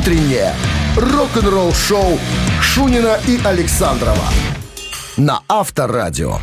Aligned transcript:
утреннее 0.00 0.54
рок-н-ролл-шоу 0.96 2.18
Шунина 2.62 3.18
и 3.26 3.38
Александрова 3.44 4.24
на 5.18 5.40
Авторадио. 5.46 6.38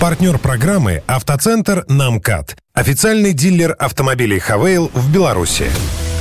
Партнер 0.00 0.38
программы 0.38 1.02
«Автоцентр 1.06 1.84
на 1.88 2.03
МКАД». 2.03 2.56
Официальный 2.74 3.32
дилер 3.32 3.76
автомобилей 3.78 4.40
«Haval» 4.40 4.90
в 4.92 5.12
Беларуси. 5.12 5.70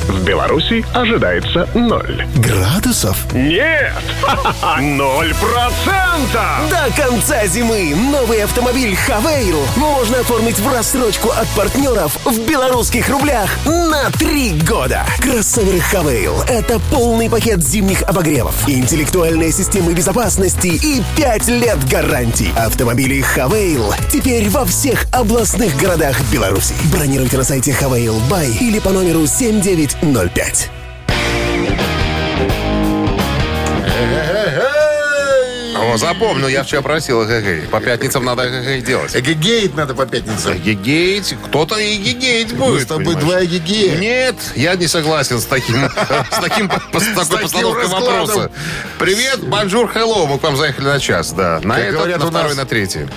В 0.08 0.24
Беларуси 0.26 0.86
ожидается 0.94 1.68
ноль. 1.74 2.26
Градусов? 2.36 3.18
Нет! 3.34 3.94
Ноль 4.80 5.34
процентов! 5.36 6.70
До 6.70 7.02
конца 7.02 7.46
зимы 7.48 7.96
новый 7.96 8.44
автомобиль 8.44 8.96
«Haval» 8.96 9.60
можно 9.78 10.20
оформить 10.20 10.60
в 10.60 10.74
рассрочку 10.74 11.30
от 11.30 11.48
партнеров 11.50 12.18
в 12.26 12.38
белорусских 12.46 13.10
рублях 13.10 13.50
на 13.66 14.10
три 14.12 14.60
года. 14.68 15.06
Кроссовер 15.20 15.82
«Haval»— 15.82 16.36
это 16.50 16.80
полный 16.92 17.30
пакет 17.30 17.64
зимних 17.64 18.02
обогревов, 18.04 18.68
интеллектуальные 18.68 19.52
системы 19.54 19.94
безопасности 19.94 20.68
и 20.68 21.02
пять 21.16 21.48
лет 21.48 21.78
гарантий. 21.88 22.52
Автомобили 22.58 23.22
«Haval» 23.22 23.94
теперь 24.12 24.50
во 24.50 24.66
всех 24.66 25.06
областных 25.14 25.78
городах 25.78 26.20
Беларуси. 26.32 26.76
Бронируйте 26.92 27.38
на 27.38 27.44
сайте 27.44 27.72
«Haval.by» 27.74 28.52
или 28.60 28.80
по 28.80 28.90
номеру 28.90 29.26
7905. 30.02 30.70
О, 35.76 35.98
запомнил, 35.98 36.48
я 36.48 36.64
вчера 36.64 36.82
просил 36.82 37.24
эгегей. 37.24 37.68
По 37.68 37.80
пятницам 37.82 38.24
надо 38.24 38.48
эгегей 38.48 38.82
делать. 38.82 39.16
Эгегеет 39.16 39.76
надо 39.76 39.94
по 39.94 40.06
пятницам. 40.06 40.56
Эгегеить, 40.58 41.36
кто-то 41.46 41.76
эгегеить 41.76 42.54
будет. 42.56 42.74
Мы 42.74 42.80
с 42.80 42.86
тобой 42.86 43.06
понимаешь? 43.16 43.26
два 43.26 43.46
эгегея. 43.46 43.98
Нет, 43.98 44.36
я 44.56 44.76
не 44.76 44.88
согласен 44.88 45.40
с 45.40 45.46
таким, 45.46 45.76
с 45.90 46.40
таким, 46.40 46.72
с 46.72 47.28
такой 47.28 47.42
постановкой 47.42 47.88
вопроса. 47.88 48.52
Привет, 49.00 49.44
bonjour, 49.48 49.92
hello. 49.94 50.28
Мы 50.28 50.40
к 50.40 50.44
вам 50.44 50.56
заехали 50.58 50.86
на 50.86 51.00
час, 51.00 51.32
да. 51.34 51.60
На 51.64 51.80
этот, 51.80 52.20
на 52.20 52.28
второй, 52.28 52.56
на 52.56 52.66
третий. 52.66 53.08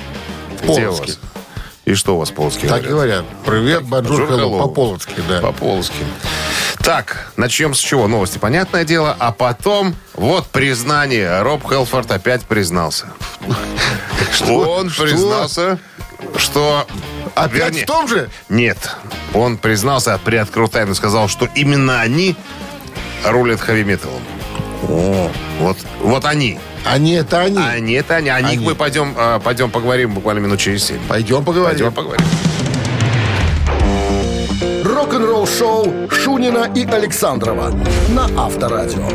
Где 0.65 0.89
у 0.89 0.93
вас? 0.93 1.19
И 1.87 1.95
что 1.95 2.17
у 2.17 2.19
вас 2.19 2.31
по-полски 2.31 2.67
Так 2.67 2.83
говорят. 2.83 3.25
Привет, 3.45 3.85
bonjour, 3.85 4.29
hello. 4.29 4.59
По-полоцки, 4.59 5.23
да. 5.29 5.41
По-полски. 5.41 5.95
Так, 6.79 7.31
начнем 7.37 7.75
с 7.75 7.79
чего? 7.79 8.09
Новости, 8.09 8.39
понятное 8.39 8.85
дело. 8.85 9.15
А 9.21 9.31
потом, 9.31 9.95
вот 10.15 10.49
признание. 10.49 11.43
Роб 11.43 11.63
Хэлфорд 11.63 12.11
опять 12.11 12.43
признался. 12.43 13.07
Он 14.49 14.91
Что? 14.91 15.05
признался, 15.05 15.79
что... 16.37 16.89
Опять 17.37 17.55
вернее, 17.55 17.85
в 17.85 17.87
том 17.87 18.09
же? 18.09 18.31
Нет. 18.49 18.79
Он 19.33 19.57
признался, 19.57 20.19
приоткрыл 20.19 20.67
тайну, 20.67 20.95
сказал, 20.97 21.29
что 21.29 21.49
именно 21.55 22.01
они 22.01 22.35
рулят 23.25 23.61
хэви-металом. 23.61 24.23
Вот, 24.83 25.77
вот 26.01 26.25
они. 26.25 26.59
Они 26.87 27.13
это 27.13 27.41
они. 27.41 27.59
Они 27.59 27.93
это 27.95 28.17
они. 28.17 28.29
О 28.31 28.41
них 28.41 28.53
Они. 28.53 28.67
мы 28.67 28.75
пойдем, 28.75 29.15
э, 29.17 29.41
пойдем 29.43 29.71
поговорим 29.71 30.15
буквально 30.15 30.41
минут 30.41 30.61
через 30.61 30.85
семь. 30.85 31.01
Пойдем 31.09 31.45
поговорим. 31.45 31.79
Пойдем 31.79 31.93
поговорим. 31.93 32.25
Рок-н-ролл-шоу 34.85 36.09
Шунина 36.11 36.71
и 36.75 36.85
Александрова 36.87 37.73
на 38.09 38.25
Авторадио. 38.45 39.09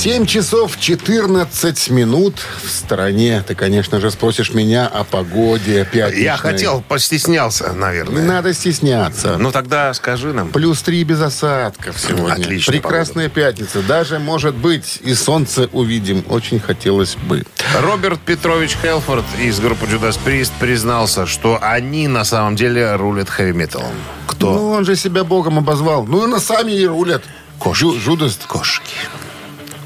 7 0.00 0.24
часов 0.24 0.78
14 0.80 1.90
минут 1.90 2.36
в 2.64 2.70
стороне. 2.70 3.44
Ты, 3.46 3.54
конечно 3.54 4.00
же, 4.00 4.10
спросишь 4.10 4.54
меня 4.54 4.86
о 4.86 5.04
погоде 5.04 5.84
пятничной. 5.92 6.22
Я 6.24 6.38
хотел, 6.38 6.80
постеснялся, 6.80 7.74
наверное. 7.74 8.22
Надо 8.24 8.54
стесняться. 8.54 9.36
Ну 9.36 9.52
тогда 9.52 9.92
скажи 9.92 10.32
нам. 10.32 10.48
Плюс 10.52 10.80
3 10.80 11.04
без 11.04 11.20
осадков 11.20 12.00
сегодня. 12.00 12.32
Отлично, 12.32 12.72
Прекрасная 12.72 13.28
пятница. 13.28 13.82
Даже, 13.82 14.18
может 14.18 14.54
быть, 14.54 15.00
и 15.02 15.12
солнце 15.12 15.68
увидим. 15.70 16.24
Очень 16.30 16.60
хотелось 16.60 17.16
бы. 17.16 17.44
Роберт 17.78 18.20
Петрович 18.20 18.78
Хелфорд 18.80 19.26
из 19.38 19.60
группы 19.60 19.84
Judas 19.84 20.18
Priest 20.24 20.52
признался, 20.58 21.26
что 21.26 21.58
они 21.60 22.08
на 22.08 22.24
самом 22.24 22.56
деле 22.56 22.96
рулят 22.96 23.28
хэви-металом. 23.28 23.92
Кто? 24.26 24.54
Ну, 24.54 24.70
он 24.70 24.86
же 24.86 24.96
себя 24.96 25.24
богом 25.24 25.58
обозвал. 25.58 26.06
Ну, 26.06 26.26
и 26.26 26.30
на 26.30 26.40
сами 26.40 26.72
и 26.72 26.86
рулят. 26.86 27.22
Жу- 27.62 28.00
Жудас. 28.00 28.38
Кошки. 28.48 28.94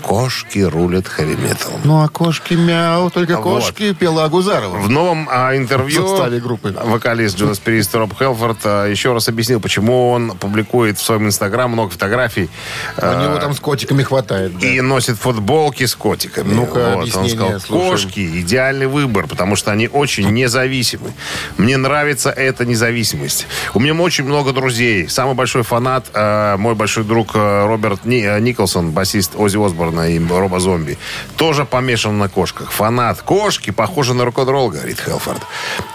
Кошки 0.09 0.59
рулят 0.59 1.09
хэви-металом. 1.09 1.81
Ну, 1.85 2.03
а 2.03 2.09
кошки 2.09 2.55
мяу, 2.55 3.11
только 3.11 3.37
Вот. 3.39 3.43
кошки 3.63 3.95
пела 3.95 4.25
Агузарова. 4.25 4.77
В 4.77 4.91
новом 4.91 5.29
а, 5.31 5.57
интервью 5.57 6.07
составе 6.07 6.41
группы. 6.41 6.77
вокалист 6.85 7.39
Judas 7.41 7.61
Priest 7.65 7.97
Роб 7.99 8.13
Хелфорд 8.19 8.59
а, 8.65 8.87
еще 8.87 9.15
раз 9.15 9.29
объяснил, 9.29 9.61
почему 9.61 10.11
он 10.11 10.33
публикует 10.37 10.99
в 10.99 11.03
своем 11.03 11.27
инстаграм 11.27 11.71
много 11.71 11.91
фотографий 11.91 12.51
У 12.99 13.01
а, 13.01 13.25
него 13.25 13.39
там 13.39 13.55
с 13.55 13.61
котиками 13.61 14.03
хватает. 14.03 14.59
да. 14.59 14.67
и 14.67 14.81
носит 14.83 15.17
футболки 15.17 15.87
с 15.87 15.95
котиками. 15.95 16.53
Ну-ка, 16.53 16.95
он 16.97 17.01
объяснение 17.01 17.31
сказал, 17.31 17.61
слушаем. 17.61 17.91
кошки 17.91 18.41
идеальный 18.41 18.87
выбор, 18.87 19.27
потому 19.27 19.57
что 19.57 19.73
они 19.73 19.89
очень 19.89 20.29
независимы. 20.31 21.13
Мне 21.57 21.79
нравится 21.79 22.31
эта 22.31 22.67
независимость. 22.67 23.47
У 23.73 23.81
меня 23.81 23.95
очень 23.95 24.25
много 24.25 24.53
друзей. 24.53 25.09
Самый 25.09 25.35
большой 25.35 25.63
фанат, 25.63 26.07
э, 26.13 26.57
мой 26.59 26.75
большой 26.75 27.05
друг 27.05 27.31
э, 27.35 27.67
Роберт 27.67 28.05
Ни- 28.05 28.23
э, 28.23 28.39
Николсон, 28.41 28.91
басист 28.91 29.33
Оззи 29.37 29.57
Осборна 29.95 30.09
и 30.11 30.19
Роба 30.41 30.61
Зомби, 30.61 30.99
тоже 31.37 31.65
помешан 31.65 32.19
на 32.19 32.29
кошках. 32.29 32.73
Фанат 32.73 33.23
кошки 33.23 33.71
похожи 33.71 34.15
на 34.15 34.25
рок-н-ролл, 34.25 34.71
говорит 34.71 35.01
Хелфорд. 35.01 35.43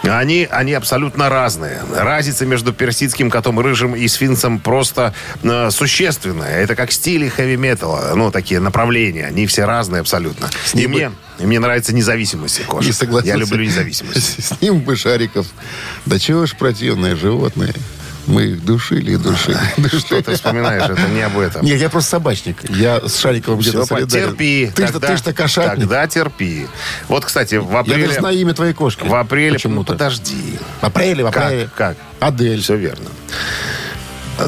Они, 0.02 0.48
они 0.50 0.72
абсолютно 0.72 1.28
разные. 1.28 1.82
Разница 1.94 2.46
между 2.46 2.72
персидским 2.72 3.30
котом 3.30 3.60
рыжим 3.60 3.94
и 3.94 4.08
сфинксом 4.08 4.58
просто 4.58 5.14
э, 5.42 5.70
существенная. 5.70 6.60
Это 6.62 6.74
как 6.74 6.92
стили 6.92 7.28
хэви-металла, 7.28 8.12
ну, 8.14 8.30
такие 8.30 8.60
направления. 8.60 9.26
Они 9.26 9.46
все 9.46 9.64
разные 9.64 10.00
абсолютно. 10.00 10.48
И 10.74 10.78
ним 10.78 10.92
бы- 10.92 10.98
мне, 10.98 11.12
и 11.38 11.46
мне 11.46 11.60
нравится 11.60 11.94
независимость 11.94 12.64
кошек. 12.64 12.86
Не 12.86 12.92
согласился. 12.92 13.34
Я 13.34 13.36
люблю 13.36 13.64
независимость. 13.64 14.44
С 14.44 14.60
ним 14.60 14.80
бы 14.80 14.96
Шариков. 14.96 15.46
Да 16.06 16.18
чего 16.18 16.46
ж 16.46 16.54
противные 16.54 17.16
животные. 17.16 17.74
Мы 18.26 18.42
их 18.44 18.64
душили 18.64 19.12
и 19.12 19.16
душили. 19.16 19.58
Что 19.98 20.20
ты 20.22 20.34
вспоминаешь? 20.34 20.82
Это 20.82 21.08
не 21.08 21.22
об 21.22 21.38
этом. 21.38 21.64
Нет, 21.64 21.80
я 21.80 21.88
просто 21.88 22.10
собачник. 22.10 22.56
Я 22.70 23.00
с 23.08 23.18
Шариковым 23.18 23.60
где-то 23.60 23.84
солидарен. 23.86 24.28
терпи. 24.30 24.70
Ты 24.74 24.86
ж 24.86 24.90
Тогда- 24.92 25.08
ты 25.08 25.16
ж-то 25.16 25.32
кошатник. 25.32 25.80
Тогда 25.80 26.06
терпи. 26.06 26.66
Вот, 27.08 27.24
кстати, 27.24 27.56
в 27.56 27.70
Я 27.72 27.78
апреле... 27.80 28.06
даже 28.06 28.20
знаю 28.20 28.36
имя 28.38 28.54
твоей 28.54 28.72
кошки. 28.74 29.06
В 29.06 29.14
апреле... 29.14 29.54
Почему-то. 29.54 29.92
подожди. 29.94 30.58
В 30.80 30.84
апреле, 30.84 31.24
в 31.24 31.26
апреле. 31.28 31.68
Как? 31.76 31.96
Адель. 32.20 32.60
Все 32.60 32.76
верно. 32.76 33.06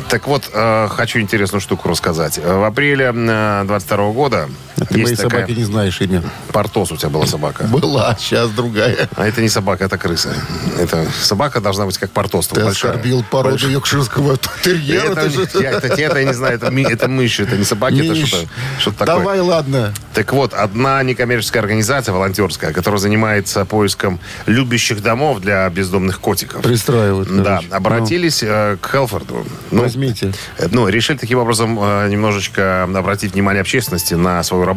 Так 0.08 0.26
вот, 0.26 0.48
э, 0.54 0.88
хочу 0.90 1.18
интересную 1.20 1.60
штуку 1.60 1.88
рассказать. 1.88 2.38
Э, 2.42 2.58
В 2.58 2.64
апреле 2.64 3.12
22 3.12 4.12
года 4.12 4.48
Ты 4.88 4.94
моей 4.94 5.06
есть 5.10 5.22
такая... 5.22 5.40
собаки 5.42 5.58
не 5.58 5.64
знаешь 5.64 6.00
имя. 6.00 6.22
Портос 6.52 6.92
у 6.92 6.96
тебя 6.96 7.08
была 7.10 7.26
собака. 7.26 7.64
Была, 7.64 8.16
сейчас 8.18 8.50
другая. 8.50 9.08
А 9.16 9.26
это 9.26 9.40
не 9.40 9.48
собака, 9.48 9.84
это 9.84 9.98
крыса. 9.98 10.34
Это 10.78 11.06
собака 11.22 11.60
должна 11.60 11.86
быть 11.86 11.98
как 11.98 12.10
Портос. 12.10 12.48
Ты 12.48 12.64
большая. 12.64 12.92
оскорбил 12.92 13.24
породу 13.30 13.68
йоркширского 13.68 14.36
терьера. 14.62 15.12
Это, 15.12 15.30
же- 15.30 15.48
я, 15.60 15.70
это, 15.72 15.86
это 15.88 16.18
я 16.18 16.24
не 16.24 16.32
знаю, 16.34 16.54
это, 16.56 16.70
ми- 16.70 16.82
это 16.84 17.08
мыши, 17.08 17.44
это 17.44 17.56
не 17.56 17.64
собаки, 17.64 17.94
это 17.94 18.12
Миш, 18.12 18.28
что-то, 18.28 18.48
что 18.78 18.90
такое. 18.92 19.06
Давай, 19.16 19.40
ладно. 19.40 19.92
Так 20.14 20.32
вот, 20.32 20.52
одна 20.54 21.02
некоммерческая 21.02 21.62
организация, 21.62 22.12
волонтерская, 22.12 22.72
которая 22.72 23.00
занимается 23.00 23.64
поиском 23.64 24.18
любящих 24.46 25.02
домов 25.02 25.40
для 25.40 25.68
бездомных 25.70 26.20
котиков. 26.20 26.62
Пристраивают. 26.62 27.28
Да, 27.42 27.56
короче. 27.56 27.68
обратились 27.74 28.42
э, 28.42 28.76
к 28.80 28.90
Хелфорду. 28.90 29.46
Ну, 29.70 29.82
возьмите. 29.82 30.32
э, 30.58 30.68
Ну, 30.70 30.88
решили 30.88 31.16
таким 31.16 31.38
образом 31.38 31.78
э, 31.80 32.08
немножечко 32.08 32.84
обратить 32.84 33.32
внимание 33.34 33.60
общественности 33.60 34.14
на 34.14 34.42
свою 34.42 34.64
работу 34.64 34.71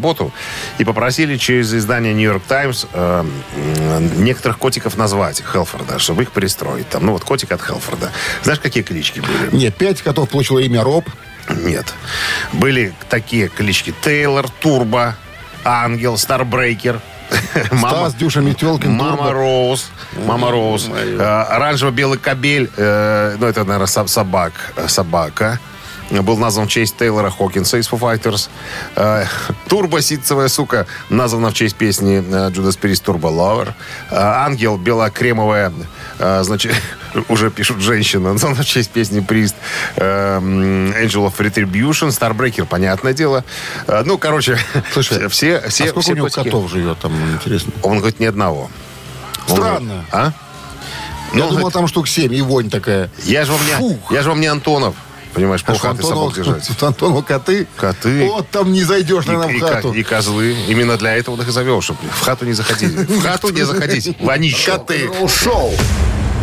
и 0.77 0.83
попросили 0.85 1.37
через 1.37 1.73
издание 1.73 2.13
York 2.13 2.43
Times 2.47 2.87
э, 2.93 3.23
некоторых 4.17 4.57
котиков 4.57 4.97
назвать 4.97 5.41
Хелфорда, 5.51 5.99
чтобы 5.99 6.23
их 6.23 6.31
пристроить. 6.31 6.89
Там, 6.89 7.05
ну, 7.05 7.11
вот 7.13 7.23
котик 7.23 7.51
от 7.51 7.61
Хелфорда. 7.61 8.11
Знаешь, 8.43 8.59
какие 8.59 8.83
клички 8.83 9.19
были? 9.21 9.55
Нет, 9.55 9.75
пять 9.75 10.01
котов 10.01 10.29
получило 10.29 10.59
имя 10.59 10.83
Роб. 10.83 11.05
Нет. 11.49 11.93
Были 12.53 12.93
такие 13.09 13.47
клички. 13.49 13.93
Тейлор, 14.03 14.49
Турбо, 14.49 15.15
Ангел, 15.63 16.17
Старбрейкер. 16.17 16.99
Стас, 17.77 18.13
Дюша, 18.13 18.41
Метелкин, 18.41 18.91
Мама 18.91 19.17
Турбо. 19.17 19.33
Роуз. 19.33 19.89
Мама 20.25 20.51
Роуз. 20.51 20.87
Э, 20.89 21.45
Оранжево-белый 21.49 22.17
кабель. 22.19 22.69
э, 22.77 23.35
Ну, 23.39 23.47
это, 23.47 23.63
наверное, 23.63 23.87
со- 23.87 24.05
собак. 24.07 24.53
Собака. 24.87 25.59
Был 26.11 26.37
назван 26.37 26.67
в 26.67 26.69
честь 26.69 26.97
Тейлора 26.97 27.31
Хокинса 27.31 27.77
из 27.77 27.89
Foo 27.89 27.99
Fighters. 27.99 28.49
Э, 28.95 29.25
Турбо 29.67 30.01
ситцевая 30.01 30.47
сука 30.49 30.85
названа 31.09 31.49
в 31.49 31.53
честь 31.55 31.75
песни 31.75 32.17
э, 32.17 32.49
Judas 32.51 32.79
Priest 32.79 33.03
Turbo 33.03 33.31
Lover. 33.31 33.69
Э, 34.11 34.15
Ангел 34.15 34.77
белокремовая, 34.77 35.73
значит, 36.19 36.73
уже 37.29 37.49
пишут 37.49 37.79
женщина, 37.81 38.33
названа 38.33 38.55
в 38.55 38.65
честь 38.65 38.91
песни 38.91 39.19
м, 39.19 39.25
Angel 40.91 41.27
of 41.27 41.37
Retribution. 41.37 42.09
Starbreaker, 42.09 42.65
понятное 42.65 43.13
дело. 43.13 43.43
Ну, 43.87 44.17
короче, 44.19 44.59
Слушай, 44.93 45.27
все, 45.29 45.61
все, 45.69 45.85
а 45.85 45.87
сколько 45.87 46.01
все 46.01 46.11
у 46.11 46.15
него 46.15 46.25
котики. 46.27 46.43
котов 46.43 46.69
живет 46.71 46.99
там, 46.99 47.13
интересно? 47.33 47.73
Он 47.81 47.97
говорит, 47.97 48.19
ни 48.19 48.25
одного. 48.25 48.69
Он 49.49 49.55
Странно. 49.55 49.79
говорит, 49.79 50.03
а? 50.11 50.33
Я 51.33 51.43
Ну, 51.45 51.49
думал, 51.51 51.71
там 51.71 51.87
штук 51.87 52.07
7, 52.07 52.33
и 52.33 52.41
вонь 52.41 52.69
такая. 52.69 53.09
Я 53.23 53.43
же 53.43 53.51
вам 53.51 53.61
не, 53.65 53.99
я 54.11 54.21
же 54.21 54.29
вам 54.29 54.39
не 54.39 54.47
Антонов. 54.47 54.93
Понимаешь, 55.35 55.61
А 55.65 55.71
полхаты 55.71 56.01
Антонова- 56.01 56.09
собак 56.31 56.35
держать. 56.35 56.67
тут 56.67 56.83
Антонова 56.83 57.21
коты? 57.21 57.67
Коты. 57.75 58.25
Вот 58.29 58.49
там 58.49 58.71
не 58.71 58.83
зайдешь, 58.83 59.25
наверное, 59.25 59.49
И, 59.53 59.53
в 59.53 59.57
и 59.57 59.59
хату. 59.59 59.93
и 59.93 60.01
козлы. 60.03 60.55
Именно 60.67 60.97
для 60.97 61.15
этого 61.15 61.35
он 61.35 61.41
их 61.41 61.47
и 61.49 61.51
завел, 61.51 61.81
чтобы 61.81 61.99
в 62.09 62.21
хату 62.21 62.45
не 62.45 62.53
заходили. 62.53 62.95
В 63.05 63.21
хату 63.21 63.49
не 63.49 63.63
заходите. 63.63 64.15
Вонище. 64.19 64.71
Коты. 64.71 65.09
Шоу 65.27 65.73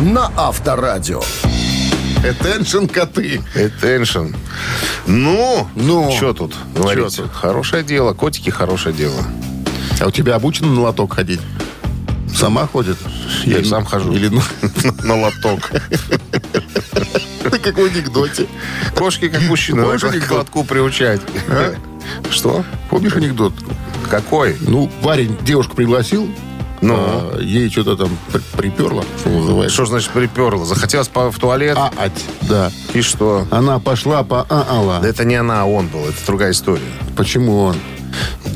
на 0.01 0.31
Авторадио. 0.37 1.21
Attention 2.23 2.87
коты. 2.87 3.41
Attention. 3.55 4.33
Ну, 5.07 5.67
Ну, 5.75 6.11
что 6.15 6.33
тут 6.33 6.53
говорить? 6.73 7.17
тут? 7.17 7.31
Хорошее 7.33 7.83
дело. 7.83 8.13
Котики 8.13 8.49
хорошее 8.49 8.95
дело. 8.95 9.21
А 9.99 10.05
у 10.07 10.11
тебя 10.11 10.35
обучена 10.35 10.67
на 10.69 10.81
лоток 10.81 11.15
ходить? 11.15 11.41
Сама 12.33 12.65
ходит? 12.65 12.97
Я 13.43 13.59
и 13.59 13.63
сам 13.65 13.83
хожу. 13.85 14.13
Или 14.13 14.29
ну, 14.29 14.41
На 15.03 15.15
лоток. 15.19 15.69
Как 17.63 17.77
в 17.77 17.83
анекдоте. 17.83 18.47
Кошки, 18.95 19.29
как 19.29 19.41
мужчина, 19.43 19.83
Помнишь 19.83 20.03
анекдот? 20.03 20.37
лотку 20.39 20.63
приучать. 20.63 21.21
А? 21.49 21.75
Что? 22.29 22.63
Помнишь 22.89 23.15
анекдот? 23.15 23.53
Какой? 24.09 24.55
Ну, 24.61 24.89
парень 25.01 25.35
девушку 25.41 25.75
пригласил, 25.75 26.29
Ну? 26.81 26.95
а 26.97 27.39
ей 27.39 27.69
что-то 27.69 27.95
там 27.95 28.09
при- 28.31 28.41
приперло, 28.57 29.03
что 29.19 29.29
называется. 29.29 29.73
Что 29.73 29.85
значит 29.85 30.09
приперло? 30.11 30.65
Захотелось 30.65 31.07
по- 31.07 31.31
в 31.31 31.39
туалет? 31.39 31.77
А, 31.79 31.91
ать, 31.97 32.11
да. 32.41 32.71
И 32.93 33.01
что? 33.01 33.47
Она 33.49 33.79
пошла 33.79 34.23
по 34.23 34.45
а 34.49 34.99
Да 35.01 35.07
это 35.07 35.23
не 35.23 35.35
она, 35.35 35.61
а 35.61 35.65
он 35.65 35.87
был. 35.87 36.01
Это 36.01 36.17
другая 36.27 36.51
история. 36.51 36.81
Почему 37.15 37.57
он? 37.61 37.75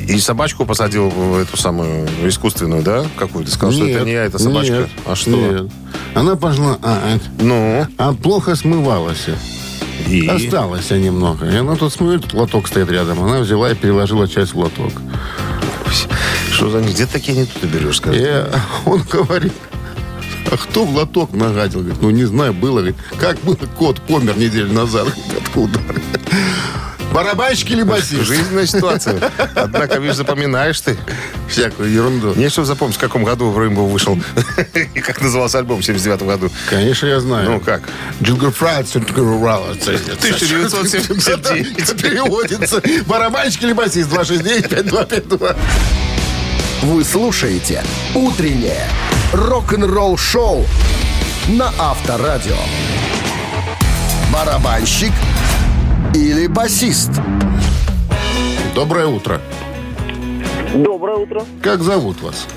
И 0.07 0.19
собачку 0.19 0.65
посадил 0.65 1.09
в 1.09 1.37
эту 1.37 1.57
самую 1.57 2.07
искусственную, 2.25 2.81
да? 2.83 3.05
Какую? 3.17 3.45
Ты 3.45 3.51
сказал, 3.51 3.73
что 3.73 3.87
это 3.87 4.05
не 4.05 4.11
я, 4.13 4.23
это 4.25 4.39
собачка. 4.39 4.73
нет, 4.73 4.89
а 5.05 5.15
что? 5.15 5.31
Нет. 5.31 5.71
Она 6.13 6.35
пошла 6.35 6.77
а, 6.81 7.13
ать, 7.13 7.21
Ну, 7.39 7.85
а 7.97 8.13
плохо 8.13 8.55
смывалась. 8.55 9.25
и... 10.07 10.27
Осталось 10.27 10.89
немного. 10.91 11.49
И 11.49 11.55
она 11.55 11.75
тут 11.75 11.93
смывает, 11.93 12.23
тут 12.23 12.33
лоток 12.33 12.67
стоит 12.67 12.89
рядом. 12.89 13.21
Она 13.21 13.39
взяла 13.39 13.71
и 13.71 13.75
переложила 13.75 14.27
часть 14.27 14.53
в 14.53 14.59
лоток. 14.59 14.93
Что 16.51 16.69
за 16.69 16.81
них? 16.81 16.93
Где 16.93 17.05
такие 17.05 17.37
анекдоты 17.37 17.67
берешь, 17.67 17.97
скажи? 17.97 18.19
И 18.19 18.89
он 18.89 19.03
говорит, 19.03 19.53
а 20.51 20.57
кто 20.57 20.85
в 20.85 20.95
лоток 20.95 21.33
нагадил? 21.33 21.81
Говорит, 21.81 22.01
ну 22.01 22.09
не 22.09 22.25
знаю, 22.25 22.53
было. 22.53 22.77
Говорит, 22.79 22.95
как 23.19 23.39
было, 23.41 23.57
кот 23.77 24.01
помер 24.01 24.37
неделю 24.37 24.71
назад. 24.71 25.07
Откуда? 25.37 25.79
Барабанщик 27.17 27.71
или 27.71 27.81
басист? 27.81 28.27
Жизненная 28.27 28.67
ситуация. 28.67 29.19
Однако, 29.55 29.97
видишь, 29.97 30.17
запоминаешь 30.17 30.79
ты. 30.81 30.95
Всякую 31.49 31.91
ерунду. 31.91 32.35
Мне 32.35 32.49
что 32.49 32.63
запомнить, 32.63 32.97
в 32.97 32.99
каком 32.99 33.23
году 33.23 33.49
в 33.49 33.59
Рейнбоу 33.59 33.87
вышел. 33.87 34.19
И 34.93 34.99
как 34.99 35.19
назывался 35.19 35.57
альбом 35.57 35.81
в 35.81 35.83
79 35.83 36.21
году. 36.21 36.51
Конечно, 36.69 37.07
я 37.07 37.19
знаю. 37.19 37.49
Ну, 37.49 37.59
как? 37.59 37.81
Джингл 38.21 38.51
Фрайдс. 38.51 38.95
1979. 38.97 41.79
Это 41.79 41.95
переводится. 41.95 42.83
Барабанщик 43.07 43.63
или 43.63 43.73
басист? 43.73 44.11
269-5252. 44.11 45.57
Вы 46.83 47.03
слушаете 47.03 47.83
«Утреннее 48.13 48.87
рок-н-ролл-шоу» 49.33 50.67
на 51.47 51.73
Авторадио. 51.79 52.57
Барабанщик 54.31 55.13
или 56.13 56.47
басист? 56.47 57.11
Доброе 58.75 59.07
утро. 59.07 59.41
Доброе 60.73 61.17
утро. 61.17 61.43
Как 61.61 61.81
зовут 61.81 62.21
вас? 62.21 62.47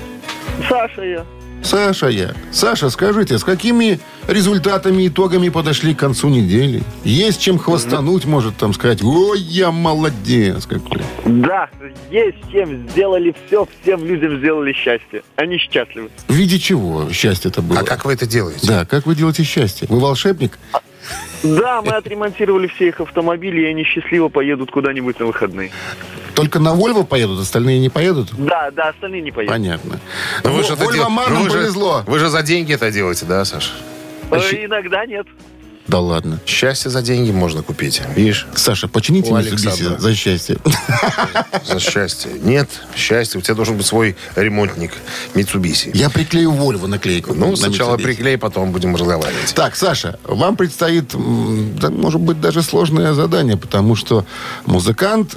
Саша 0.69 1.03
я. 1.03 1.25
Саша 1.63 2.07
я. 2.07 2.33
Саша, 2.51 2.89
скажите, 2.89 3.37
с 3.37 3.43
какими 3.43 3.99
результатами, 4.27 5.07
итогами 5.07 5.49
подошли 5.49 5.93
к 5.93 5.99
концу 5.99 6.29
недели? 6.29 6.83
Есть 7.03 7.39
чем 7.39 7.57
хвастануть, 7.57 8.25
может 8.25 8.57
там 8.57 8.73
сказать, 8.73 9.03
ой, 9.03 9.39
я 9.39 9.71
молодец 9.71 10.65
какой. 10.65 11.01
Да, 11.25 11.69
есть 12.09 12.37
чем. 12.51 12.89
Сделали 12.89 13.35
все, 13.47 13.67
всем 13.81 14.05
людям 14.05 14.39
сделали 14.39 14.73
счастье. 14.73 15.23
Они 15.35 15.57
счастливы. 15.57 16.09
В 16.27 16.33
виде 16.33 16.59
чего 16.59 17.09
счастье 17.11 17.49
это 17.49 17.61
было? 17.61 17.79
А 17.79 17.83
как 17.83 18.05
вы 18.05 18.13
это 18.13 18.25
делаете? 18.25 18.65
Да, 18.67 18.85
как 18.85 19.05
вы 19.05 19.15
делаете 19.15 19.43
счастье? 19.43 19.87
Вы 19.89 19.99
волшебник? 19.99 20.57
Да, 21.43 21.81
мы 21.81 21.93
отремонтировали 21.93 22.67
все 22.67 22.89
их 22.89 23.01
автомобили, 23.01 23.61
и 23.61 23.65
они 23.65 23.83
счастливо 23.83 24.29
поедут 24.29 24.71
куда-нибудь 24.71 25.19
на 25.19 25.25
выходные. 25.25 25.71
Только 26.35 26.59
на 26.59 26.73
Вольво 26.73 27.03
поедут, 27.03 27.39
остальные 27.41 27.79
не 27.79 27.89
поедут? 27.89 28.29
Да, 28.37 28.71
да, 28.71 28.89
остальные 28.89 29.21
не 29.21 29.31
поедут. 29.31 29.53
Понятно. 29.53 29.99
Ну, 30.43 30.53
вы 30.53 30.63
же 30.63 30.75
Вольво 30.75 30.93
дел- 30.93 31.09
Марнам 31.09 31.39
ну, 31.39 31.43
вы 31.45 31.49
же- 31.49 31.57
повезло. 31.57 32.03
Вы 32.07 32.19
же 32.19 32.29
за 32.29 32.41
деньги 32.41 32.73
это 32.73 32.91
делаете, 32.91 33.25
да, 33.25 33.43
Саша? 33.45 33.71
Э, 34.31 34.37
Иногда 34.65 35.05
нет. 35.05 35.27
Да 35.87 35.99
ладно. 35.99 36.39
Счастье 36.45 36.89
за 36.89 37.01
деньги 37.01 37.31
можно 37.31 37.63
купить. 37.63 38.01
Видишь? 38.15 38.47
Саша, 38.55 38.87
почините 38.87 39.35
Александра. 39.35 39.97
за 39.97 40.15
счастье. 40.15 40.57
За 41.65 41.79
счастье. 41.79 42.31
Нет, 42.41 42.69
счастье. 42.95 43.39
У 43.39 43.41
тебя 43.41 43.55
должен 43.55 43.75
быть 43.75 43.85
свой 43.85 44.15
ремонтник 44.35 44.91
Митсубиси. 45.33 45.91
Я 45.93 46.09
приклею 46.09 46.51
Вольво 46.51 46.87
наклейку. 46.87 47.33
Ну, 47.33 47.49
на 47.51 47.55
сначала 47.57 47.97
Mitsubishi. 47.97 48.03
приклей, 48.03 48.37
потом 48.37 48.71
будем 48.71 48.95
разговаривать. 48.95 49.53
Так, 49.53 49.75
Саша, 49.75 50.17
вам 50.23 50.55
предстоит, 50.55 51.13
может 51.13 52.21
быть, 52.21 52.39
даже 52.39 52.61
сложное 52.61 53.13
задание, 53.13 53.57
потому 53.57 53.95
что 53.95 54.25
музыкант... 54.65 55.35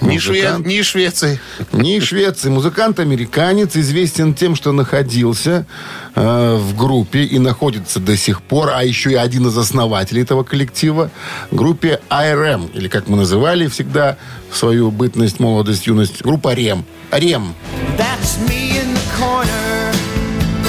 Ни, 0.00 0.18
Шве... 0.18 0.54
ни 0.64 0.82
Швеции. 0.82 1.40
Не 1.72 1.96
из 1.98 2.04
Швеции. 2.04 2.48
Музыкант-американец 2.48 3.76
известен 3.76 4.34
тем, 4.34 4.54
что 4.56 4.72
находился 4.72 5.66
э, 6.14 6.56
в 6.56 6.76
группе 6.76 7.24
и 7.24 7.38
находится 7.38 8.00
до 8.00 8.16
сих 8.16 8.42
пор, 8.42 8.70
а 8.74 8.84
еще 8.84 9.12
и 9.12 9.14
один 9.14 9.46
из 9.46 9.56
основателей 9.56 10.22
этого 10.22 10.42
коллектива, 10.42 11.10
группе 11.50 12.00
IRM, 12.10 12.70
или 12.74 12.88
как 12.88 13.08
мы 13.08 13.16
называли 13.16 13.66
всегда 13.66 14.16
в 14.50 14.56
свою 14.56 14.90
бытность, 14.90 15.40
молодость, 15.40 15.86
юность, 15.86 16.22
группа 16.22 16.54
РЕМ. 16.54 16.84
РЕМ. 17.10 17.54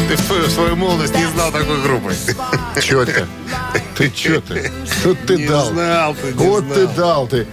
Ты 0.07 0.15
в 0.15 0.19
свою, 0.21 0.43
в 0.43 0.51
свою 0.51 0.75
молодость 0.75 1.15
не 1.15 1.25
знал 1.25 1.51
такой 1.51 1.81
группы. 1.81 2.13
Че 2.81 3.05
ты? 3.05 3.25
Ты 3.97 4.09
че 4.09 4.39
ты? 4.41 4.71
Что 4.87 5.13
ты 5.15 5.35
Не 5.37 5.47
дал? 5.47 5.65
знал 5.67 6.15
ты, 6.15 6.27
не 6.27 6.33
Вот 6.47 6.67
ты 6.73 6.83
знал. 6.85 6.95
дал 6.95 7.27
ты. 7.27 7.47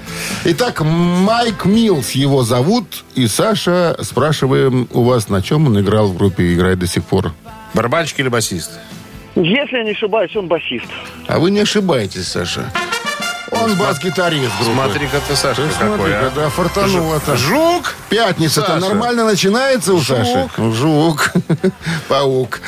Итак, 0.45 0.81
Майк 0.83 1.65
Милс 1.65 2.11
его 2.13 2.43
зовут. 2.43 3.05
И 3.15 3.27
Саша, 3.27 3.97
спрашиваем 4.03 4.89
у 4.93 5.03
вас, 5.03 5.29
на 5.29 5.43
чем 5.43 5.67
он 5.67 5.81
играл 5.81 6.09
в 6.09 6.17
группе 6.17 6.45
и 6.45 6.55
играет 6.55 6.79
до 6.79 6.87
сих 6.87 7.05
пор. 7.05 7.33
Барабанщик 7.75 8.21
или 8.21 8.29
басист? 8.29 8.71
Если 9.37 9.77
я 9.77 9.85
не 9.85 9.93
ошибаюсь, 9.93 10.35
он 10.35 10.49
басист. 10.49 10.87
А 11.29 11.39
вы 11.39 11.51
не 11.51 11.61
ошибаетесь, 11.61 12.27
Саша. 12.29 12.71
Он 13.53 13.77
бас-гитарист 13.77 14.53
группы. 14.59 14.75
Смотри-ка 14.75 15.21
ты, 15.27 15.37
Сашка, 15.37 15.63
Ты 15.63 15.69
какой, 15.79 15.97
смотри-ка, 15.97 16.27
а. 16.27 16.33
да, 16.35 16.49
фартануло-то. 16.51 17.37
Жук? 17.37 17.95
Пятница-то 18.09 18.75
Саша. 18.75 18.81
нормально 18.81 19.25
начинается 19.25 19.93
у 19.95 20.01
Саши. 20.01 20.49
Жук. 20.57 21.33
Паук. 22.09 22.61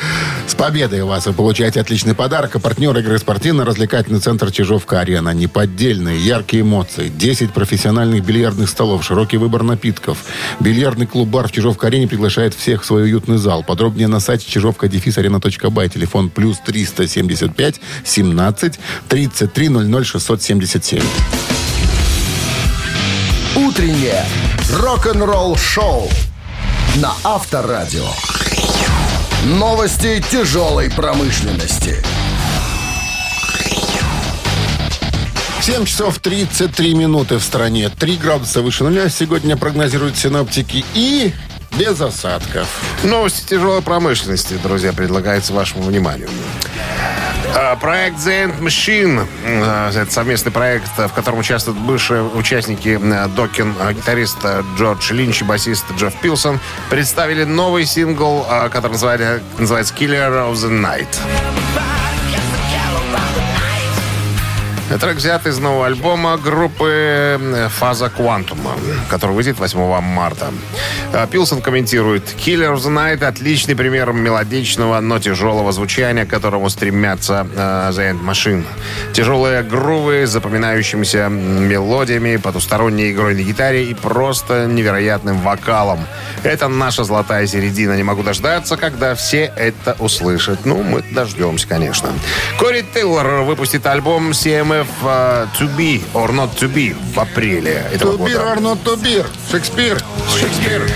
С 0.47 0.55
победой 0.55 1.03
вас. 1.03 1.25
Вы 1.25 1.33
получаете 1.33 1.79
отличный 1.81 2.15
подарок. 2.15 2.55
А 2.55 2.59
партнер 2.59 2.95
игры 2.97 3.17
спортивно-развлекательный 3.17 4.19
центр 4.19 4.51
Чижовка-Арена. 4.51 5.29
Неподдельные, 5.29 6.19
яркие 6.19 6.63
эмоции. 6.63 7.09
10 7.09 7.53
профессиональных 7.53 8.23
бильярдных 8.25 8.69
столов. 8.69 9.03
Широкий 9.03 9.37
выбор 9.37 9.63
напитков. 9.63 10.19
Бильярдный 10.59 11.07
клуб-бар 11.07 11.47
в 11.47 11.51
Чижовка-Арене 11.51 12.07
приглашает 12.07 12.53
всех 12.53 12.83
в 12.83 12.85
свой 12.85 13.03
уютный 13.03 13.37
зал. 13.37 13.63
Подробнее 13.63 14.07
на 14.07 14.19
сайте 14.19 14.49
чижовка 14.49 14.87
арена.бай. 14.87 15.89
Телефон 15.89 16.29
плюс 16.29 16.59
375 16.59 17.81
17 18.03 18.79
33 19.07 19.69
00 19.69 20.05
677. 20.73 21.03
Утреннее 23.55 24.25
рок-н-ролл-шоу 24.71 26.09
на 26.95 27.13
Авторадио. 27.23 28.07
Новости 29.45 30.23
тяжелой 30.31 30.89
промышленности. 30.89 32.03
7 35.61 35.85
часов 35.85 36.17
33 36.19 36.95
минуты 36.95 37.37
в 37.37 37.43
стране. 37.43 37.89
3 37.89 38.17
градуса 38.17 38.61
выше 38.61 38.83
нуля 38.83 39.09
сегодня 39.09 39.55
прогнозируют 39.55 40.17
синоптики. 40.17 40.83
И 40.95 41.33
без 41.77 42.01
осадков. 42.01 42.67
Новости 43.03 43.47
тяжелой 43.47 43.81
промышленности, 43.81 44.55
друзья, 44.61 44.91
предлагается 44.91 45.53
вашему 45.53 45.83
вниманию. 45.83 46.29
А, 47.55 47.75
Проект 47.75 48.17
The 48.17 48.45
End 48.45 48.59
Machine, 48.61 49.27
э, 49.45 49.91
это 49.95 50.11
совместный 50.11 50.51
проект, 50.51 50.89
в 50.97 51.13
котором 51.13 51.39
участвуют 51.39 51.79
бывшие 51.79 52.23
участники 52.23 52.99
э, 53.01 53.27
Докин, 53.29 53.75
гитарист 53.91 54.39
Джордж 54.77 55.11
Линч 55.13 55.41
и 55.41 55.43
басист 55.45 55.85
Джефф 55.95 56.15
Пилсон, 56.21 56.59
представили 56.89 57.43
новый 57.43 57.85
сингл, 57.85 58.45
который 58.71 58.93
называется 58.93 59.93
Killer 59.93 60.51
of 60.51 60.53
the 60.53 60.69
Night. 60.69 61.62
Трек 64.89 65.15
взят 65.17 65.47
из 65.47 65.57
нового 65.59 65.87
альбома 65.87 66.37
группы 66.37 67.39
Фаза 67.69 68.09
Квантума, 68.09 68.71
который 69.09 69.31
выйдет 69.31 69.57
8 69.57 70.01
марта. 70.01 70.51
Э, 71.13 71.25
Пилсон 71.31 71.61
комментирует. 71.61 72.23
Killer 72.37 72.75
of 72.75 72.77
the 72.77 72.93
Night– 72.93 73.23
отличный 73.25 73.75
пример 73.75 74.11
мелодичного, 74.11 74.99
но 74.99 75.19
тяжелого 75.19 75.71
звучания, 75.71 76.25
к 76.25 76.29
которому 76.29 76.69
стремятся 76.69 77.47
э, 77.55 77.91
The 77.91 78.11
End 78.11 78.23
Machine. 78.23 78.65
Тяжелые 79.13 79.63
грувы 79.63 80.27
с 80.27 80.31
запоминающимися 80.31 81.29
мелодиями, 81.29 82.35
потусторонней 82.35 83.11
игрой 83.11 83.35
на 83.35 83.41
гитаре 83.41 83.85
и 83.85 83.93
просто 83.93 84.67
невероятным 84.67 85.39
вокалом. 85.39 86.05
Это 86.43 86.67
наша 86.67 87.03
золотая 87.03 87.47
середина. 87.47 87.95
Не 87.95 88.03
могу 88.03 88.21
дождаться, 88.21 88.77
когда 88.77 89.15
все 89.15 89.51
это 89.55 89.95
услышат. 89.99 90.65
Ну, 90.65 90.83
мы 90.83 91.03
дождемся, 91.11 91.67
конечно. 91.67 92.09
Кори 92.59 92.85
Тейлор 92.93 93.43
выпустит 93.43 93.85
альбом 93.87 94.33
CMF 94.73 94.87
э, 95.03 95.47
To 95.59 95.77
Be 95.77 96.01
or 96.13 96.31
Not 96.31 96.55
To 96.55 96.73
Be 96.73 96.95
в 97.13 97.19
апреле 97.19 97.85
этого 97.93 98.17
Тубир, 98.17 98.37
года. 98.37 98.51
Арно 98.51 98.75
Тубир. 98.75 99.25
Шекспир. 99.51 100.01
Шекспир. 100.39 100.89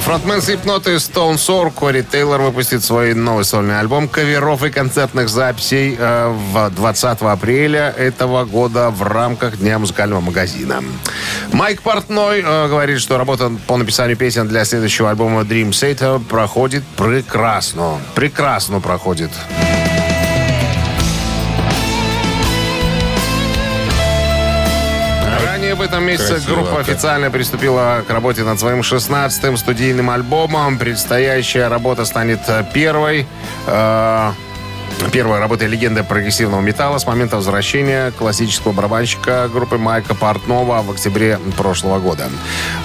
Фронтмен 0.00 0.38
и 0.38 0.40
Stone 0.42 1.34
Sour 1.34 1.72
Кори 1.72 2.02
Тейлор 2.02 2.40
выпустит 2.40 2.84
свой 2.84 3.12
новый 3.12 3.44
сольный 3.44 3.80
альбом 3.80 4.08
каверов 4.08 4.62
и 4.62 4.70
концертных 4.70 5.28
записей 5.28 5.96
э, 5.98 6.28
в 6.28 6.70
20 6.70 7.22
апреля 7.22 7.92
этого 7.96 8.44
года 8.44 8.90
в 8.90 9.02
рамках 9.02 9.58
Дня 9.58 9.78
музыкального 9.78 10.20
магазина. 10.20 10.82
Майк 11.52 11.82
Портной 11.82 12.40
э, 12.40 12.68
говорит, 12.68 13.00
что 13.00 13.18
работа 13.18 13.50
по 13.66 13.76
написанию 13.76 14.16
песен 14.16 14.46
для 14.46 14.64
следующего 14.64 15.10
альбома 15.10 15.42
Dream 15.42 15.70
Theater 15.70 16.22
проходит 16.22 16.84
прекрасно. 16.96 17.98
Прекрасно 18.14 18.80
проходит. 18.80 19.30
Ранее 19.50 19.76
в 19.76 19.79
этом 25.90 26.04
месяце 26.04 26.34
Красиво 26.34 26.54
группа 26.54 26.76
как. 26.76 26.88
официально 26.88 27.30
приступила 27.30 28.04
к 28.06 28.10
работе 28.10 28.42
над 28.44 28.60
своим 28.60 28.80
16-м 28.80 29.56
студийным 29.56 30.10
альбомом. 30.10 30.78
Предстоящая 30.78 31.68
работа 31.68 32.04
станет 32.04 32.40
первой. 32.72 33.26
э, 33.66 34.32
Первая 35.12 35.40
работа 35.40 35.66
легенды 35.66 36.04
прогрессивного 36.04 36.60
металла 36.60 36.98
с 36.98 37.06
момента 37.06 37.36
возвращения 37.36 38.12
классического 38.12 38.72
барабанщика 38.72 39.48
группы 39.52 39.76
Майка 39.76 40.14
Портнова 40.14 40.82
в 40.82 40.90
октябре 40.90 41.38
прошлого 41.56 41.98
года. 41.98 42.28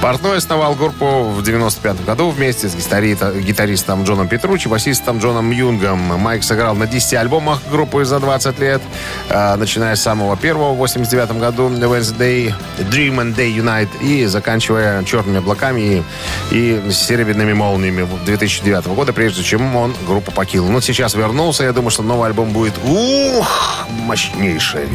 Портной 0.01 0.37
основал 0.37 0.73
группу 0.73 1.23
в 1.23 1.43
95 1.43 2.03
году 2.03 2.29
вместе 2.31 2.67
с 2.67 2.75
гитари- 2.75 3.41
гитаристом 3.41 4.03
Джоном 4.05 4.27
Петручи, 4.27 4.67
басистом 4.67 5.19
Джоном 5.19 5.51
Юнгом. 5.51 5.99
Майк 5.99 6.43
сыграл 6.43 6.75
на 6.75 6.87
10 6.87 7.13
альбомах 7.13 7.61
группы 7.69 8.05
за 8.05 8.19
20 8.19 8.59
лет, 8.59 8.81
э, 9.29 9.55
начиная 9.55 9.95
с 9.95 10.01
самого 10.01 10.35
первого 10.35 10.73
в 10.73 10.77
89 10.77 11.39
году 11.39 11.69
Wednesday, 11.69 12.53
Dream 12.79 13.17
and 13.17 13.35
Day 13.35 13.55
Unite 13.55 14.01
и 14.01 14.25
заканчивая 14.25 15.03
черными 15.03 15.37
облаками 15.39 16.03
и, 16.51 16.79
и 16.85 16.91
серебряными 16.91 17.53
молниями 17.53 18.07
2009 18.25 18.87
года, 18.87 19.13
прежде 19.13 19.43
чем 19.43 19.75
он 19.75 19.93
группу 20.07 20.31
покинул. 20.31 20.69
Но 20.69 20.81
сейчас 20.81 21.13
вернулся, 21.13 21.63
я 21.63 21.71
думаю, 21.73 21.91
что 21.95 22.03
новый 22.03 22.27
альбом 22.27 22.51
будет 22.51 22.73
ух, 22.83 23.87
мощнейший. 23.87 24.89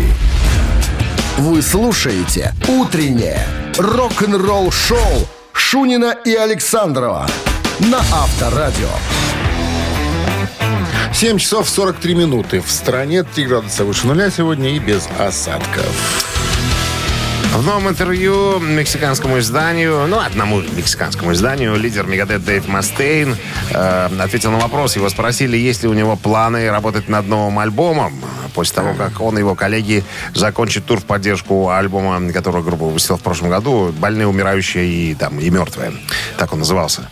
Вы 1.38 1.62
слушаете 1.62 2.52
«Утреннее 2.68 3.42
рок-н-ролл-шоу» 3.78 5.26
Шунина 5.54 6.14
и 6.26 6.34
Александрова 6.34 7.26
на 7.78 8.00
Авторадио. 8.12 8.90
7 11.14 11.38
часов 11.38 11.70
43 11.70 12.14
минуты. 12.14 12.60
В 12.60 12.70
стране 12.70 13.22
3 13.22 13.46
градуса 13.46 13.86
выше 13.86 14.06
нуля 14.06 14.30
сегодня 14.30 14.68
и 14.68 14.78
без 14.78 15.08
осадков. 15.18 16.29
В 17.60 17.62
новом 17.62 17.90
интервью 17.90 18.58
мексиканскому 18.58 19.38
изданию, 19.38 20.06
ну, 20.06 20.18
одному 20.18 20.62
мексиканскому 20.62 21.32
изданию, 21.34 21.76
лидер 21.76 22.06
Мегадет 22.06 22.42
Дэйв 22.42 22.66
Мастейн 22.66 23.36
э, 23.70 24.08
ответил 24.18 24.50
на 24.50 24.58
вопрос. 24.58 24.96
Его 24.96 25.10
спросили, 25.10 25.58
есть 25.58 25.82
ли 25.82 25.88
у 25.90 25.92
него 25.92 26.16
планы 26.16 26.70
работать 26.70 27.10
над 27.10 27.28
новым 27.28 27.58
альбомом 27.58 28.14
после 28.50 28.76
того, 28.76 28.94
как 28.94 29.20
он 29.20 29.36
и 29.36 29.40
его 29.40 29.54
коллеги 29.54 30.04
закончат 30.34 30.84
тур 30.84 31.00
в 31.00 31.04
поддержку 31.04 31.70
альбома, 31.70 32.32
который 32.32 32.62
группа 32.62 32.84
выпустила 32.84 33.16
в 33.16 33.22
прошлом 33.22 33.50
году 33.50 33.92
«Больные, 33.98 34.26
умирающие 34.26 34.86
и, 34.86 35.14
там, 35.14 35.38
и 35.38 35.50
мертвые». 35.50 35.92
Так 36.36 36.52
он 36.52 36.60
назывался. 36.60 37.08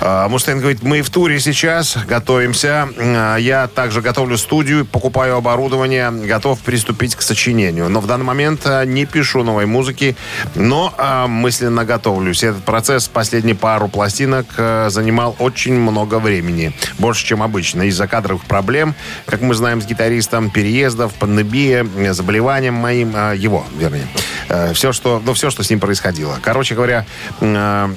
Э, 0.00 0.28
Мустейн 0.28 0.60
говорит, 0.60 0.82
мы 0.82 1.02
в 1.02 1.10
туре 1.10 1.40
сейчас, 1.40 1.96
готовимся. 2.06 2.88
Э, 2.96 3.36
Я 3.38 3.68
также 3.68 4.00
готовлю 4.00 4.38
студию, 4.38 4.84
покупаю 4.86 5.36
оборудование, 5.36 6.10
готов 6.10 6.60
приступить 6.60 7.14
к 7.14 7.22
сочинению. 7.22 7.88
Но 7.88 8.00
в 8.00 8.06
данный 8.06 8.24
момент 8.24 8.62
э, 8.64 8.84
не 8.84 9.06
пишу 9.06 9.42
новой 9.42 9.66
музыки, 9.66 10.16
но 10.54 10.94
мысленно 11.28 11.84
готовлюсь. 11.84 12.42
Этот 12.42 12.64
процесс 12.64 13.08
последние 13.08 13.54
пару 13.54 13.88
пластинок 13.88 14.46
занимал 14.88 15.36
очень 15.38 15.74
много 15.74 16.18
времени. 16.18 16.72
Больше, 16.98 17.24
чем 17.26 17.42
обычно. 17.42 17.82
Из-за 17.82 18.06
кадровых 18.06 18.44
проблем, 18.44 18.94
как 19.26 19.40
мы 19.40 19.54
знаем 19.54 19.80
с 19.80 19.86
гитаристом, 19.86 20.50
переездов, 20.78 21.12
пандемия, 21.14 21.84
э, 21.96 22.12
заболеванием 22.12 22.74
моим, 22.74 23.14
э, 23.14 23.36
его, 23.36 23.64
вернее. 23.76 24.06
Э, 24.48 24.72
все, 24.74 24.92
что, 24.92 25.20
ну, 25.24 25.34
все, 25.34 25.50
что 25.50 25.62
с 25.62 25.70
ним 25.70 25.80
происходило. 25.80 26.38
Короче 26.40 26.74
говоря, 26.74 27.04
э, 27.40 27.88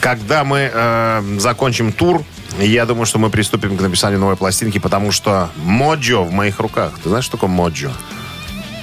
когда 0.00 0.44
мы 0.44 1.22
закончим 1.38 1.92
тур, 1.92 2.24
я 2.58 2.86
думаю, 2.86 3.06
что 3.06 3.18
мы 3.18 3.30
приступим 3.30 3.76
к 3.76 3.80
написанию 3.80 4.18
новой 4.18 4.36
пластинки, 4.36 4.78
потому 4.78 5.12
что 5.12 5.50
моджо 5.56 6.22
в 6.22 6.32
моих 6.32 6.58
руках. 6.58 6.92
Ты 7.02 7.10
знаешь, 7.10 7.26
что 7.26 7.36
такое 7.36 7.50
моджо? 7.50 7.92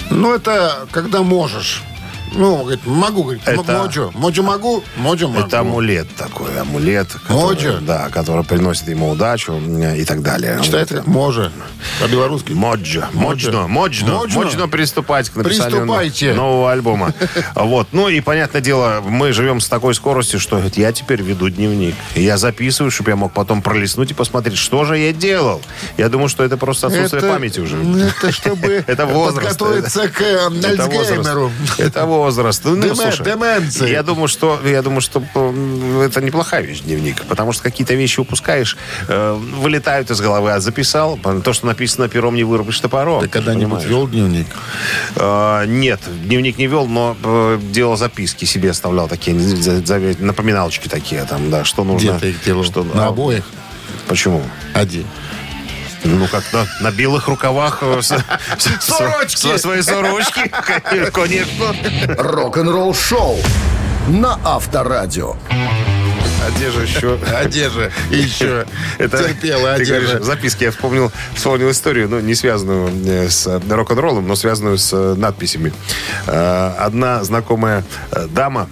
Ну, 0.09 0.33
это 0.33 0.87
когда 0.91 1.21
можешь. 1.21 1.83
Ну, 2.31 2.59
говорит, 2.61 2.85
могу, 2.85 3.23
говорит, 3.23 3.41
Это- 3.45 3.71
моджо. 3.73 4.11
Моджо 4.13 4.41
могу, 4.41 4.83
моджо 4.97 5.27
могу. 5.27 5.47
Это 5.47 5.59
амулет 5.59 6.07
такой, 6.15 6.59
амулет. 6.59 7.07
Моджо? 7.29 7.79
Да, 7.81 8.09
который 8.09 8.43
приносит 8.45 8.87
ему 8.87 9.09
удачу 9.09 9.53
и 9.95 10.05
так 10.05 10.21
далее. 10.21 10.59
Читается 10.63 10.95
как 10.97 11.07
може. 11.07 11.51
По-белорусски. 11.99 12.53
Моджо. 12.53 13.07
Моджно. 13.13 13.67
Моджно. 13.67 14.21
Моджно. 14.33 14.67
Приступать 14.67 15.29
к 15.29 15.35
написанию 15.35 15.71
Приступайте. 15.81 16.33
нового 16.33 16.71
альбома. 16.71 17.13
Вот. 17.55 17.87
Ну 17.91 18.07
и, 18.09 18.21
понятное 18.21 18.61
дело, 18.61 19.01
мы 19.05 19.33
живем 19.33 19.59
с 19.59 19.67
такой 19.67 19.93
скоростью, 19.95 20.39
что 20.39 20.61
я 20.75 20.91
теперь 20.91 21.21
веду 21.21 21.49
дневник. 21.49 21.95
Я 22.15 22.37
записываю, 22.37 22.91
чтобы 22.91 23.11
я 23.11 23.15
мог 23.15 23.33
потом 23.33 23.61
пролистнуть 23.61 24.11
и 24.11 24.13
посмотреть, 24.13 24.57
что 24.57 24.85
же 24.85 24.97
я 24.97 25.11
делал. 25.13 25.61
Я 25.97 26.09
думаю, 26.09 26.29
что 26.29 26.43
это 26.43 26.57
просто 26.57 26.87
отсутствие 26.87 27.21
Это- 27.21 27.33
памяти 27.33 27.59
уже. 27.59 27.77
Это 27.77 28.31
чтобы 28.31 28.83
Это 28.87 29.05
подготовиться 29.05 30.07
к 30.07 30.21
э, 30.21 30.49
Это 30.63 30.87
возраст. 30.87 31.29
Возраст. 32.21 32.61
Ну, 32.65 32.75
Деме- 32.75 32.95
слушай, 32.95 33.25
деменции. 33.25 33.89
Я 33.89 34.03
думаю, 34.03 34.27
что 34.27 34.59
я 34.63 34.81
думаю, 34.81 35.01
что 35.01 35.23
это 36.03 36.21
неплохая 36.21 36.61
вещь 36.61 36.81
дневник, 36.81 37.23
потому 37.25 37.51
что 37.51 37.63
какие-то 37.63 37.93
вещи 37.95 38.19
упускаешь, 38.19 38.77
э, 39.07 39.33
вылетают 39.33 40.11
из 40.11 40.21
головы, 40.21 40.53
а 40.53 40.59
записал. 40.59 41.17
То, 41.43 41.53
что 41.53 41.65
написано 41.65 42.07
пером, 42.09 42.35
не 42.35 42.43
вырубишь 42.43 42.79
топором. 42.79 43.21
Ты 43.21 43.27
когда-нибудь 43.27 43.83
вел 43.85 44.07
дневник? 44.07 44.47
Э, 45.15 45.65
нет, 45.65 45.99
дневник 46.25 46.57
не 46.57 46.67
вел, 46.67 46.87
но 46.87 47.17
э, 47.23 47.59
делал 47.71 47.97
записки 47.97 48.45
себе, 48.45 48.69
оставлял 48.69 49.07
такие 49.07 49.35
напоминалочки 50.19 50.87
такие, 50.87 51.23
там, 51.25 51.49
да, 51.49 51.63
что 51.63 51.83
нужно. 51.83 52.11
Где 52.11 52.19
ты 52.19 52.29
их 52.29 52.43
делал? 52.43 52.63
Что, 52.63 52.83
На 52.83 53.05
а, 53.05 53.07
обоих? 53.09 53.43
Почему? 54.07 54.41
Один. 54.73 55.05
Ну, 56.03 56.27
как 56.27 56.43
на, 56.53 56.65
на 56.79 56.91
белых 56.91 57.27
рукавах. 57.27 57.79
э, 57.81 58.01
Сорочки! 58.79 59.57
Свои 59.57 59.81
сорочки, 59.81 60.51
конечно. 61.13 61.75
Рок-н-ролл-шоу 62.17 63.37
на 64.07 64.39
Авторадио. 64.43 65.35
А 66.43 66.71
же 66.71 66.81
еще? 66.81 67.19
Одежда. 67.35 67.91
Еще. 68.09 68.65
Терпела 68.97 69.75
ты 69.75 69.85
говоришь, 69.85 70.09
одежда. 70.09 70.23
записки. 70.23 70.63
Я 70.63 70.71
вспомнил, 70.71 71.11
вспомнил 71.35 71.69
историю, 71.69 72.09
ну, 72.09 72.19
не 72.19 72.33
связанную 72.33 72.89
э, 73.05 73.29
с 73.29 73.45
э, 73.45 73.59
рок-н-роллом, 73.69 74.27
но 74.27 74.35
связанную 74.35 74.79
с 74.79 75.15
надписями. 75.15 75.71
Одна 76.25 77.23
знакомая 77.23 77.83
дама 78.29 78.69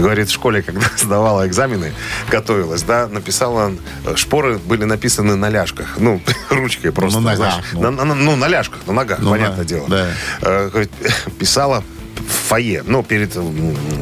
говорит, 0.00 0.28
в 0.28 0.32
школе, 0.32 0.62
когда 0.62 0.86
сдавала 0.96 1.46
экзамены, 1.46 1.92
готовилась, 2.30 2.82
да, 2.82 3.06
написала, 3.06 3.72
э, 4.04 4.16
шпоры 4.16 4.58
были 4.58 4.84
написаны 4.84 5.36
на 5.36 5.48
ляжках, 5.48 5.96
ну, 5.98 6.20
ручкой 6.50 6.92
просто. 6.92 7.20
На 7.20 7.32
ногах, 7.32 7.52
знаешь. 7.52 7.64
ну. 7.72 7.90
На- 7.90 8.04
на- 8.04 8.14
ну, 8.14 8.36
на 8.36 8.48
ляжках, 8.48 8.80
на 8.86 8.92
ногах, 8.92 9.18
Ну, 9.20 9.30
понятное 9.30 9.58
да, 9.58 9.64
дело. 9.64 9.88
да. 9.88 10.06
Э, 10.42 10.68
говорит, 10.70 10.90
писала 11.38 11.82
в 12.28 12.48
фойе, 12.48 12.82
ну, 12.84 13.02
перед 13.02 13.32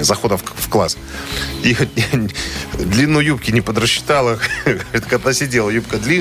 заходом 0.00 0.38
в, 0.38 0.68
класс. 0.68 0.96
И 1.62 1.76
длину 2.78 3.20
юбки 3.20 3.50
не 3.52 3.60
подрасчитала. 3.60 4.38
Это 4.92 5.08
когда 5.08 5.32
сидела, 5.32 5.70
юбка 5.70 5.98
длиннее, 5.98 6.16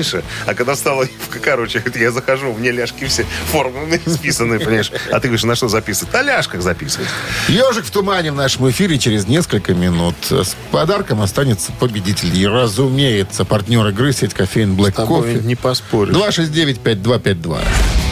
а 0.46 0.54
когда 0.54 0.76
стала 0.76 1.02
юбка 1.02 1.38
короче, 1.38 1.82
я 1.94 2.10
захожу, 2.10 2.52
мне 2.52 2.70
ляжки 2.70 3.06
все 3.06 3.24
форменные, 3.46 4.00
списанные, 4.06 4.60
понимаешь? 4.60 4.92
А 5.10 5.20
ты 5.20 5.28
говоришь, 5.28 5.44
на 5.44 5.54
что 5.54 5.68
записывать? 5.68 6.12
На 6.12 6.22
ляжках 6.22 6.62
записывать. 6.62 7.08
Ежик 7.48 7.84
в 7.84 7.90
тумане 7.90 8.32
в 8.32 8.34
нашем 8.34 8.68
эфире 8.70 8.98
через 8.98 9.26
несколько 9.26 9.74
минут. 9.74 10.16
С 10.30 10.56
подарком 10.70 11.22
останется 11.22 11.72
победитель. 11.72 12.36
И, 12.36 12.46
разумеется, 12.46 13.44
партнер 13.44 13.86
игры 13.88 14.12
сеть 14.12 14.34
кофеин 14.34 14.74
Black 14.74 14.94
Coffee. 14.94 15.42
не 15.42 15.56
поспоришь. 15.56 16.14
269-5252. 16.14 18.05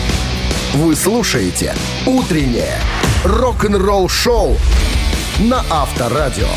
Вы 0.74 0.96
слушаете 0.96 1.72
«Утреннее 2.04 2.80
рок-н-ролл-шоу» 3.24 4.56
на 5.38 5.64
Авторадио. 5.70 6.48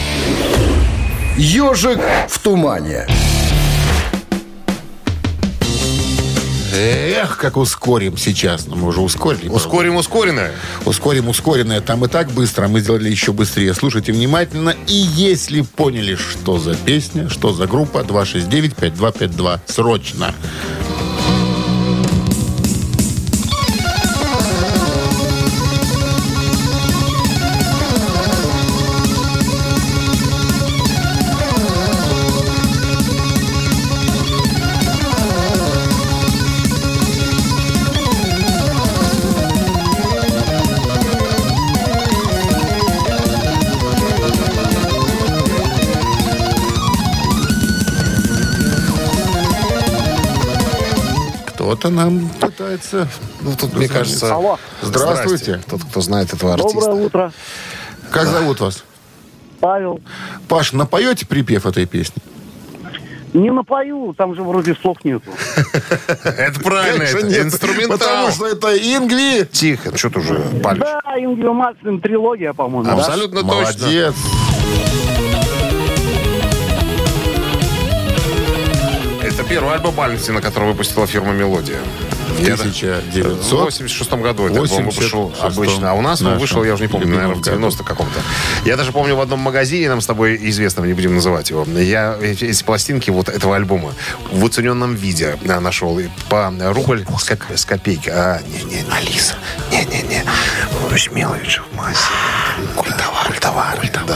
«Ежик 1.37 1.99
в 2.27 2.39
тумане». 2.39 3.05
Эх, 6.73 7.37
как 7.37 7.57
ускорим 7.57 8.17
сейчас. 8.17 8.65
Ну, 8.65 8.75
мы 8.75 8.87
уже 8.87 9.01
ускорили. 9.01 9.49
Ускорим 9.49 9.97
ускоренное. 9.97 10.51
Ускорим 10.85 11.29
ускоренное. 11.29 11.81
Там 11.81 12.03
и 12.03 12.07
так 12.07 12.31
быстро, 12.31 12.67
мы 12.67 12.79
сделали 12.79 13.09
еще 13.09 13.33
быстрее. 13.33 13.75
Слушайте 13.75 14.13
внимательно. 14.13 14.75
И 14.87 14.95
если 14.95 15.61
поняли, 15.61 16.15
что 16.15 16.57
за 16.57 16.73
песня, 16.73 17.29
что 17.29 17.53
за 17.53 17.67
группа, 17.67 17.99
269-5252. 17.99 19.59
Срочно. 19.67 20.33
Кто-то 51.67 51.89
нам 51.89 52.29
пытается... 52.39 53.09
Ну, 53.41 53.53
тут, 53.59 53.73
мне 53.73 53.89
кажется... 53.89 54.33
Алло. 54.33 54.57
Здравствуйте. 54.81 55.59
Тот, 55.69 55.83
кто 55.83 55.99
знает 55.99 56.33
этого 56.33 56.53
артиста. 56.53 56.79
Доброе 56.79 57.05
утро. 57.05 57.33
Как 58.09 58.25
зовут 58.25 58.61
вас? 58.61 58.85
Павел. 59.59 59.99
Паш, 60.47 60.71
напоете 60.71 61.25
припев 61.25 61.65
этой 61.65 61.85
песни? 61.85 62.21
Не 63.33 63.51
напою, 63.51 64.15
там 64.17 64.33
же 64.33 64.43
вроде 64.43 64.75
слов 64.75 65.03
нету. 65.03 65.29
Это 66.23 66.57
правильно, 66.61 67.03
это 67.03 67.41
инструментал. 67.41 67.97
Потому 67.97 68.31
что 68.31 68.47
это 68.47 68.69
Ингли. 68.77 69.43
Тихо, 69.51 69.95
что 69.97 70.09
ты 70.09 70.19
уже 70.19 70.39
палишь? 70.63 70.79
Да, 70.79 71.01
Ингли 71.17 71.49
Мартин 71.49 71.99
трилогия, 71.99 72.53
по-моему. 72.53 72.85
да? 72.85 72.93
Абсолютно 72.93 73.41
точно. 73.41 73.53
Молодец. 73.53 74.15
Это 79.27 79.43
первый 79.43 79.73
альбом 79.73 79.93
Мальцина, 79.95 80.41
который 80.41 80.69
выпустила 80.69 81.05
фирма 81.05 81.33
«Мелодия». 81.33 81.79
Я 82.39 82.55
да- 82.55 82.63
1900. 82.63 83.59
В 83.59 83.63
86 83.65 84.11
году 84.13 84.45
это 84.45 84.61
альбом 84.61 84.85
86 84.85 84.97
вышел 84.97 85.33
обычно. 85.41 85.91
А 85.91 85.93
у 85.95 86.01
нас 86.01 86.21
он 86.21 86.37
вышел, 86.37 86.63
я 86.63 86.75
уже 86.75 86.83
не 86.83 86.87
помню, 86.87 87.07
наверное, 87.07 87.33
в 87.35 87.37
любимом 87.39 87.59
90 87.59 87.83
каком-то. 87.83 88.19
Я 88.63 88.77
даже 88.77 88.91
помню 88.93 89.15
в 89.15 89.21
одном 89.21 89.39
магазине, 89.39 89.89
нам 89.89 89.99
с 89.99 90.05
тобой 90.05 90.37
известном, 90.49 90.85
не 90.87 90.93
будем 90.93 91.15
называть 91.15 91.49
его, 91.49 91.65
я 91.65 92.15
эти 92.21 92.63
пластинки 92.63 93.09
вот 93.09 93.27
этого 93.27 93.55
альбома 93.55 93.93
в 94.31 94.43
уцененном 94.43 94.95
виде 94.95 95.35
а, 95.49 95.59
нашел. 95.59 95.99
По 96.29 96.53
рубль 96.73 97.05
с, 97.19 97.23
коп- 97.25 97.55
с 97.55 97.65
копейки. 97.65 98.09
А, 98.09 98.39
не-не, 98.47 98.85
Алиса. 98.91 99.35
Не-не-не. 99.71 100.23
Шмелович 100.95 101.59
в 101.71 101.75
массе. 101.75 102.11
Культовар. 103.57 103.79
Культовар. 103.79 104.07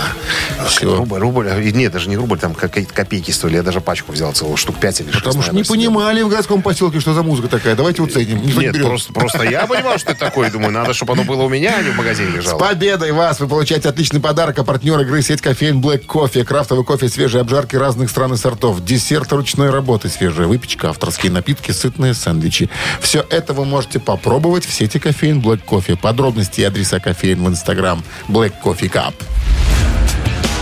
Да. 0.58 0.66
Всё. 0.66 0.96
Рубль, 0.98 1.18
рубль. 1.20 1.50
а, 1.50 1.60
Нет, 1.60 1.92
даже 1.92 2.08
не 2.10 2.16
рубль, 2.16 2.38
там 2.38 2.54
какие-то 2.54 2.94
копейки 2.94 3.32
стоили. 3.32 3.56
Я 3.58 3.64
даже 3.64 3.82
пачку 3.82 4.12
взял 4.12 4.32
целую, 4.34 4.58
штук 4.58 4.78
5 4.80 5.02
или 5.02 5.12
6. 5.12 5.24
Потому 5.24 5.42
что 5.44 5.56
не 5.56 5.64
понимали 5.64 6.22
в 6.22 6.30
городском 6.30 6.62
поселке, 6.62 7.00
что 7.00 7.14
за 7.14 7.24
музыка 7.24 7.48
такая. 7.48 7.76
Давайте 7.76 8.02
уценим. 8.02 8.42
Никто 8.42 8.62
не 8.62 8.68
Нет, 8.68 8.82
просто, 8.82 9.12
просто 9.14 9.44
я 9.44 9.66
понимал, 9.66 9.98
что 9.98 10.12
это 10.12 10.20
такое. 10.20 10.52
Думаю, 10.52 10.72
надо, 10.72 10.94
чтобы 10.94 11.14
оно 11.14 11.24
было 11.24 11.44
у 11.44 11.50
меня, 11.50 11.76
а 11.78 11.82
не 11.82 11.90
в 11.90 11.96
магазине 11.96 12.32
С 12.32 12.36
лежало. 12.36 12.60
победой 12.60 13.12
вас! 13.12 13.40
Вы 13.40 13.48
получаете 13.48 13.90
отличный 13.90 14.20
подарок. 14.20 14.60
А 14.60 14.64
партнер 14.64 15.00
игры 15.02 15.22
сеть 15.22 15.42
кофеин 15.42 15.82
Black 15.82 16.06
Coffee. 16.06 16.44
Крафтовый 16.44 16.86
кофе, 16.86 17.10
свежие 17.10 17.42
обжарки 17.42 17.76
разных 17.76 18.10
стран 18.10 18.34
и 18.34 18.38
сортов. 18.38 18.84
Десерт 18.84 19.32
ручной 19.32 19.70
работы, 19.72 20.10
свежая 20.10 20.48
выпечка, 20.48 20.90
авторские 20.90 21.32
напитки, 21.32 21.72
сытные 21.72 22.14
сэндвичи. 22.14 22.70
Все 23.02 23.26
это 23.30 23.54
вы 23.54 23.66
можете 23.66 24.00
попробовать 24.00 24.66
в 24.66 24.74
сети 24.74 25.00
кофеин 25.00 25.40
Black 25.42 25.62
Coffee. 25.68 25.98
Подробности 25.98 26.62
и 26.62 26.64
адреса 26.64 27.00
кофеин 27.00 27.44
в 27.44 27.48
инстаграм 27.50 28.04
Black 28.28 28.54
Coffee 28.64 28.92
Cup. 28.92 29.14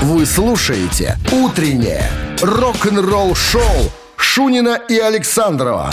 Вы 0.02 0.26
слушаете 0.26 1.18
«Утреннее 1.32 2.10
рок-н-ролл-шоу» 2.42 3.92
Шунина 4.16 4.80
и 4.88 4.98
Александрова 4.98 5.92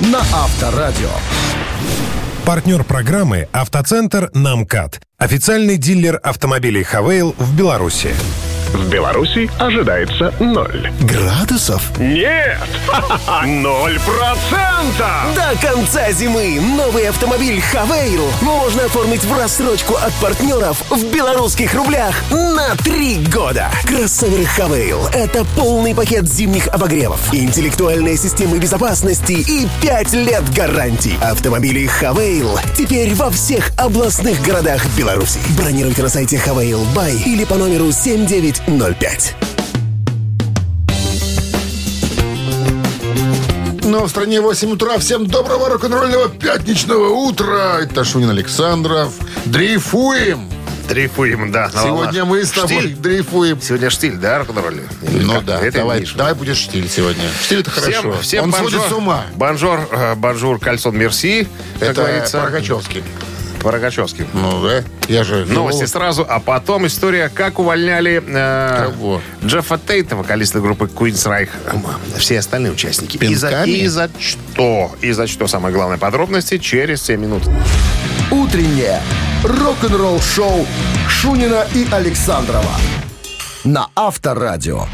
на 0.00 0.18
Авторадио. 0.18 1.10
Партнер 2.44 2.84
программы 2.84 3.48
«Автоцентр 3.52 4.30
на 4.34 4.49
МКАД». 4.49 5.00
Официальный 5.18 5.78
дилер 5.78 6.20
автомобилей 6.22 6.82
«Haval» 6.82 7.34
в 7.38 7.56
Беларуси. 7.56 8.14
В 8.72 8.88
Беларуси 8.88 9.50
ожидается 9.58 10.32
ноль. 10.40 10.90
Градусов? 11.00 11.82
Нет! 11.98 12.58
Ноль 13.44 13.98
процентов! 14.00 15.34
До 15.34 15.66
конца 15.66 16.10
зимы 16.12 16.60
новый 16.60 17.08
автомобиль 17.08 17.60
«Haval» 17.60 18.24
можно 18.42 18.84
оформить 18.84 19.24
в 19.24 19.36
рассрочку 19.36 19.94
от 19.94 20.12
партнеров 20.14 20.82
в 20.90 21.04
белорусских 21.12 21.74
рублях 21.74 22.14
на 22.30 22.74
три 22.76 23.18
года. 23.32 23.70
Кроссовер 23.84 24.46
«Haval»— 24.46 25.06
это 25.12 25.44
полный 25.56 25.94
пакет 25.94 26.26
зимних 26.28 26.68
обогревов, 26.68 27.20
интеллектуальные 27.32 28.16
системы 28.16 28.58
безопасности 28.58 29.32
и 29.32 29.66
пять 29.82 30.12
лет 30.12 30.48
гарантий. 30.54 31.16
Автомобили 31.22 31.86
«Haval» 31.86 32.58
теперь 32.76 33.14
во 33.14 33.30
всех 33.30 33.70
областных 33.76 34.40
городах 34.42 34.84
Беларуси. 34.96 35.40
Бронируйте 35.56 36.02
на 36.02 36.08
сайте 36.08 36.38
«Haval.by» 36.38 37.14
или 37.24 37.44
по 37.44 37.56
номеру 37.56 37.92
7905. 38.56 39.34
Но 43.84 44.04
в 44.04 44.08
стране 44.10 44.40
8 44.40 44.70
утра. 44.72 44.98
Всем 44.98 45.26
доброго 45.26 45.68
рок-н-ролльного 45.68 46.28
пятничного 46.28 47.08
утра. 47.10 47.80
Это 47.82 48.04
Шунин 48.04 48.30
Александров. 48.30 49.12
Дрейфуем. 49.44 50.48
Дрейфуем, 50.88 51.52
да. 51.52 51.70
Сегодня 51.70 52.24
мы 52.24 52.44
с 52.44 52.50
тобой 52.52 52.78
Штиль. 52.80 52.96
дрейфуем. 52.96 53.60
Сегодня 53.60 53.90
штиль, 53.90 54.16
да, 54.16 54.38
рок-н-ролли? 54.38 54.84
Или 55.02 55.24
Ну 55.24 55.34
как? 55.34 55.44
да, 55.44 55.60
Это 55.60 55.78
давай, 55.78 56.00
Миша. 56.00 56.16
давай 56.16 56.34
будешь 56.34 56.56
штиль 56.58 56.88
сегодня. 56.88 57.24
Штиль 57.42 57.60
это 57.60 57.70
хорошо. 57.70 57.92
Всем, 58.12 58.20
всем 58.22 58.44
Он 58.44 58.50
bonjour, 58.52 58.70
сводит 58.70 58.88
с 58.88 58.92
ума. 58.92 59.24
Bonjour, 59.34 59.80
э, 59.90 60.14
bonjour, 60.14 60.58
кальсон, 60.60 60.96
merci, 60.96 61.48
Это 61.80 61.92
говорится. 61.94 62.40
Прокачевский. 62.40 63.02
По 63.66 63.72
Рогачевски. 63.72 64.24
Ну 64.32 64.64
да, 64.64 64.84
я 65.08 65.24
же... 65.24 65.44
Новости 65.44 65.78
филолог. 65.86 65.88
сразу, 65.88 66.26
а 66.28 66.38
потом 66.38 66.86
история, 66.86 67.28
как 67.28 67.58
увольняли 67.58 68.22
э, 68.24 68.90
Кого? 68.92 69.20
Джеффа 69.44 69.76
Тейта, 69.76 70.14
вокалиста 70.14 70.60
группы 70.60 70.84
Queen's 70.84 71.26
Reich, 71.26 71.48
все 72.16 72.38
остальные 72.38 72.70
участники. 72.70 73.16
И 73.16 73.34
за, 73.34 73.64
и 73.64 73.88
за 73.88 74.08
что? 74.20 74.94
И 75.00 75.10
за 75.10 75.26
что? 75.26 75.48
Самые 75.48 75.72
главные 75.72 75.98
подробности 75.98 76.58
через 76.58 77.02
7 77.02 77.20
минут. 77.20 77.42
«Утреннее 78.30 79.02
рок-н-ролл-шоу» 79.42 80.64
Шунина 81.08 81.66
и 81.74 81.88
Александрова 81.90 82.70
на 83.64 83.88
Авторадио. 83.96 84.86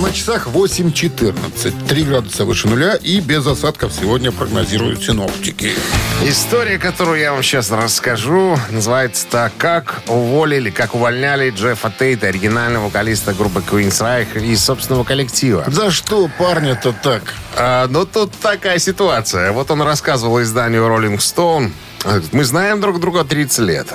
На 0.00 0.12
часах 0.12 0.46
8.14. 0.48 1.86
3 1.86 2.04
градуса 2.04 2.44
выше 2.44 2.68
нуля 2.68 2.94
и 2.94 3.20
без 3.20 3.46
осадков 3.46 3.92
сегодня 3.92 4.32
прогнозируют 4.32 5.02
синоптики. 5.02 5.72
История, 6.24 6.78
которую 6.78 7.20
я 7.20 7.32
вам 7.32 7.42
сейчас 7.42 7.70
расскажу, 7.70 8.58
называется 8.70 9.26
так, 9.30 9.52
как 9.58 10.02
уволили, 10.06 10.70
как 10.70 10.94
увольняли 10.94 11.50
Джеффа 11.50 11.92
Тейта, 11.98 12.28
оригинального 12.28 12.86
вокалиста 12.86 13.34
группы 13.34 13.60
Queen's 13.60 14.00
Reich 14.00 14.42
из 14.42 14.64
собственного 14.64 15.04
коллектива. 15.04 15.64
За 15.66 15.90
что 15.90 16.30
парня-то 16.38 16.92
так? 16.92 17.34
А, 17.56 17.86
ну, 17.88 18.06
тут 18.06 18.32
такая 18.40 18.78
ситуация. 18.78 19.52
Вот 19.52 19.70
он 19.70 19.82
рассказывал 19.82 20.40
изданию 20.40 20.84
Rolling 20.84 21.18
Stone. 21.18 21.72
Мы 22.32 22.44
знаем 22.44 22.80
друг 22.80 23.00
друга 23.00 23.24
30 23.24 23.58
лет. 23.60 23.88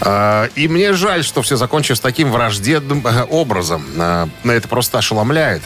А, 0.00 0.48
И 0.54 0.68
мне 0.68 0.92
жаль, 0.92 1.24
что 1.24 1.42
все 1.42 1.56
закончилось 1.56 2.00
таким 2.00 2.30
враждебным 2.30 3.06
э, 3.06 3.24
образом. 3.24 3.84
А, 3.98 4.28
Это 4.44 4.68
просто 4.68 4.98
ошеломляет. 4.98 5.62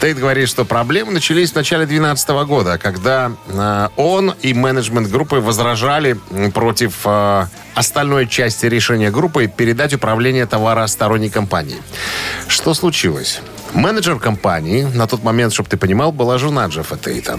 Тейт 0.00 0.18
говорит, 0.18 0.48
что 0.48 0.64
проблемы 0.64 1.12
начались 1.12 1.52
в 1.52 1.56
начале 1.56 1.86
2012 1.86 2.28
года, 2.46 2.78
когда 2.78 3.32
а, 3.48 3.90
он 3.96 4.34
и 4.42 4.54
менеджмент 4.54 5.08
группы 5.10 5.36
возражали 5.36 6.18
против 6.52 7.06
остальной 7.74 8.26
части 8.28 8.66
решения 8.66 9.10
группы 9.10 9.46
передать 9.46 9.94
управление 9.94 10.46
товара 10.46 10.86
сторонней 10.86 11.30
компании. 11.30 11.76
Что 12.46 12.74
случилось? 12.74 13.40
Менеджер 13.72 14.20
компании, 14.20 14.84
на 14.94 15.08
тот 15.08 15.24
момент, 15.24 15.52
чтобы 15.52 15.68
ты 15.68 15.76
понимал, 15.76 16.12
была 16.12 16.38
жена 16.38 16.66
Джеффа 16.66 16.96
Тейта. 16.96 17.38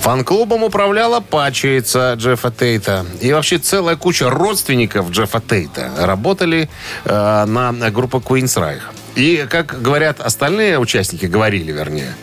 Фан-клубом 0.00 0.64
управляла 0.64 1.20
пачерица 1.20 2.14
Джеффа 2.16 2.50
Тейта. 2.50 3.06
И 3.20 3.32
вообще 3.32 3.58
целая 3.58 3.96
куча 3.96 4.30
родственников 4.30 5.10
Джеффа 5.10 5.40
Тейта 5.40 5.90
работали 5.98 6.68
э, 7.04 7.44
на 7.46 7.72
группу 7.90 8.18
Queen's 8.18 8.56
Reich. 8.56 8.82
И, 9.16 9.46
как 9.50 9.82
говорят 9.82 10.20
остальные 10.20 10.78
участники, 10.78 11.26
говорили, 11.26 11.72
вернее, 11.72 12.14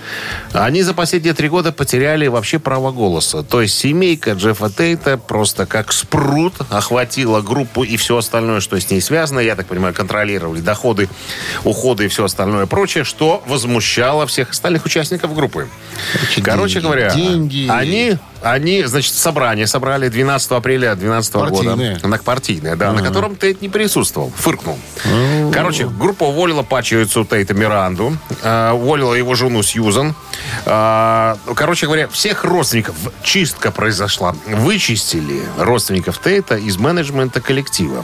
они 0.54 0.84
за 0.84 0.94
последние 0.94 1.34
три 1.34 1.50
года 1.50 1.72
потеряли 1.72 2.28
вообще 2.28 2.60
право 2.60 2.92
голоса. 2.92 3.44
То 3.44 3.62
есть 3.62 3.78
семейка 3.78 4.32
Джеффа 4.32 4.70
Тейта 4.70 5.18
просто 5.18 5.66
как 5.66 5.92
спрут 5.92 6.54
охватила 6.70 7.42
группу 7.42 7.84
и 7.84 7.98
все 7.98 8.18
остальное, 8.18 8.62
что 8.62 8.80
с 8.80 8.90
ней 8.90 9.02
связано. 9.02 9.40
Я 9.40 9.56
так 9.56 9.68
понимаю, 9.68 9.94
контролировали 9.94 10.62
доходы, 10.62 11.10
уходы 11.64 12.06
и 12.06 12.08
все 12.08 12.24
остальное 12.24 12.66
прочее, 12.66 13.04
что 13.04 13.44
возмущало 13.48 14.26
всех 14.26 14.52
остальных 14.52 14.86
участников 14.86 15.36
группы. 15.36 15.68
Короче, 16.44 16.76
деньги, 16.76 16.86
говоря, 16.86 17.10
деньги. 17.14 17.68
они, 17.70 18.18
они, 18.42 18.84
значит, 18.84 19.14
собрание 19.14 19.68
собрали 19.68 20.10
12 20.10 20.52
апреля 20.52 20.96
2012 20.96 21.34
Партийное. 21.34 21.96
года. 21.96 22.08
На 22.08 22.18
партийное, 22.18 22.76
да, 22.76 22.92
на 22.94 23.02
котором 23.02 23.36
Тейт 23.36 23.62
не 23.62 23.70
присутствовал, 23.70 24.32
фыркнул. 24.36 24.78
Короче, 25.52 25.88
группа 25.88 26.24
уволила 26.26 26.64
пачерицу 26.64 27.26
Тейта 27.26 27.54
Миранду, 27.54 28.18
э, 28.44 28.72
уволила 28.72 29.14
его 29.14 29.36
жену 29.36 29.64
Сьюзан. 29.64 30.16
Э, 30.66 31.36
короче 31.56 31.86
говоря, 31.86 32.08
всех 32.08 32.44
родственников 32.44 32.96
чистка 33.24 33.72
произошла. 33.72 34.36
Вычистили 34.48 35.42
родственников 35.58 36.20
Тейта 36.20 36.56
из 36.56 36.78
менеджмента 36.78 37.42
коллектива. 37.42 38.04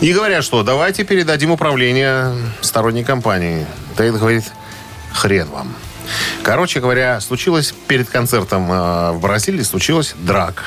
И 0.00 0.12
говорят, 0.12 0.44
что 0.44 0.62
давайте 0.62 1.04
передадим 1.04 1.50
управление 1.50 2.32
сторонней 2.60 3.04
компании. 3.04 3.66
Тейт 3.96 4.14
говорит, 4.14 4.44
хрен 5.12 5.48
вам. 5.48 5.74
Короче 6.46 6.78
говоря, 6.78 7.20
случилось 7.20 7.74
перед 7.88 8.08
концертом 8.08 8.70
э, 8.70 9.10
в 9.10 9.18
Бразилии, 9.20 9.64
случилась 9.64 10.14
драка. 10.16 10.62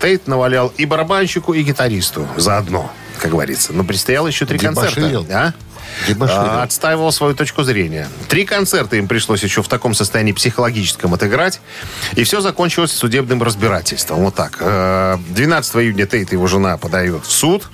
Тейт 0.00 0.26
навалял 0.26 0.70
и 0.76 0.84
барабанщику, 0.84 1.54
и 1.54 1.62
гитаристу 1.62 2.28
заодно, 2.36 2.92
как 3.18 3.30
говорится. 3.30 3.72
Но 3.72 3.84
предстояло 3.84 4.26
еще 4.26 4.44
три 4.44 4.58
Дебоширил. 4.58 5.24
концерта. 5.24 5.54
А? 5.56 6.06
Дебоширил. 6.06 6.42
А, 6.42 6.62
Отстаивал 6.62 7.10
свою 7.10 7.34
точку 7.34 7.62
зрения. 7.62 8.06
Три 8.28 8.44
концерта 8.44 8.96
им 8.96 9.08
пришлось 9.08 9.42
еще 9.42 9.62
в 9.62 9.68
таком 9.68 9.94
состоянии 9.94 10.32
психологическом 10.32 11.14
отыграть. 11.14 11.62
И 12.14 12.24
все 12.24 12.42
закончилось 12.42 12.92
судебным 12.92 13.42
разбирательством. 13.42 14.18
Вот 14.24 14.34
так. 14.34 14.58
Э, 14.60 15.16
12 15.30 15.76
июня 15.76 16.04
Тейт 16.06 16.32
и 16.32 16.34
его 16.34 16.48
жена 16.48 16.76
подают 16.76 17.24
в 17.24 17.32
суд. 17.32 17.70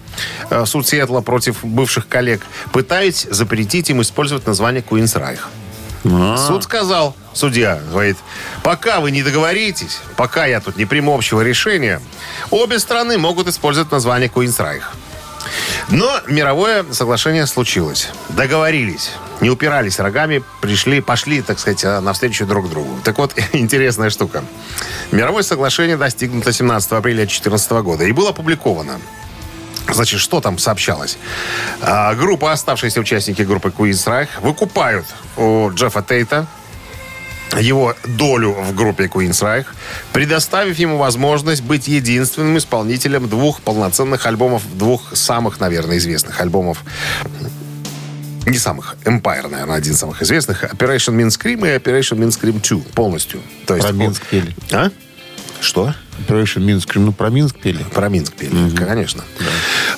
э, 0.51 0.65
суд 0.67 0.87
Сиэтла 0.87 1.21
против 1.21 1.65
бывших 1.65 2.07
коллег. 2.07 2.43
Пытаясь 2.73 3.27
запретить 3.29 3.91
им 3.91 4.03
использовать 4.03 4.47
название 4.47 4.85
Queen's 4.89 5.21
Reich. 6.05 6.37
Суд 6.37 6.65
сказал, 6.65 7.15
судья, 7.33 7.81
говорит, 7.91 8.17
пока 8.63 9.01
вы 9.01 9.11
не 9.11 9.23
договоритесь, 9.23 10.01
пока 10.17 10.47
я 10.47 10.61
тут 10.61 10.77
не 10.77 10.85
приму 10.85 11.15
общего 11.15 11.41
решения, 11.43 12.01
обе 12.51 12.79
страны 12.79 13.19
могут 13.19 13.49
использовать 13.49 13.91
название 13.93 14.29
Reich. 14.29 14.83
Но 15.89 16.21
мировое 16.29 16.85
соглашение 16.93 17.47
случилось. 17.47 18.09
Договорились. 18.31 19.11
Не 19.41 19.51
упирались 19.51 19.99
рогами, 19.99 20.43
пришли, 20.61 21.01
пошли, 21.01 21.43
так 21.43 21.59
сказать, 21.59 21.85
а, 21.85 22.01
навстречу 22.01 22.47
друг 22.47 22.71
другу. 22.71 22.99
Так 23.03 23.19
вот, 23.19 23.35
интересная 23.53 24.11
штука. 24.11 24.45
Мировое 25.11 25.43
соглашение 25.43 25.97
достигнуто 25.97 26.53
17 26.53 26.93
апреля 26.93 27.19
2014 27.19 27.71
года 27.83 28.05
и 28.05 28.13
было 28.13 28.31
опубликовано. 28.31 29.01
Значит, 29.91 30.21
что 30.21 30.41
там 30.41 30.59
сообщалось? 30.59 31.19
А, 31.81 32.15
группа, 32.15 32.53
оставшиеся 32.53 33.01
участники 33.01 33.43
группы 33.43 33.69
Queen's 33.69 34.07
Reich 34.07 34.29
выкупают 34.41 35.07
у 35.37 35.71
Джеффа 35.71 36.03
Тейта 36.03 36.47
его 37.61 37.95
долю 38.05 38.53
в 38.53 38.75
группе 38.75 39.05
Queen's 39.05 39.43
Reich, 39.43 39.67
предоставив 40.13 40.79
ему 40.79 40.97
возможность 40.97 41.63
быть 41.63 41.89
единственным 41.89 42.57
исполнителем 42.57 43.29
двух 43.29 43.61
полноценных 43.61 44.25
альбомов, 44.27 44.63
двух 44.75 45.15
самых, 45.15 45.61
наверное, 45.61 45.99
известных 45.99 46.41
альбомов 46.41 46.83
не 48.47 48.59
самых, 48.59 48.97
Empire, 49.05 49.49
наверное, 49.49 49.77
один 49.77 49.93
из 49.93 49.99
самых 49.99 50.21
известных. 50.23 50.65
Operation 50.65 51.15
Mean 51.15 51.29
Scream 51.29 51.61
и 51.61 51.79
Operation 51.79 52.19
Mean 52.19 52.29
Scream 52.29 52.61
2 52.61 52.93
полностью. 52.93 53.41
То 53.67 53.77
есть, 53.77 53.87
Про 53.87 53.95
Минск 53.95 54.27
пели. 54.27 54.55
А? 54.73 54.91
Что? 55.63 55.95
Operation 56.29 56.61
Минск. 56.61 56.95
Ну, 56.97 57.13
про 57.13 57.31
Минск 57.31 57.57
пели. 57.57 57.83
Про 57.95 58.09
Минск 58.09 58.35
пели, 58.35 58.71
конечно. 58.77 59.25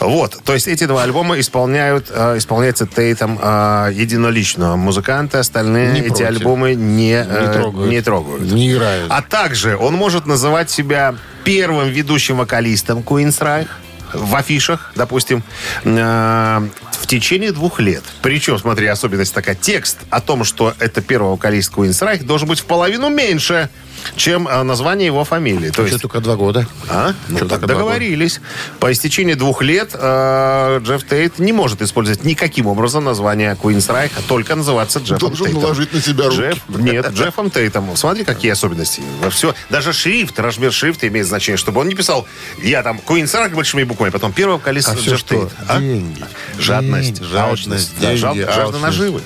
Вот, 0.01 0.39
то 0.45 0.53
есть 0.53 0.69
эти 0.69 0.85
два 0.85 1.03
альбома 1.03 1.41
исполняют, 1.41 2.07
э, 2.11 2.37
исполняются 2.39 2.87
Тейтом 2.87 3.39
э, 3.43 3.91
единолично. 3.95 4.77
Музыканты 4.77 5.39
остальные 5.39 5.93
Не 5.93 6.01
эти 6.01 6.09
против. 6.09 6.27
альбомы 6.27 6.75
не, 6.75 7.15
э, 7.15 7.47
Не 7.47 7.53
трогают. 7.53 7.91
не 7.91 8.01
трогают. 8.03 8.53
Не 8.53 8.73
играют. 8.73 9.11
А 9.11 9.23
также 9.23 9.77
он 9.77 9.95
может 9.95 10.27
называть 10.27 10.71
себя 10.71 11.15
первым 11.45 11.89
ведущим 11.89 12.37
вокалистом 12.37 13.01
Queen's 13.01 13.41
Reich 13.41 13.69
в 14.13 14.37
афишах, 14.37 14.93
допустим, 14.95 15.43
э, 15.85 16.69
в 17.01 17.07
течение 17.07 17.53
двух 17.53 17.81
лет. 17.81 18.03
Причем, 18.23 18.59
смотри, 18.59 18.87
особенность 18.87 19.35
такая. 19.35 19.55
Текст 19.57 19.99
о 20.11 20.21
том, 20.21 20.45
что 20.45 20.75
это 20.79 21.01
первый 21.01 21.31
вокалист 21.33 21.73
Queen's 21.73 22.01
Reich, 22.01 22.25
должен 22.25 22.49
быть 22.49 22.61
в 22.61 22.65
половину 22.67 23.09
меньше, 23.09 23.71
чем 24.17 24.47
э, 24.49 24.63
название 24.63 25.07
его 25.07 25.25
фамилии. 25.25 25.71
То 25.71 25.85
есть 25.85 26.01
только 26.03 26.21
два 26.21 26.37
года? 26.37 26.67
а? 26.89 27.13
Ну, 27.29 27.39
Что 27.39 27.49
так 27.49 27.67
договорились. 27.67 28.41
По 28.81 28.93
истечении 28.93 29.35
двух 29.35 29.63
лет 29.63 29.91
э, 29.95 30.81
Джефф 30.83 31.05
Тейт 31.05 31.39
не 31.39 31.53
может 31.53 31.83
использовать 31.83 32.25
никаким 32.25 32.67
образом 32.67 33.05
название 33.05 33.57
Queen's 33.61 33.89
Reich, 33.89 34.13
а 34.17 34.23
только 34.29 34.55
называться 34.55 34.99
Джеффом 34.99 35.19
Должен 35.19 35.47
Тейтом. 35.47 35.63
наложить 35.63 35.93
на 35.93 36.01
себя 36.01 36.25
руки. 36.27 36.37
Джефф, 36.37 36.59
нет, 36.69 37.09
Джеффом 37.13 37.51
Тейтом. 37.51 37.97
Смотри, 37.97 38.25
какие 38.25 38.53
особенности. 38.53 39.03
Во 39.23 39.31
Все, 39.31 39.55
даже 39.71 39.93
шрифт, 39.93 40.39
размер 40.39 40.73
шрифта 40.73 41.09
имеет 41.09 41.27
значение, 41.27 41.57
чтобы 41.57 41.81
он 41.81 41.89
не 41.89 41.95
писал 41.95 42.27
«Я 42.63 42.83
там 42.83 43.01
Queen's 43.07 43.33
Reich» 43.35 43.55
большими 43.55 43.85
буквами, 43.85 44.11
потом 44.11 44.33
первый 44.33 44.55
вокалист 44.55 44.89
А 44.91 44.95
все 44.97 45.11
Джефф 45.11 45.19
что? 45.21 45.35
Тейт. 45.35 45.49
А? 45.69 45.81
Деньги. 45.81 46.25
Жадность, 46.59 47.15
Деньги, 47.21 47.33
жадность, 47.33 47.93
да, 48.01 48.07
деньги, 48.09 48.21
жал- 48.21 48.35
жажда 48.37 48.63
алчность. 48.63 48.83
наживы. 48.83 49.21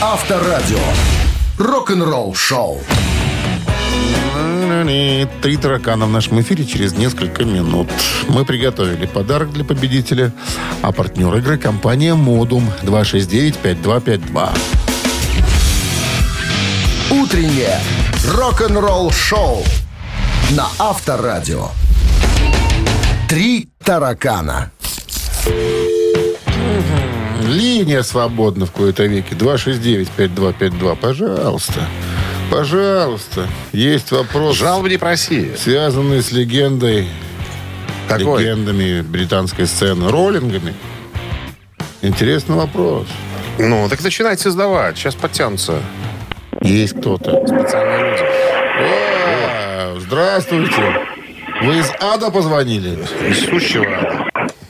Авторадио. 0.00 0.78
Рок-н-ролл 1.58 2.34
шоу. 2.34 2.82
Три 5.44 5.58
таракана 5.58 6.06
в 6.06 6.10
нашем 6.10 6.40
эфире 6.40 6.64
через 6.64 6.94
несколько 6.94 7.44
минут. 7.44 7.86
Мы 8.28 8.46
приготовили 8.46 9.04
подарок 9.04 9.52
для 9.52 9.62
победителя, 9.62 10.32
а 10.80 10.90
партнер 10.90 11.34
игры 11.36 11.58
компания 11.58 12.14
«Модум» 12.14 12.70
269-5252. 12.82 14.50
Утреннее 17.10 17.78
рок-н-ролл 18.26 19.10
шоу 19.10 19.62
на 20.52 20.66
Авторадио. 20.78 21.68
Три 23.28 23.68
таракана. 23.84 24.70
Линия 27.42 28.02
свободна 28.02 28.64
в 28.64 28.70
кои-то 28.70 29.04
веке. 29.04 29.34
269-5252. 29.34 30.96
Пожалуйста. 30.96 31.86
Пожалуйста. 32.50 33.46
Есть 33.72 34.12
вопрос, 34.12 34.56
Жалобы 34.56 34.88
не 34.88 34.96
проси. 34.96 35.52
связанный 35.56 36.22
с 36.22 36.30
легендой, 36.32 37.08
Какой? 38.08 38.42
легендами 38.42 39.00
британской 39.02 39.66
сцены, 39.66 40.10
роллингами. 40.10 40.74
Интересный 42.02 42.56
вопрос. 42.56 43.06
Ну, 43.58 43.88
так 43.88 44.02
начинайте 44.02 44.42
создавать. 44.42 44.96
Сейчас 44.98 45.14
подтянутся 45.14 45.80
Есть 46.60 46.98
кто-то. 46.98 47.46
специальные 47.46 48.10
люди. 48.10 48.22
О, 48.80 50.00
здравствуйте. 50.00 51.00
Вы 51.62 51.78
из 51.78 51.90
ада 52.00 52.30
позвонили? 52.30 52.98
Из 53.28 53.44
сущего 53.46 53.86
ада. 53.86 54.13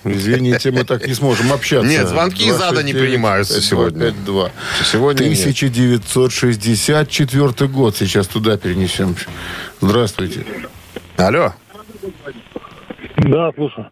Извините, 0.05 0.71
мы 0.71 0.85
так 0.85 1.07
не 1.07 1.15
сможем 1.15 1.53
общаться. 1.53 1.89
Нет, 1.89 2.09
звонки 2.09 2.47
из 2.47 2.61
ада 2.61 2.83
не 2.83 2.93
269 2.93 3.03
принимаются 3.03 3.63
сегодня. 3.63 4.13
5252. 4.13 4.51
Сегодня 4.85 5.25
нет. 5.29 5.39
1964 5.39 7.71
год. 7.71 7.97
Сейчас 7.97 8.27
туда 8.27 8.57
перенесем. 8.57 9.17
Здравствуйте. 9.81 10.45
Алло, 11.17 11.53
Да, 13.17 13.51
слушаю. 13.55 13.89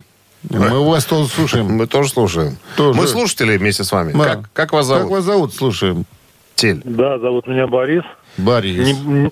Мы 0.51 0.85
вас 0.85 1.05
тоже 1.05 1.29
слушаем. 1.29 1.66
мы 1.66 1.87
тоже 1.87 2.09
слушаем. 2.11 2.57
Тоже. 2.77 2.98
Мы 2.98 3.07
слушатели 3.07 3.57
вместе 3.57 3.85
с 3.85 3.92
вами. 3.92 4.12
Да. 4.12 4.25
Как, 4.25 4.53
как 4.53 4.72
вас 4.72 4.87
зовут? 4.87 5.03
Как 5.05 5.11
вас 5.12 5.25
зовут? 5.25 5.55
Слушаем. 5.55 6.05
Да, 6.85 7.18
зовут 7.18 7.46
меня 7.46 7.66
Борис. 7.66 8.03
Борис. 8.37 8.87
Не, 8.87 9.31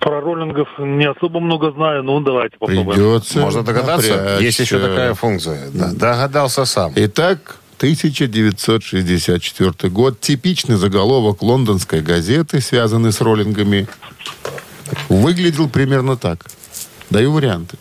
Про 0.00 0.20
роллингов 0.20 0.68
не 0.78 1.08
особо 1.08 1.40
много 1.40 1.70
знаю, 1.72 2.02
ну 2.02 2.20
давайте 2.20 2.56
попробуем. 2.58 2.90
Придется. 2.90 3.38
Можно 3.38 3.62
догадаться. 3.62 4.16
напрячься. 4.16 4.42
Есть 4.42 4.58
еще 4.58 4.78
такая 4.78 5.14
функция. 5.14 5.70
Да, 5.72 5.92
догадался 5.92 6.64
сам. 6.64 6.92
Итак, 6.96 7.56
1964 7.78 9.92
год. 9.92 10.20
Типичный 10.20 10.76
заголовок 10.76 11.42
лондонской 11.42 12.00
газеты, 12.00 12.60
связанный 12.60 13.12
с 13.12 13.20
роллингами, 13.20 13.86
выглядел 15.08 15.68
примерно 15.68 16.16
так. 16.16 16.46
Даю 17.10 17.32
варианты. 17.32 17.76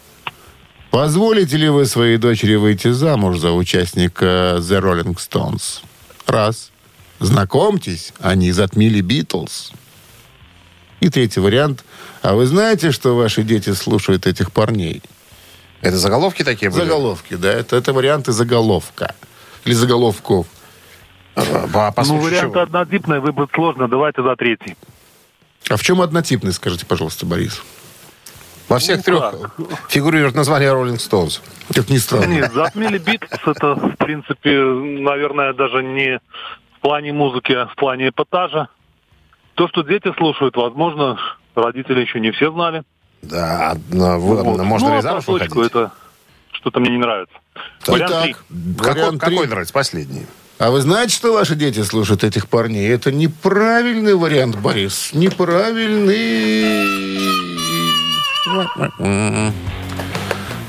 Позволите 0.91 1.57
ли 1.57 1.69
вы 1.69 1.85
своей 1.85 2.17
дочери 2.17 2.55
выйти 2.55 2.91
замуж 2.91 3.39
за 3.39 3.51
участника 3.51 4.57
The 4.59 4.81
Rolling 4.81 5.15
Stones? 5.15 5.81
Раз. 6.27 6.71
Знакомьтесь, 7.19 8.13
они 8.19 8.51
затмили 8.51 9.01
Битлз. 9.01 9.71
И 10.99 11.09
третий 11.09 11.39
вариант. 11.39 11.83
А 12.25 12.33
вы 12.33 12.47
знаете, 12.47 12.91
что 12.91 13.15
ваши 13.15 13.43
дети 13.43 13.71
слушают 13.73 14.25
этих 14.25 14.51
парней? 14.51 15.03
Это 15.81 15.97
заголовки 15.97 16.43
такие 16.43 16.71
были? 16.71 16.81
Заголовки, 16.81 17.35
да. 17.35 17.53
Это, 17.53 17.75
это 17.75 17.93
варианты 17.93 18.31
заголовка. 18.31 19.13
Или 19.63 19.75
заголовков. 19.75 20.47
А, 21.35 21.67
Ну, 22.03 22.17
варианты 22.17 22.51
чего? 22.53 22.61
однотипные 22.61 23.19
выбрать 23.19 23.51
сложно, 23.53 23.87
давайте 23.87 24.23
за 24.23 24.35
третий. 24.35 24.75
А 25.69 25.77
в 25.77 25.83
чем 25.83 26.01
однотипный, 26.01 26.51
скажите, 26.51 26.87
пожалуйста, 26.87 27.27
Борис? 27.27 27.61
Во 28.69 28.79
всех 28.79 28.97
Ну, 28.97 29.03
трех 29.03 29.51
фигурирует 29.89 30.33
название 30.33 30.71
Rolling 30.71 30.97
Stones. 30.97 31.41
Как 31.75 31.89
ни 31.89 31.97
странно. 31.99 32.25
Нет, 32.25 32.51
затмили 32.53 32.97
Битлз, 32.97 33.39
это, 33.45 33.75
в 33.75 33.95
принципе, 33.97 34.49
наверное, 34.49 35.53
даже 35.53 35.83
не 35.83 36.19
в 36.77 36.79
плане 36.81 37.13
музыки, 37.13 37.51
а 37.51 37.67
в 37.67 37.75
плане 37.75 38.07
эпатажа. 38.09 38.69
То, 39.53 39.67
что 39.67 39.83
дети 39.83 40.11
слушают, 40.17 40.55
возможно, 40.55 41.19
родители 41.61 42.01
еще 42.01 42.19
не 42.19 42.31
все 42.31 42.51
знали. 42.51 42.83
Да, 43.21 43.71
одна- 43.71 44.17
вы- 44.17 44.43
Вот. 44.43 44.63
можно 44.63 44.89
ну, 44.89 44.93
ли 44.95 44.99
а 44.99 45.01
замуж 45.01 45.27
выходить? 45.27 45.55
это 45.71 45.91
что-то 46.51 46.79
мне 46.79 46.91
не 46.91 46.97
нравится. 46.97 47.35
Вариант 47.87 48.13
три. 48.23 48.31
Итак, 48.31 48.43
Какой, 48.77 48.93
вариант 48.93 49.21
три. 49.21 49.35
какой 49.35 49.47
нравится? 49.47 49.73
Последний. 49.73 50.25
А 50.57 50.71
вы 50.71 50.79
знаете, 50.81 51.13
что 51.13 51.33
ваши 51.33 51.55
дети 51.55 51.81
слушают 51.83 52.23
этих 52.23 52.47
парней? 52.47 52.89
Это 52.89 53.11
неправильный 53.11 54.15
вариант, 54.15 54.55
Борис. 54.57 55.09
Неправильный. 55.13 56.85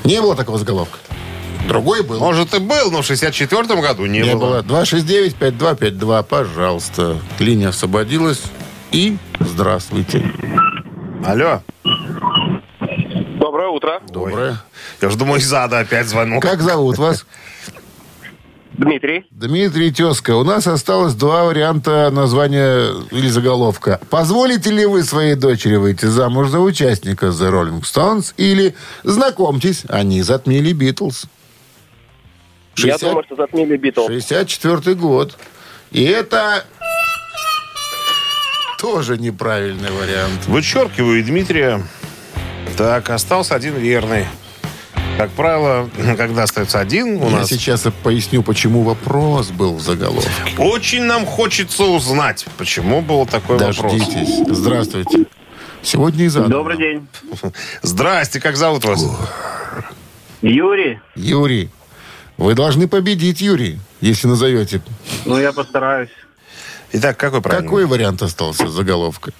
Не 0.03 0.21
было 0.21 0.35
такого 0.35 0.57
заголовка. 0.57 0.97
Другой 1.67 2.03
был. 2.03 2.19
Может, 2.19 2.53
и 2.53 2.59
был, 2.59 2.91
но 2.91 3.01
в 3.01 3.05
64 3.05 3.81
году 3.81 4.05
не, 4.05 4.19
Не 4.21 4.35
было. 4.35 4.61
было. 4.61 4.83
269-5252, 4.83 6.23
пожалуйста. 6.23 7.17
Линия 7.39 7.69
освободилась. 7.69 8.41
И 8.91 9.17
здравствуйте. 9.39 10.31
Алло. 11.25 11.61
Доброе 13.39 13.67
утро. 13.69 14.01
Доброе. 14.09 14.57
Я 15.01 15.07
уже 15.07 15.17
думаю, 15.17 15.39
из 15.39 15.51
ада 15.53 15.79
опять 15.79 16.07
звонок. 16.07 16.41
Как 16.41 16.61
зовут 16.61 16.97
вас? 16.97 17.25
Дмитрий. 18.73 19.25
Дмитрий 19.31 19.91
Тезка, 19.91 20.35
у 20.35 20.43
нас 20.43 20.67
осталось 20.67 21.15
два 21.15 21.45
варианта 21.45 22.11
названия 22.11 22.91
или 23.09 23.27
заголовка. 23.27 23.99
Позволите 24.11 24.69
ли 24.69 24.85
вы 24.85 25.03
своей 25.03 25.33
дочери 25.33 25.77
выйти 25.77 26.05
замуж 26.05 26.49
за 26.49 26.59
участника 26.59 27.27
The 27.27 27.51
Rolling 27.51 27.81
Stones 27.81 28.33
или 28.37 28.75
знакомьтесь, 29.03 29.83
они 29.89 30.21
затмили 30.21 30.73
Битлз? 30.73 31.25
Я 32.77 32.99
думаю, 32.99 33.23
что 33.23 33.35
затмили 33.35 33.77
Битлз. 33.77 34.07
64 34.07 34.93
год. 34.93 35.35
И 35.91 36.03
это 36.03 36.63
тоже 38.77 39.17
неправильный 39.17 39.91
вариант. 39.91 40.45
Вычеркиваю 40.47 41.23
Дмитрия. 41.23 41.83
Так, 42.77 43.09
остался 43.09 43.55
один 43.55 43.75
верный. 43.75 44.25
Как 45.17 45.31
правило, 45.31 45.89
когда 46.17 46.43
остается 46.43 46.79
один 46.79 47.17
у 47.21 47.29
Я 47.29 47.37
нас... 47.37 47.49
сейчас 47.49 47.87
поясню, 48.03 48.43
почему 48.43 48.83
вопрос 48.83 49.49
был 49.49 49.75
в 49.75 49.81
заголовке. 49.81 50.29
Очень 50.59 51.03
нам 51.03 51.25
хочется 51.25 51.83
узнать, 51.85 52.45
почему 52.57 53.01
был 53.01 53.25
такой 53.25 53.57
вопрос. 53.57 53.93
Дождитесь. 53.93 54.45
Здравствуйте. 54.47 55.25
Сегодня 55.81 56.25
и 56.25 56.27
задал. 56.27 56.49
Добрый 56.49 56.77
день. 56.77 57.07
Здрасте, 57.81 58.39
как 58.39 58.57
зовут 58.57 58.85
вас? 58.85 59.03
Юрий. 60.41 60.99
Юрий, 61.15 61.69
вы 62.37 62.53
должны 62.53 62.87
победить, 62.87 63.41
Юрий, 63.41 63.79
если 64.01 64.27
назовете. 64.27 64.81
Ну, 65.25 65.39
я 65.39 65.51
постараюсь. 65.51 66.09
Итак, 66.93 67.17
какой 67.17 67.41
правильный? 67.41 67.67
Какой 67.67 67.85
вариант 67.85 68.21
остался 68.21 68.67
заголовка? 68.67 69.31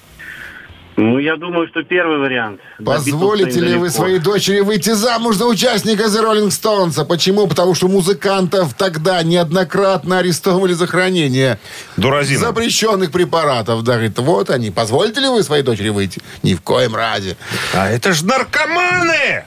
Ну, 1.00 1.20
я 1.20 1.36
думаю, 1.36 1.68
что 1.68 1.84
первый 1.84 2.18
вариант. 2.18 2.60
Позволите 2.84 3.60
ли 3.60 3.76
вы 3.76 3.88
своей 3.88 4.18
дочери 4.18 4.60
выйти 4.62 4.90
замуж 4.94 5.36
за 5.36 5.46
участника 5.46 6.06
The 6.06 6.24
Rolling 6.24 6.48
Stones? 6.48 7.00
А 7.00 7.04
почему? 7.04 7.46
Потому 7.46 7.76
что 7.76 7.86
музыкантов 7.86 8.74
тогда 8.74 9.22
неоднократно 9.22 10.18
арестовывали 10.18 10.72
за 10.72 10.88
хранение 10.88 11.60
Дуразина. 11.96 12.40
запрещенных 12.40 13.12
препаратов. 13.12 13.84
Да, 13.84 13.92
говорит, 13.92 14.18
вот 14.18 14.50
они. 14.50 14.72
Позволите 14.72 15.20
ли 15.20 15.28
вы 15.28 15.44
своей 15.44 15.62
дочери 15.62 15.90
выйти? 15.90 16.20
Ни 16.42 16.54
в 16.54 16.62
коем 16.62 16.96
разе. 16.96 17.36
А 17.74 17.88
это 17.88 18.12
ж 18.12 18.22
наркоманы! 18.22 19.44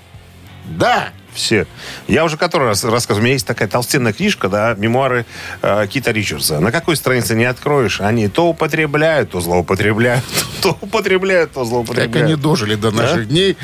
Да. 0.77 1.09
Все. 1.33 1.65
Я 2.07 2.25
уже 2.25 2.37
который 2.37 2.67
раз 2.67 2.83
рассказываю. 2.83 3.21
У 3.21 3.23
меня 3.23 3.33
есть 3.33 3.47
такая 3.47 3.67
толстенная 3.67 4.13
книжка, 4.13 4.49
да, 4.49 4.75
мемуары 4.77 5.25
э, 5.61 5.87
Кита 5.87 6.11
Ричардса. 6.11 6.59
На 6.59 6.71
какой 6.71 6.95
странице 6.95 7.35
не 7.35 7.45
откроешь, 7.45 8.01
они 8.01 8.27
то 8.27 8.47
употребляют, 8.47 9.31
то 9.31 9.41
злоупотребляют, 9.41 10.23
то 10.61 10.77
употребляют, 10.81 11.53
то 11.53 11.61
Как 11.61 11.69
злоупотребляют. 11.69 12.15
они 12.15 12.35
дожили 12.35 12.75
до 12.75 12.91
наших 12.91 13.27
дней. 13.27 13.57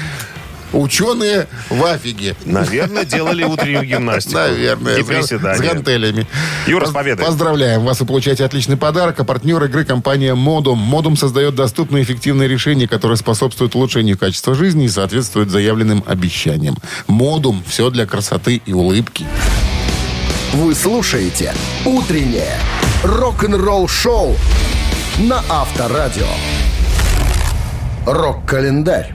Ученые 0.73 1.47
в 1.69 1.83
афиге. 1.85 2.35
Наверное, 2.45 3.05
делали 3.05 3.43
утреннюю 3.43 3.85
гимнастику. 3.85 4.35
Наверное. 4.35 4.97
И 4.97 5.03
приседания. 5.03 5.57
С 5.57 5.61
гантелями. 5.61 6.27
Юра, 6.67 6.85
с 6.85 6.91
победой. 6.91 7.25
Поздравляем 7.25 7.85
вас. 7.85 7.99
Вы 7.99 8.05
получаете 8.05 8.43
отличный 8.43 8.77
подарок. 8.77 9.19
А 9.19 9.23
партнер 9.23 9.63
игры 9.63 9.85
компания 9.85 10.35
Модум. 10.35 10.77
Модум 10.77 11.15
создает 11.15 11.55
доступные 11.55 12.03
и 12.03 12.05
эффективные 12.05 12.49
решения, 12.49 12.87
которые 12.87 13.17
способствуют 13.17 13.75
улучшению 13.75 14.17
качества 14.17 14.55
жизни 14.55 14.85
и 14.85 14.89
соответствуют 14.89 15.49
заявленным 15.49 16.03
обещаниям. 16.05 16.77
Модум. 17.07 17.63
Все 17.67 17.89
для 17.89 18.05
красоты 18.05 18.61
и 18.65 18.73
улыбки. 18.73 19.25
Вы 20.53 20.75
слушаете 20.75 21.53
«Утреннее 21.85 22.57
рок-н-ролл-шоу» 23.03 24.35
на 25.19 25.43
Авторадио. 25.49 26.27
Рок-календарь. 28.05 29.13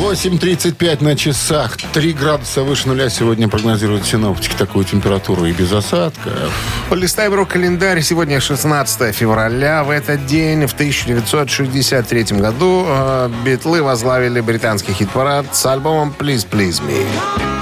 8.35 0.00 1.02
на 1.02 1.16
часах. 1.16 1.76
3 1.92 2.12
градуса 2.12 2.62
выше 2.62 2.86
нуля 2.88 3.10
сегодня 3.10 3.48
прогнозируют 3.48 4.06
синоптики 4.06 4.54
такую 4.56 4.84
температуру 4.84 5.44
и 5.44 5.52
без 5.52 5.72
осадков. 5.72 6.52
Полистаем 6.88 7.34
рок-календарь. 7.34 8.00
Сегодня 8.02 8.40
16 8.40 9.14
февраля. 9.14 9.82
В 9.82 9.90
этот 9.90 10.24
день, 10.26 10.66
в 10.66 10.72
1963 10.72 12.38
году, 12.38 12.84
э, 12.86 13.30
Битлы 13.44 13.82
возглавили 13.82 14.40
британский 14.40 14.92
хит-парад 14.92 15.46
с 15.52 15.66
альбомом 15.66 16.14
«Please, 16.16 16.46
Please 16.48 16.80
Me». 16.86 17.57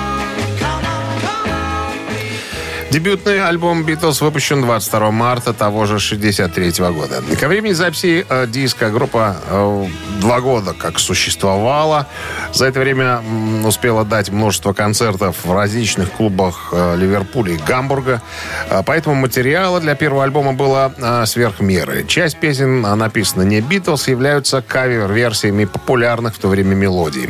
Дебютный 2.97 3.47
альбом 3.47 3.85
«Битлз» 3.85 4.23
выпущен 4.23 4.63
22 4.63 5.11
марта 5.11 5.53
того 5.53 5.85
же 5.85 5.99
63 5.99 6.73
года. 6.79 7.23
Ко 7.39 7.47
времени 7.47 7.75
записи 7.75 8.25
э, 8.27 8.47
диска 8.47 8.89
группа 8.89 9.37
э, 9.51 9.87
два 10.19 10.41
года 10.41 10.73
как 10.73 10.99
существовала. 10.99 12.07
За 12.55 12.65
это 12.65 12.81
время 12.81 13.21
м, 13.23 13.67
успела 13.67 14.07
дать 14.07 14.31
множество 14.31 14.73
концертов 14.73 15.37
в 15.45 15.53
различных 15.53 16.11
клубах 16.11 16.71
э, 16.73 16.97
Ливерпуля 16.97 17.53
и 17.53 17.59
Гамбурга. 17.59 18.23
Э, 18.71 18.83
поэтому 18.83 19.15
материала 19.15 19.79
для 19.79 19.95
первого 19.95 20.25
альбома 20.25 20.55
было 20.55 20.91
э, 20.97 21.27
сверх 21.27 21.61
меры. 21.61 22.03
Часть 22.09 22.39
песен, 22.39 22.83
э, 22.87 22.95
написана 22.95 23.43
не 23.43 23.61
«Битлз», 23.61 24.09
являются 24.09 24.63
кавер-версиями 24.63 25.67
популярных 25.67 26.35
в 26.35 26.39
то 26.39 26.49
время 26.49 26.75
мелодий. 26.75 27.29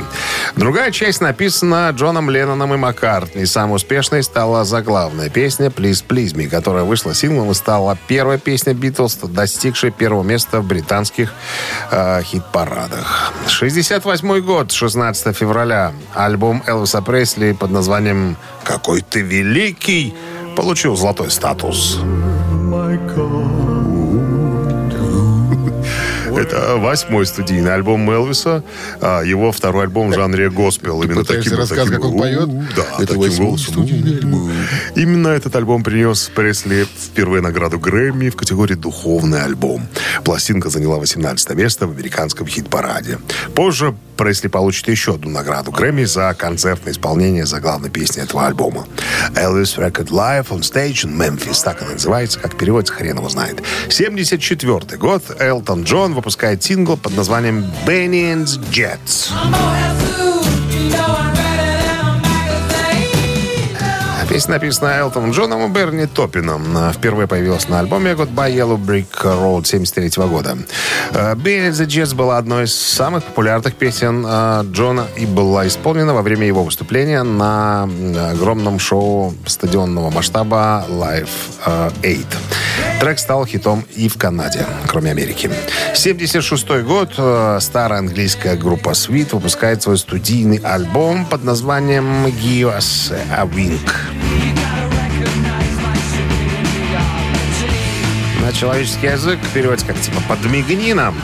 Другая 0.55 0.93
часть 0.93 1.21
написана 1.21 1.91
Джоном 1.93 2.31
Ленноном 2.31 2.73
и 2.73 2.77
Маккартни. 2.77 3.45
Самой 3.47 3.75
успешной 3.75 4.23
стала 4.23 4.65
заглавная 4.65 5.29
песня 5.29 5.56
«Please, 5.65 6.05
Please 6.07 6.35
Me», 6.35 6.49
которая 6.49 6.85
вышла 6.85 7.15
синглом 7.15 7.51
и 7.51 7.55
стала 7.55 7.97
первой 8.07 8.39
песней 8.39 8.75
Битлз, 8.75 9.17
достигшей 9.17 9.91
первого 9.91 10.23
места 10.23 10.61
в 10.61 10.67
британских 10.67 11.33
э, 11.91 12.23
хит-парадах. 12.23 13.33
68 13.49 14.41
год, 14.41 14.73
16 14.73 15.37
февраля. 15.37 15.93
Альбом 16.15 16.63
Элвиса 16.67 17.03
Пресли 17.03 17.53
под 17.53 17.71
названием 17.71 18.37
«Какой 18.65 19.01
ты 19.03 19.21
великий» 19.21 20.15
получил 20.57 20.97
золотой 20.97 21.31
статус. 21.31 21.99
Это 26.37 26.77
восьмой 26.77 27.27
студийный 27.27 27.75
альбом 27.75 28.11
Элвиса, 28.11 28.63
а 29.01 29.23
его 29.23 29.53
второй 29.53 29.85
альбом 29.85 30.11
в 30.11 30.15
жанре 30.15 30.51
госпел. 30.51 31.03
Именно 31.03 31.25
таким, 31.25 31.57
таким, 31.57 31.89
как 31.89 32.05
он 32.05 32.19
поет? 32.19 32.49
Да, 32.75 32.85
Это 32.99 33.15
таким 33.15 33.45
голосом. 33.45 33.73
студийный 33.73 34.19
альбом. 34.19 34.53
Именно 34.95 35.29
этот 35.29 35.57
альбом 35.57 35.83
принес 35.83 36.31
Пресли 36.35 36.85
впервые 36.85 37.41
награду 37.41 37.79
Грэмми 37.79 38.29
в 38.29 38.37
категории 38.37 38.75
«Духовный 38.75 39.43
альбом». 39.43 39.83
Пластинка 40.25 40.69
заняла 40.69 40.99
18 40.99 41.55
место 41.55 41.87
в 41.87 41.93
американском 41.93 42.47
хит-параде. 42.47 43.19
Позже 43.55 43.95
Пресли 44.17 44.49
получит 44.49 44.89
еще 44.89 45.15
одну 45.15 45.31
награду 45.31 45.71
Грэмми 45.71 46.05
за 46.05 46.35
концертное 46.39 46.93
исполнение 46.93 47.47
заглавной 47.47 47.91
песни 47.91 48.23
этого 48.23 48.47
альбома. 48.47 48.87
Elvis 49.35 49.77
Record 49.77 50.09
Live 50.09 50.49
on 50.49 50.61
Stage 50.61 51.05
in 51.05 51.17
Memphis. 51.17 51.63
Так 51.63 51.83
она 51.83 51.93
называется, 51.93 52.39
как 52.39 52.57
переводится, 52.57 52.95
хрен 52.95 53.19
его 53.19 53.29
знает. 53.29 53.63
74 53.89 54.97
год. 54.97 55.23
Элтон 55.39 55.85
Джон 55.85 56.15
выпускает 56.15 56.63
сингл 56.63 56.97
под 56.97 57.17
названием 57.17 57.65
Benny 57.87 58.35
and 58.35 58.47
Jets. 58.71 59.31
Песня 64.37 64.57
написана 64.57 64.89
Элтоном 64.89 65.31
Джоном 65.31 65.65
и 65.65 65.75
Берни 65.75 66.05
Топином. 66.05 66.63
Впервые 66.93 67.27
появилась 67.27 67.71
на 67.71 67.81
альбоме 67.81 68.11
Goodbye 68.11 68.53
Yellow 68.55 68.77
Brick 68.77 69.07
Road 69.25 69.65
73 69.65 70.11
года. 70.27 70.59
Benny 71.11 71.71
and 71.71 71.73
the 71.73 71.87
Jets 71.87 72.15
была 72.15 72.37
одной 72.37 72.65
из 72.65 72.75
самых 72.75 73.25
популярных 73.25 73.77
песен 73.77 74.27
а, 74.29 74.63
Джона 74.71 75.07
и 75.17 75.25
была 75.25 75.67
исполнена 75.67 76.13
во 76.13 76.21
время 76.21 76.47
его 76.47 76.65
выступления 76.65 77.23
на 77.23 77.85
м, 77.89 78.15
огромном 78.33 78.79
шоу 78.79 79.33
стадионного 79.47 80.11
масштаба 80.11 80.85
Live 80.87 81.31
8. 81.65 82.25
Трек 83.01 83.19
стал 83.19 83.47
хитом 83.47 83.87
и 83.95 84.09
в 84.11 84.19
Канаде, 84.19 84.67
кроме 84.87 85.13
Америки. 85.13 85.51
76 85.95 86.83
год. 86.83 87.15
э, 87.17 87.59
Старая 87.63 88.01
английская 88.01 88.57
группа 88.57 88.91
Sweet 88.91 89.35
выпускает 89.35 89.83
свой 89.83 89.97
студийный 89.97 90.59
альбом 90.59 91.25
под 91.25 91.43
названием 91.43 92.27
«Give 92.27 92.77
us 92.77 93.15
a 93.33 93.47
Wink». 93.47 94.26
На 98.47 98.53
человеческий 98.53 99.09
язык 99.09 99.41
переводится 99.53 99.89
как 99.89 100.01
типа 100.01 100.23
«подмигни 100.29 100.95
нам». 100.95 101.17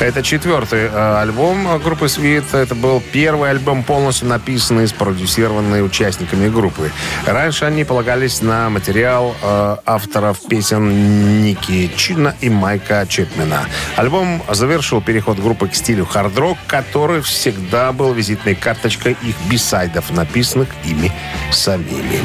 Это 0.00 0.22
четвертый 0.22 0.84
э, 0.84 1.20
альбом 1.20 1.78
группы 1.78 2.06
Sweet. 2.06 2.56
Это 2.56 2.74
был 2.74 3.02
первый 3.12 3.50
альбом, 3.50 3.84
полностью 3.84 4.28
написанный 4.28 4.84
и 4.84 4.86
спродюсированный 4.86 5.84
участниками 5.84 6.48
группы. 6.48 6.90
Раньше 7.26 7.66
они 7.66 7.84
полагались 7.84 8.40
на 8.40 8.70
материал 8.70 9.36
э, 9.42 9.76
авторов 9.84 10.38
песен 10.48 11.42
Ники 11.42 11.90
Чина 11.96 12.34
и 12.40 12.48
Майка 12.48 13.06
Чепмена. 13.06 13.66
Альбом 13.96 14.42
завершил 14.48 15.02
переход 15.02 15.38
группы 15.38 15.68
к 15.68 15.74
стилю 15.74 16.06
хард-рок, 16.06 16.56
который 16.66 17.20
всегда 17.20 17.92
был 17.92 18.14
визитной 18.14 18.54
карточкой 18.54 19.18
их 19.22 19.36
бисайдов, 19.50 20.10
написанных 20.10 20.68
ими 20.86 21.12
самими. 21.50 22.22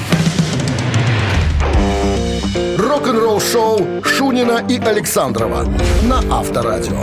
Рок-н-ролл 2.98 3.40
шоу 3.40 4.04
Шунина 4.04 4.66
и 4.68 4.80
Александрова 4.80 5.72
на 6.02 6.18
Авторадио. 6.36 7.00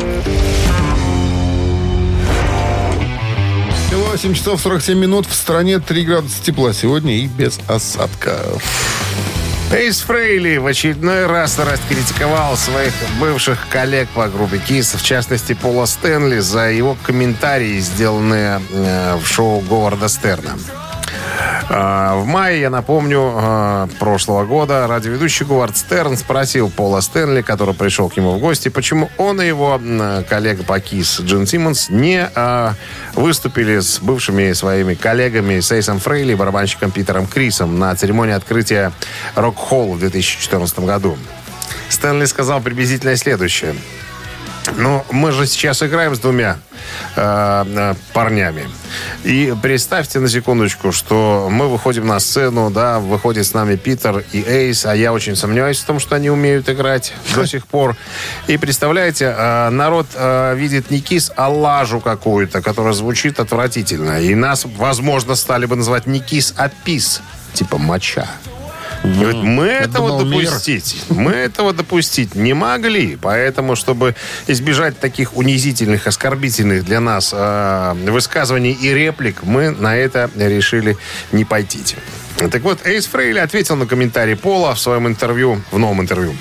8 3.93 4.35
часов 4.35 4.61
47 4.61 4.99
минут. 4.99 5.27
В 5.27 5.33
стране 5.33 5.79
3 5.79 6.05
градуса 6.05 6.43
тепла 6.43 6.73
сегодня 6.73 7.19
и 7.19 7.29
без 7.29 7.61
осадков. 7.69 8.61
Эйс 9.71 10.01
Фрейли 10.01 10.57
в 10.57 10.67
очередной 10.67 11.27
раз 11.27 11.61
раскритиковал 11.61 12.57
своих 12.57 12.93
бывших 13.21 13.69
коллег 13.69 14.09
по 14.17 14.27
группе 14.27 14.59
Кис, 14.59 14.95
в 14.95 15.05
частности 15.05 15.53
Пола 15.53 15.87
Стэнли, 15.87 16.41
за 16.41 16.73
его 16.73 16.97
комментарии, 17.05 17.79
сделанные 17.79 18.61
э, 18.73 19.17
в 19.17 19.29
шоу 19.29 19.61
Говарда 19.61 20.09
Стерна. 20.09 20.59
А, 21.69 22.17
В 22.17 22.27
мае, 22.27 22.61
я 22.61 22.71
напомню, 22.71 23.33
а, 23.35 23.89
прошлого 23.99 24.45
года 24.45 24.87
радиоведущий 24.87 25.47
Говард 25.47 25.77
Стерн 25.77 26.17
спросил 26.17 26.71
Пола 26.71 27.01
Стэнли, 27.01 27.41
который 27.41 27.75
пришел 27.75 28.11
к 28.11 28.17
нему 28.17 28.33
в 28.33 28.39
гости, 28.39 28.69
почему 28.69 29.11
он 29.17 29.41
и 29.41 29.47
его 29.47 29.81
коллега 30.29 30.63
по 30.63 30.79
КИС 30.79 31.21
Джин 31.21 31.47
Симмонс 31.47 31.89
не 31.89 32.29
а, 32.35 32.75
выступили 33.15 33.81
с 33.81 33.99
бывшими 33.99 34.53
своими 34.53 34.95
коллегами 34.95 35.61
с 35.61 35.73
Эйсом 35.73 36.01
Фрейли 36.01 36.33
и 36.33 36.37
барабанщиком 36.37 36.91
Питером 36.91 37.27
Крисом 37.27 37.79
на 37.79 37.95
церемонии 37.97 38.35
открытия 38.35 38.93
Рок-Холл 39.35 39.95
в 39.95 39.99
2014 39.99 40.81
году. 40.81 41.17
Стэнли 41.89 42.27
сказал 42.27 42.61
приблизительно 42.61 43.17
следующее. 43.17 43.75
Ну, 44.77 45.05
мы 45.11 45.33
же 45.33 45.47
сейчас 45.47 45.83
играем 45.83 46.15
с 46.15 46.19
двумя 46.19 46.59
э, 47.17 47.65
э, 47.67 47.95
парнями. 48.13 48.67
И 49.23 49.55
представьте 49.63 50.21
на 50.21 50.29
секундочку, 50.29 50.91
что 50.91 51.49
мы 51.51 51.69
выходим 51.69 52.07
на 52.07 52.19
сцену, 52.19 52.71
да, 52.71 52.99
выходит 52.99 53.47
с 53.47 53.53
нами 53.53 53.77
Питер 53.77 54.25
и 54.33 54.43
Эйс, 54.43 54.87
а 54.87 54.97
я 54.97 55.13
очень 55.13 55.37
сомневаюсь 55.37 55.81
в 55.81 55.85
том, 55.85 56.01
что 56.01 56.17
они 56.17 56.31
умеют 56.31 56.69
играть 56.69 57.13
до 57.35 57.47
сих 57.47 57.67
пор. 57.67 57.97
И 58.47 58.57
представляете, 58.57 59.35
э, 59.37 59.69
народ 59.71 60.07
э, 60.15 60.55
видит 60.57 60.91
не 60.91 61.01
кис, 61.01 61.31
а 61.37 61.49
лажу 61.49 62.01
какую-то, 62.01 62.63
которая 62.63 62.95
звучит 62.95 63.41
отвратительно. 63.41 64.21
И 64.21 64.35
нас, 64.35 64.65
возможно, 64.65 65.35
стали 65.35 65.67
бы 65.67 65.77
называть 65.77 66.07
не 66.07 66.21
кис, 66.21 66.55
а 66.57 66.71
пис, 66.85 67.21
типа 67.53 67.77
моча. 67.77 68.29
Говорит, 69.05 69.43
мы 69.43 69.67
этого 69.67 70.09
думал, 70.09 70.25
мир. 70.25 70.45
допустить, 70.47 71.05
мы 71.11 71.33
этого 71.33 71.75
допустить 71.75 72.35
не 72.35 72.55
могли, 72.55 73.17
поэтому, 73.21 73.77
чтобы 73.77 74.17
избежать 74.47 74.99
таких 74.99 75.37
унизительных, 75.37 76.07
оскорбительных 76.07 76.85
для 76.85 77.01
нас 77.01 77.31
э, 77.35 77.95
высказываний 78.07 78.73
и 78.73 78.95
реплик, 78.95 79.43
мы 79.43 79.71
на 79.71 79.95
это 79.95 80.31
решили 80.37 80.97
не 81.33 81.45
пойти. 81.45 81.81
Так 82.39 82.63
вот, 82.63 82.87
Эйс 82.87 83.07
Фрейли 83.07 83.39
ответил 83.39 83.77
на 83.77 83.87
комментарий 83.87 84.37
Пола 84.37 84.75
в 84.75 84.81
своем 84.81 85.07
интервью, 85.07 85.61
в 85.71 85.79
новом 85.79 86.01
интервью. 86.01 86.35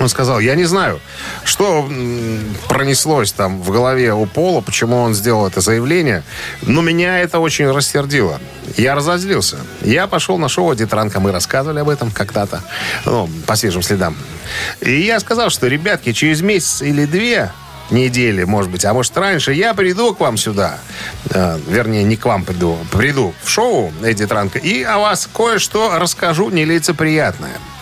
Он 0.00 0.08
сказал, 0.08 0.40
я 0.40 0.54
не 0.54 0.64
знаю, 0.64 1.00
что 1.44 1.88
пронеслось 2.68 3.32
там 3.32 3.62
в 3.62 3.70
голове 3.70 4.12
у 4.12 4.26
Пола, 4.26 4.60
почему 4.60 4.96
он 4.96 5.14
сделал 5.14 5.46
это 5.46 5.60
заявление, 5.60 6.22
но 6.62 6.82
меня 6.82 7.18
это 7.20 7.38
очень 7.38 7.70
рассердило. 7.70 8.40
Я 8.76 8.94
разозлился. 8.94 9.58
Я 9.82 10.06
пошел 10.06 10.38
на 10.38 10.48
шоу 10.48 10.74
«Детранка», 10.74 11.20
мы 11.20 11.32
рассказывали 11.32 11.80
об 11.80 11.88
этом 11.88 12.10
когда-то, 12.10 12.62
ну, 13.04 13.28
по 13.46 13.56
свежим 13.56 13.82
следам. 13.82 14.16
И 14.80 15.00
я 15.00 15.18
сказал, 15.20 15.50
что, 15.50 15.66
ребятки, 15.66 16.12
через 16.12 16.40
месяц 16.42 16.82
или 16.82 17.06
две 17.06 17.50
недели, 17.90 18.44
может 18.44 18.70
быть, 18.70 18.84
а 18.84 18.92
может 18.92 19.16
раньше, 19.16 19.52
я 19.52 19.74
приду 19.74 20.14
к 20.14 20.20
вам 20.20 20.36
сюда. 20.36 20.78
Э, 21.30 21.58
вернее, 21.68 22.04
не 22.04 22.16
к 22.16 22.24
вам 22.24 22.44
приду. 22.44 22.78
Приду 22.92 23.34
в 23.42 23.48
шоу 23.48 23.92
Эдди 24.02 24.26
Транка 24.26 24.58
и 24.58 24.82
о 24.82 24.98
вас 24.98 25.28
кое-что 25.32 25.98
расскажу 25.98 26.50
нелицеприятное. 26.50 27.54
А, 27.54 27.75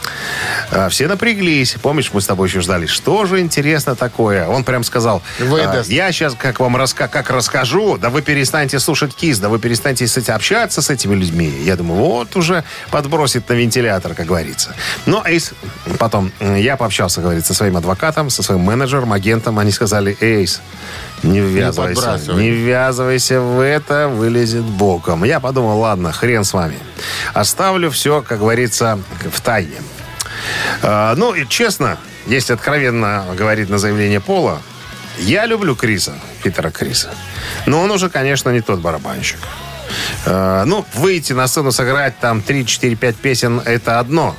Все 0.91 1.07
напряглись. 1.09 1.77
Помнишь, 1.83 2.11
мы 2.13 2.21
с 2.21 2.27
тобой 2.27 2.49
еще 2.49 2.61
ждали, 2.61 2.87
что 2.87 3.27
же 3.27 3.41
интересно 3.41 3.95
такое? 3.95 4.47
Он 4.49 4.65
прям 4.65 4.85
сказал, 4.85 5.23
Выдаст. 5.39 5.89
«А, 5.91 5.93
я 5.93 6.13
сейчас 6.13 6.35
как 6.35 6.61
вам 6.61 6.77
раска 6.77 7.09
как 7.09 7.31
расскажу, 7.31 7.97
да 7.99 8.11
вы 8.11 8.23
перестанете 8.23 8.79
слушать 8.79 9.15
КИС, 9.15 9.39
да 9.39 9.49
вы 9.49 9.59
перестанете 9.59 10.07
с 10.07 10.17
эти- 10.17 10.31
общаться 10.31 10.83
с 10.83 10.91
этими 10.91 11.15
людьми. 11.15 11.53
Я 11.65 11.77
думаю, 11.77 12.01
вот 12.01 12.37
уже 12.37 12.65
подбросит 12.91 13.49
на 13.49 13.55
вентилятор, 13.55 14.15
как 14.15 14.27
говорится. 14.27 14.75
Но 15.07 15.23
Эйс, 15.27 15.53
потом 15.99 16.33
я 16.41 16.77
пообщался, 16.77 17.21
говорится, 17.21 17.53
со 17.53 17.59
своим 17.59 17.77
адвокатом, 17.77 18.31
со 18.31 18.43
своим 18.43 18.61
менеджером, 18.61 19.13
агентом. 19.13 19.59
Они 19.59 19.71
сказали, 19.71 20.17
Эйс, 20.21 20.61
не 21.25 21.41
ввязывайся, 21.41 22.01
подбрасывай. 22.01 22.43
не 22.43 22.51
ввязывайся 22.51 23.41
в 23.41 23.61
это, 23.61 24.09
вылезет 24.09 24.65
боком. 24.65 25.25
Я 25.25 25.41
подумал, 25.41 25.81
ладно, 25.81 26.13
хрен 26.13 26.45
с 26.45 26.53
вами. 26.53 26.79
Оставлю 27.33 27.91
все, 27.91 28.23
как 28.23 28.39
говорится, 28.39 28.99
в 29.33 29.41
тайне. 29.41 29.77
А, 30.83 31.15
ну, 31.17 31.35
и 31.35 31.47
честно, 31.47 31.99
если 32.27 32.53
откровенно 32.53 33.25
говорить 33.37 33.71
на 33.71 33.79
заявление 33.79 34.21
Пола, 34.21 34.61
я 35.19 35.47
люблю 35.47 35.77
Криса, 35.77 36.15
Питера 36.43 36.71
Криса. 36.71 37.11
Но 37.67 37.81
он 37.81 37.91
уже, 37.91 38.11
конечно, 38.11 38.51
не 38.51 38.61
тот 38.61 38.81
барабанщик. 38.81 39.39
А, 40.27 40.65
ну, 40.65 40.85
выйти 40.95 41.33
на 41.33 41.47
сцену, 41.47 41.73
сыграть 41.73 42.19
там 42.19 42.43
3, 42.43 42.67
4, 42.67 42.97
5 42.97 43.17
песен– 43.17 43.63
это 43.65 43.99
одно. 43.99 44.37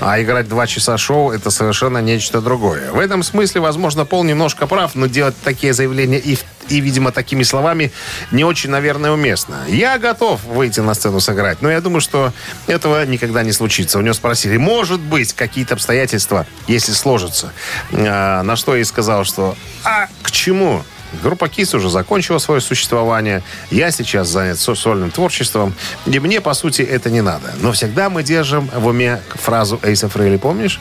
А 0.00 0.20
играть 0.20 0.48
два 0.48 0.66
часа 0.66 0.98
шоу– 0.98 1.30
это 1.32 1.50
совершенно 1.50 1.98
нечто 1.98 2.40
другое. 2.40 2.92
В 2.92 2.98
этом 2.98 3.22
смысле, 3.22 3.60
возможно, 3.60 4.04
Пол 4.04 4.24
немножко 4.24 4.66
прав, 4.66 4.94
но 4.94 5.06
делать 5.06 5.34
такие 5.42 5.72
заявления 5.72 6.18
и, 6.18 6.38
и, 6.68 6.80
видимо, 6.80 7.12
такими 7.12 7.42
словами 7.42 7.92
не 8.30 8.44
очень, 8.44 8.70
наверное, 8.70 9.12
уместно. 9.12 9.56
Я 9.68 9.98
готов 9.98 10.44
выйти 10.44 10.80
на 10.80 10.94
сцену 10.94 11.20
сыграть, 11.20 11.62
но 11.62 11.70
я 11.70 11.80
думаю, 11.80 12.00
что 12.00 12.32
этого 12.66 13.04
никогда 13.06 13.42
не 13.42 13.52
случится. 13.52 13.98
У 13.98 14.02
него 14.02 14.14
спросили, 14.14 14.56
может 14.56 15.00
быть, 15.00 15.32
какие-то 15.32 15.74
обстоятельства, 15.74 16.46
если 16.66 16.92
сложатся. 16.92 17.52
А, 17.92 18.42
на 18.42 18.56
что 18.56 18.74
я 18.74 18.82
и 18.82 18.84
сказал, 18.84 19.24
что 19.24 19.56
«А 19.84 20.08
к 20.22 20.30
чему?» 20.30 20.82
Группа 21.22 21.48
КИС 21.48 21.74
уже 21.74 21.90
закончила 21.90 22.38
свое 22.38 22.60
существование. 22.60 23.42
Я 23.70 23.90
сейчас 23.90 24.28
занят 24.28 24.58
со- 24.58 24.74
сольным 24.74 25.10
творчеством. 25.10 25.74
И 26.06 26.18
мне, 26.18 26.40
по 26.40 26.54
сути, 26.54 26.82
это 26.82 27.10
не 27.10 27.20
надо. 27.20 27.52
Но 27.60 27.72
всегда 27.72 28.10
мы 28.10 28.22
держим 28.22 28.70
в 28.74 28.86
уме 28.86 29.20
фразу 29.34 29.78
Эйса 29.82 30.08
Фрейли, 30.08 30.36
помнишь? 30.36 30.80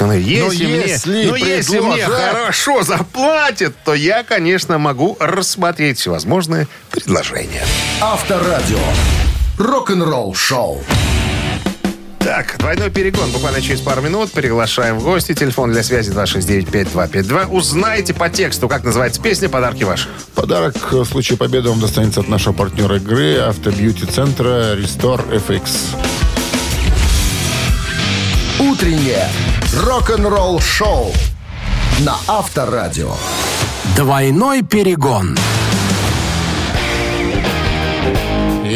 Если, 0.00 0.66
мне, 0.66 0.76
если 0.88 1.24
ну, 1.26 1.34
если 1.36 1.78
мне 1.78 2.04
хорошо 2.04 2.82
заплатят, 2.82 3.74
то 3.84 3.94
я, 3.94 4.24
конечно, 4.24 4.78
могу 4.78 5.16
рассмотреть 5.20 5.98
всевозможные 5.98 6.66
предложения. 6.90 7.64
Авторадио. 8.00 8.78
Рок-н-ролл 9.58 10.34
шоу. 10.34 10.82
Так, 12.24 12.56
двойной 12.56 12.88
перегон. 12.88 13.30
Буквально 13.32 13.60
через 13.60 13.82
пару 13.82 14.00
минут 14.00 14.32
приглашаем 14.32 14.98
в 14.98 15.04
гости. 15.04 15.34
Телефон 15.34 15.72
для 15.72 15.82
связи 15.82 16.10
269-5252. 16.10 17.48
Узнайте 17.48 18.14
по 18.14 18.30
тексту, 18.30 18.66
как 18.66 18.82
называется 18.82 19.20
песня, 19.20 19.50
подарки 19.50 19.84
ваши. 19.84 20.08
Подарок 20.34 20.74
в 20.90 21.04
случае 21.04 21.36
победы 21.36 21.68
вам 21.68 21.80
достанется 21.80 22.20
от 22.20 22.28
нашего 22.28 22.54
партнера 22.54 22.96
игры 22.96 23.36
автобьюти-центра 23.36 24.74
Restore 24.74 25.22
FX. 25.46 25.70
Утреннее 28.58 29.28
рок-н-ролл 29.82 30.60
шоу 30.60 31.12
на 32.00 32.16
Авторадио. 32.26 33.12
Двойной 33.96 34.62
перегон. 34.62 35.36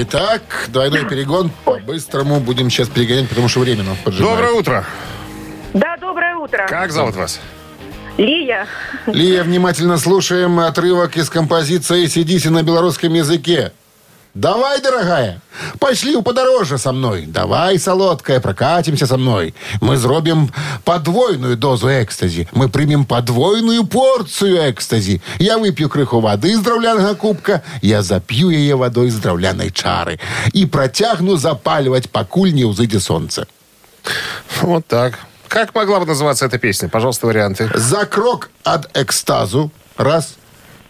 Итак, 0.00 0.68
двойной 0.68 1.08
перегон. 1.08 1.50
По-быстрому 1.64 2.38
будем 2.38 2.70
сейчас 2.70 2.88
перегонять, 2.88 3.28
потому 3.28 3.48
что 3.48 3.58
время 3.58 3.82
нам 3.82 3.96
поджимает. 4.04 4.36
Доброе 4.36 4.52
утро. 4.52 4.84
Да, 5.74 5.96
доброе 5.96 6.36
утро. 6.36 6.66
Как 6.68 6.92
зовут 6.92 7.16
вас? 7.16 7.40
Лия. 8.16 8.68
Лия, 9.06 9.42
внимательно 9.42 9.98
слушаем 9.98 10.60
отрывок 10.60 11.16
из 11.16 11.28
композиции 11.28 12.06
«Сидите 12.06 12.50
на 12.50 12.62
белорусском 12.62 13.12
языке». 13.12 13.72
Давай, 14.35 14.81
дорогая, 14.81 15.41
пошли 15.77 16.15
у 16.15 16.23
подороже 16.23 16.79
со 16.79 16.91
мной. 16.91 17.25
Давай, 17.27 17.77
солодкая, 17.77 18.39
прокатимся 18.39 19.05
со 19.05 19.17
мной. 19.17 19.53
Мы 19.79 19.95
зробим 19.95 20.51
подвойную 20.83 21.55
дозу 21.55 21.89
экстазі. 21.89 22.47
Мы 22.51 22.67
примем 22.67 23.05
подвойную 23.05 23.85
порцию 23.85 24.71
экстазі. 24.71 25.21
Я 25.37 25.59
выпью 25.59 25.87
крыху 25.87 26.19
воды 26.19 26.55
з 26.57 26.61
драўлянага 26.61 27.13
кубка, 27.13 27.61
я 27.83 28.01
запью 28.01 28.49
яе 28.49 28.73
водой 28.73 29.11
з 29.11 29.19
драўлянай 29.19 29.69
чары 29.69 30.19
і 30.53 30.65
працягну 30.65 31.37
запаливать, 31.37 32.09
пакуль 32.09 32.53
не 32.53 32.65
ўзыдзе 32.65 32.99
сонце. 32.99 33.45
Вот 34.61 34.87
так. 34.87 35.19
Как 35.47 35.75
могла 35.75 35.99
бы 35.99 36.07
называться 36.07 36.47
эта 36.47 36.57
песня? 36.57 36.89
Пожалуйста, 36.89 37.27
варианты. 37.27 37.69
За 37.75 38.05
крок 38.05 38.49
ад 38.65 38.89
экстазу. 38.95 39.69
Раз. 39.95 40.37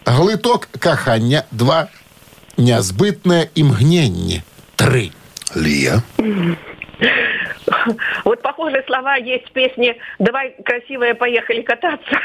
Глыток 0.06 0.68
кахання. 0.78 1.44
Два. 1.50 1.88
Нязбытнае 2.59 3.49
імгненне. 3.55 4.43
Три. 4.75 5.11
Лия. 5.55 6.03
Вот 8.25 8.41
похожие 8.41 8.83
слова 8.85 9.15
есть 9.15 9.47
в 9.47 9.51
песне 9.51 9.95
«Давай, 10.19 10.55
красивая, 10.65 11.13
поехали 11.13 11.61
кататься». 11.61 12.19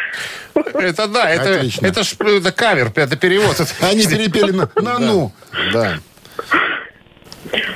Это 0.54 1.06
да, 1.06 1.30
это, 1.30 1.56
Отлично. 1.56 1.86
это 1.86 2.02
ж 2.02 2.14
это 2.18 2.50
кавер, 2.50 2.90
это 2.94 3.16
перевод. 3.16 3.60
Они 3.80 4.06
перепели 4.06 4.50
на, 4.50 4.68
на 4.74 4.98
ну. 4.98 5.32
Да. 5.72 5.98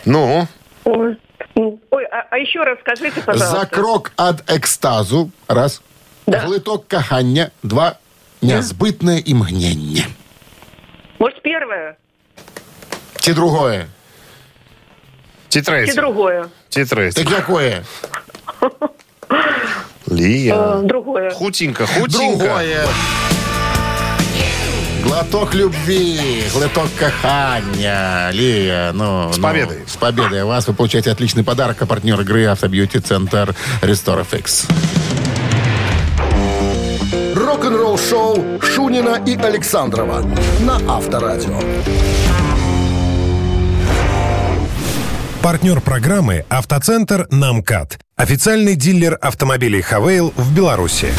Ну, 0.05 0.49
Ой, 0.85 1.17
Ой, 1.55 2.05
а, 2.07 2.27
а 2.31 2.39
еще 2.39 2.63
раз 2.65 2.79
скажите, 2.81 3.21
пожалуйста. 3.21 3.61
За 3.61 3.67
крок 3.67 4.13
ад 4.17 4.43
экстазу. 4.49 5.31
Раз. 5.49 5.83
Да. 6.27 6.41
Глыток 6.47 6.89
кахання. 6.89 7.51
Два. 7.63 7.99
Нязбытнае 8.43 9.23
імгненне. 9.27 10.07
Может, 11.19 11.43
первое 11.43 11.97
Ці 13.29 13.35
другое. 13.35 13.87
тетрадь. 15.49 15.89
и 15.89 15.93
другое? 15.93 16.47
Тетрадь. 16.71 17.15
Так 17.15 17.31
якое? 17.31 17.85
Лия. 20.07 20.55
Э, 20.55 20.83
другое. 20.83 21.31
Хутенько, 21.31 21.87
хутенько. 21.87 22.39
Другое. 22.39 22.87
Глоток 25.05 25.55
любви, 25.55 26.43
глоток 26.55 26.89
кахання. 26.99 28.31
Лия, 28.33 28.93
ну... 28.95 29.31
С 29.33 29.37
ну, 29.37 29.43
победой. 29.43 29.77
с 29.87 29.97
победой 29.97 30.45
вас. 30.45 30.67
Вы 30.67 30.75
получаете 30.75 31.13
отличный 31.13 31.45
подарок. 31.45 31.83
А 31.83 31.87
партнер 31.87 32.19
игры 32.21 32.47
Автобьюти-центр 32.47 33.55
Restore 33.83 34.25
FX. 34.25 34.71
Рок-н-ролл 37.35 37.99
шоу 37.99 38.43
Шунина 38.63 39.21
и 39.27 39.37
Александрова 39.37 40.23
на 40.61 40.77
Авторадио. 40.97 41.61
Партнер 45.43 45.81
программы 45.81 46.45
«Автоцентр 46.49 47.29
Намкат». 47.31 48.01
Официальный 48.17 48.75
дилер 48.75 49.17
автомобилей 49.21 49.83
«Хавейл» 49.83 50.33
в 50.37 50.55
Беларуси. 50.55 51.13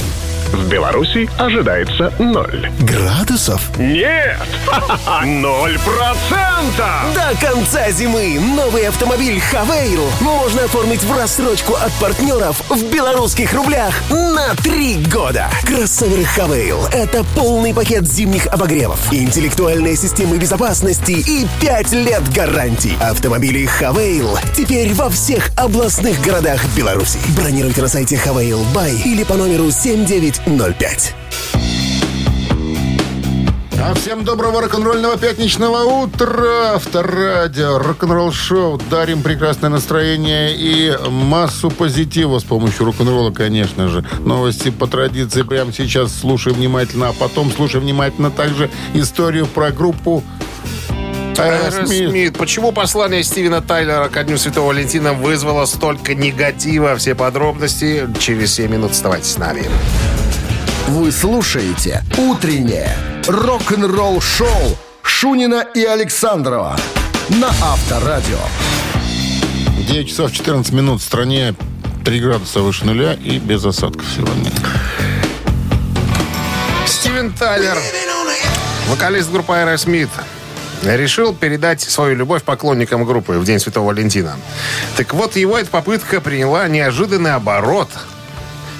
В 0.51 0.67
Беларуси 0.67 1.29
ожидается 1.37 2.11
ноль. 2.17 2.71
Градусов? 2.79 3.61
Нет! 3.77 4.37
Ноль 5.23 5.77
процентов! 5.79 7.13
До 7.13 7.37
конца 7.39 7.91
зимы 7.91 8.39
новый 8.39 8.87
автомобиль 8.87 9.39
«Хавейл» 9.39 10.09
можно 10.21 10.63
оформить 10.63 11.03
в 11.03 11.15
рассрочку 11.15 11.75
от 11.75 11.91
партнеров 11.93 12.63
в 12.69 12.83
белорусских 12.91 13.53
рублях 13.53 13.93
на 14.09 14.55
три 14.55 14.95
года. 14.95 15.49
Кроссовер 15.65 16.25
«Хавейл»— 16.25 16.79
это 16.93 17.23
полный 17.35 17.73
пакет 17.73 18.07
зимних 18.07 18.47
обогревов, 18.47 19.13
интеллектуальные 19.13 19.95
системы 19.95 20.37
безопасности 20.37 21.11
и 21.11 21.47
5 21.61 21.91
лет 21.93 22.27
гарантий. 22.33 22.97
Автомобили 23.01 23.65
«Хавейл» 23.67 24.37
теперь 24.55 24.93
во 24.95 25.09
всех 25.09 25.51
областных 25.57 26.19
городах 26.21 26.59
Беларуси. 26.75 27.19
Бронируйте 27.37 27.81
на 27.81 27.87
сайте 27.87 28.17
«Хавейл 28.17 28.63
Бай» 28.73 28.95
или 29.05 29.23
по 29.23 29.35
номеру 29.35 29.69
7905. 30.45 31.15
А 33.81 33.93
всем 33.93 34.25
доброго 34.25 34.61
рок-н-ролльного 34.61 35.17
пятничного 35.17 36.03
утра. 36.03 36.73
Авторадио, 36.75 37.79
рок-н-ролл 37.79 38.31
шоу. 38.31 38.79
Дарим 38.89 39.21
прекрасное 39.21 39.69
настроение 39.69 40.53
и 40.53 40.93
массу 41.09 41.69
позитива 41.71 42.39
с 42.39 42.43
помощью 42.43 42.85
рок-н-ролла, 42.85 43.31
конечно 43.31 43.87
же. 43.87 44.03
Новости 44.19 44.69
по 44.69 44.85
традиции 44.85 45.43
прямо 45.43 45.71
сейчас 45.71 46.13
слушаем 46.13 46.57
внимательно, 46.57 47.09
а 47.09 47.13
потом 47.13 47.51
слушаем 47.51 47.85
внимательно 47.85 48.31
также 48.31 48.69
историю 48.93 49.45
про 49.47 49.71
группу. 49.71 50.23
Аэросмит. 51.37 52.37
Почему 52.37 52.73
послание 52.73 53.23
Стивена 53.23 53.61
Тайлера 53.61 54.09
ко 54.09 54.25
Дню 54.25 54.37
Святого 54.37 54.67
Валентина 54.67 55.13
вызвало 55.13 55.65
столько 55.65 56.13
негатива? 56.13 56.97
Все 56.97 57.15
подробности 57.15 58.09
через 58.19 58.53
7 58.55 58.69
минут. 58.69 58.91
Оставайтесь 58.91 59.31
с 59.31 59.37
нами. 59.37 59.63
Вы 60.89 61.11
слушаете 61.11 62.03
«Утреннее 62.17 62.91
рок-н-ролл 63.27 64.19
шоу» 64.21 64.75
Шунина 65.03 65.63
и 65.75 65.83
Александрова 65.85 66.75
на 67.29 67.49
Авторадио. 67.61 68.39
9 69.87 70.09
часов 70.09 70.31
14 70.31 70.73
минут 70.73 71.01
в 71.01 71.03
стране 71.05 71.53
3 72.05 72.19
градуса 72.21 72.61
выше 72.61 72.85
нуля 72.85 73.13
и 73.13 73.37
без 73.37 73.63
осадков 73.63 74.03
сегодня. 74.15 74.49
Стивен 76.87 77.33
Тайлер, 77.33 77.77
вокалист 78.87 79.31
группы 79.31 79.53
Aerosmith, 79.53 80.09
решил 80.81 81.35
передать 81.35 81.81
свою 81.81 82.15
любовь 82.15 82.41
поклонникам 82.41 83.05
группы 83.05 83.33
в 83.33 83.45
День 83.45 83.59
Святого 83.59 83.89
Валентина. 83.89 84.37
Так 84.97 85.13
вот, 85.13 85.35
его 85.35 85.55
эта 85.55 85.69
попытка 85.69 86.19
приняла 86.19 86.67
неожиданный 86.67 87.35
оборот. 87.35 87.89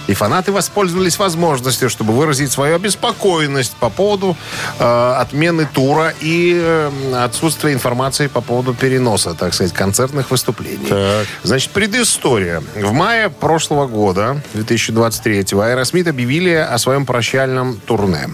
И 0.10 0.16
фанаты 0.16 0.52
воспользовались 0.52 1.20
возможностью, 1.20 1.88
чтобы 1.88 2.14
выразить 2.14 2.52
свою 2.52 2.78
обеспокоенность 2.78 3.76
по 3.76 3.92
поводу 3.92 4.36
э, 4.80 5.14
отмены 5.20 5.68
тура 5.72 6.16
и 6.20 6.60
э, 6.60 6.90
отсутствия 7.24 7.74
информации 7.74 8.26
по 8.26 8.42
поводу 8.42 8.74
переноса, 8.74 9.36
так 9.36 9.54
сказать, 9.54 9.72
концертных 9.72 10.32
выступлений. 10.32 10.88
Так. 10.88 11.28
Значит, 11.44 11.70
предыстория. 11.70 12.64
В 12.76 12.92
мае 12.92 13.30
прошлого 13.30 13.86
года, 13.86 14.42
2023-го, 14.56 15.62
Аэросмит 15.62 16.08
объявили 16.08 16.56
о 16.56 16.80
своем 16.80 17.06
прощальном 17.06 17.80
турне, 17.80 18.30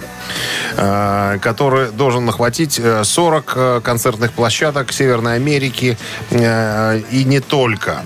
э, 0.78 1.40
который 1.42 1.92
должен 1.92 2.30
охватить 2.30 2.80
э, 2.82 3.04
40 3.04 3.54
э, 3.54 3.82
концертных 3.84 4.32
площадок 4.32 4.94
Северной 4.94 5.36
Америки 5.36 5.98
э, 6.30 7.02
и 7.12 7.26
не 7.26 7.42
только. 7.42 8.06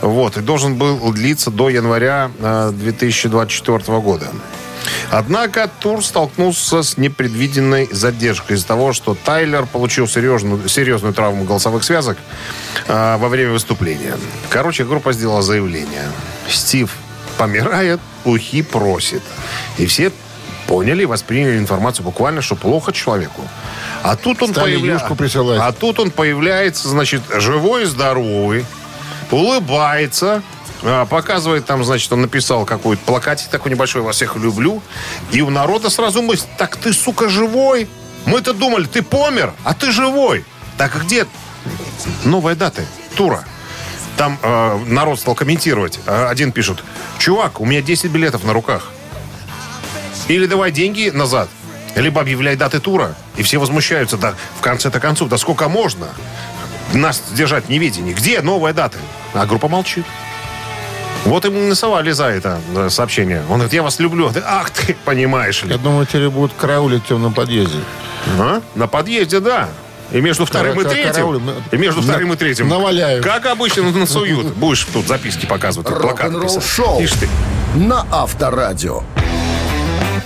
Вот, 0.00 0.36
и 0.36 0.40
должен 0.40 0.76
был 0.76 1.12
длиться 1.12 1.50
до 1.50 1.68
января 1.68 2.30
э, 2.38 2.70
2024 2.72 3.98
года. 4.00 4.28
Однако 5.10 5.68
тур 5.80 6.04
столкнулся 6.04 6.82
с 6.82 6.96
непредвиденной 6.96 7.88
задержкой 7.90 8.56
из-за 8.56 8.66
того, 8.66 8.92
что 8.92 9.14
Тайлер 9.14 9.66
получил 9.66 10.08
серьезную, 10.08 10.68
серьезную 10.68 11.12
травму 11.12 11.44
голосовых 11.44 11.84
связок 11.84 12.16
э, 12.86 13.16
во 13.18 13.28
время 13.28 13.52
выступления. 13.52 14.16
Короче, 14.48 14.84
группа 14.84 15.12
сделала 15.12 15.42
заявление. 15.42 16.10
Стив 16.48 16.90
помирает, 17.36 18.00
ухи 18.24 18.62
просит. 18.62 19.22
И 19.78 19.86
все 19.86 20.12
поняли 20.66 21.02
и 21.02 21.06
восприняли 21.06 21.58
информацию 21.58 22.04
буквально, 22.04 22.40
что 22.42 22.54
плохо 22.54 22.92
человеку. 22.92 23.42
А 24.02 24.16
тут 24.16 24.42
он, 24.42 24.52
появля- 24.64 24.98
а 25.60 25.72
тут 25.72 25.98
он 25.98 26.10
появляется, 26.10 26.88
значит, 26.88 27.22
живой 27.36 27.82
и 27.82 27.86
здоровый, 27.86 28.64
улыбается 29.30 30.42
а, 30.82 31.04
показывает 31.04 31.66
там, 31.66 31.84
значит, 31.84 32.12
он 32.12 32.22
написал 32.22 32.64
какой-то 32.64 33.02
плакатик 33.04 33.48
такой 33.48 33.70
небольшой, 33.70 34.02
вас 34.02 34.16
всех 34.16 34.36
люблю. 34.36 34.82
И 35.30 35.42
у 35.42 35.50
народа 35.50 35.90
сразу 35.90 36.22
мысль, 36.22 36.46
так 36.56 36.76
ты, 36.76 36.92
сука, 36.92 37.28
живой? 37.28 37.88
Мы-то 38.26 38.52
думали, 38.52 38.84
ты 38.84 39.02
помер, 39.02 39.52
а 39.64 39.74
ты 39.74 39.92
живой. 39.92 40.44
Так 40.78 41.02
где 41.02 41.26
новая 42.24 42.54
дата 42.54 42.82
тура? 43.16 43.44
Там 44.16 44.38
э, 44.42 44.78
народ 44.86 45.18
стал 45.18 45.34
комментировать. 45.34 45.98
Э, 46.06 46.26
Один 46.28 46.52
пишет, 46.52 46.82
чувак, 47.18 47.60
у 47.60 47.64
меня 47.64 47.82
10 47.82 48.10
билетов 48.10 48.44
на 48.44 48.52
руках. 48.52 48.90
Или 50.28 50.46
давай 50.46 50.70
деньги 50.70 51.10
назад, 51.10 51.48
либо 51.96 52.20
объявляй 52.20 52.56
даты 52.56 52.80
тура. 52.80 53.14
И 53.36 53.42
все 53.42 53.58
возмущаются, 53.58 54.16
да, 54.16 54.34
в 54.58 54.60
конце-то 54.60 55.00
концов, 55.00 55.28
да 55.28 55.38
сколько 55.38 55.68
можно 55.68 56.08
нас 56.94 57.22
держать 57.32 57.66
в 57.66 57.68
неведении? 57.68 58.12
Где 58.12 58.40
новая 58.42 58.72
дата? 58.72 58.98
А 59.34 59.46
группа 59.46 59.68
молчит. 59.68 60.04
Вот 61.24 61.44
ему 61.44 61.60
нарисовали 61.60 62.10
за 62.12 62.26
это 62.26 62.60
э, 62.74 62.88
сообщение. 62.88 63.40
Он 63.48 63.56
говорит, 63.56 63.72
я 63.74 63.82
вас 63.82 63.98
люблю. 64.00 64.30
Ты, 64.30 64.42
Ах 64.44 64.70
ты, 64.70 64.96
понимаешь 65.04 65.62
ли. 65.62 65.70
Я 65.72 65.78
думаю, 65.78 66.06
теперь 66.06 66.28
будут 66.30 66.52
караулить 66.56 67.04
в 67.04 67.08
темном 67.08 67.34
подъезде. 67.34 67.78
А? 68.38 68.60
На 68.74 68.86
подъезде, 68.86 69.40
да. 69.40 69.68
И 70.12 70.20
между 70.20 70.44
вторым 70.46 70.80
и 70.80 70.82
Кара- 70.82 70.90
третьим. 70.92 71.12
караулем. 71.12 71.50
И 71.70 71.76
между 71.76 72.00
На- 72.00 72.06
вторым 72.14 72.32
и 72.32 72.36
третьим. 72.36 72.68
наваляют. 72.68 73.22
Как 73.24 73.44
обычно 73.46 73.90
насуют. 73.92 74.54
Будешь 74.54 74.84
тут 74.92 75.06
записки 75.06 75.44
показывать. 75.46 75.88
Рок-н-ролл 75.90 76.42
писать. 76.46 76.64
шоу 76.64 77.00
Ишь 77.02 77.12
ты, 77.12 77.28
на 77.76 78.06
Авторадио. 78.10 79.02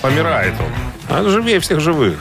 помирает 0.01 0.53
он. 0.59 0.71
А 1.09 1.29
живее 1.29 1.59
всех 1.59 1.81
живых. 1.81 2.17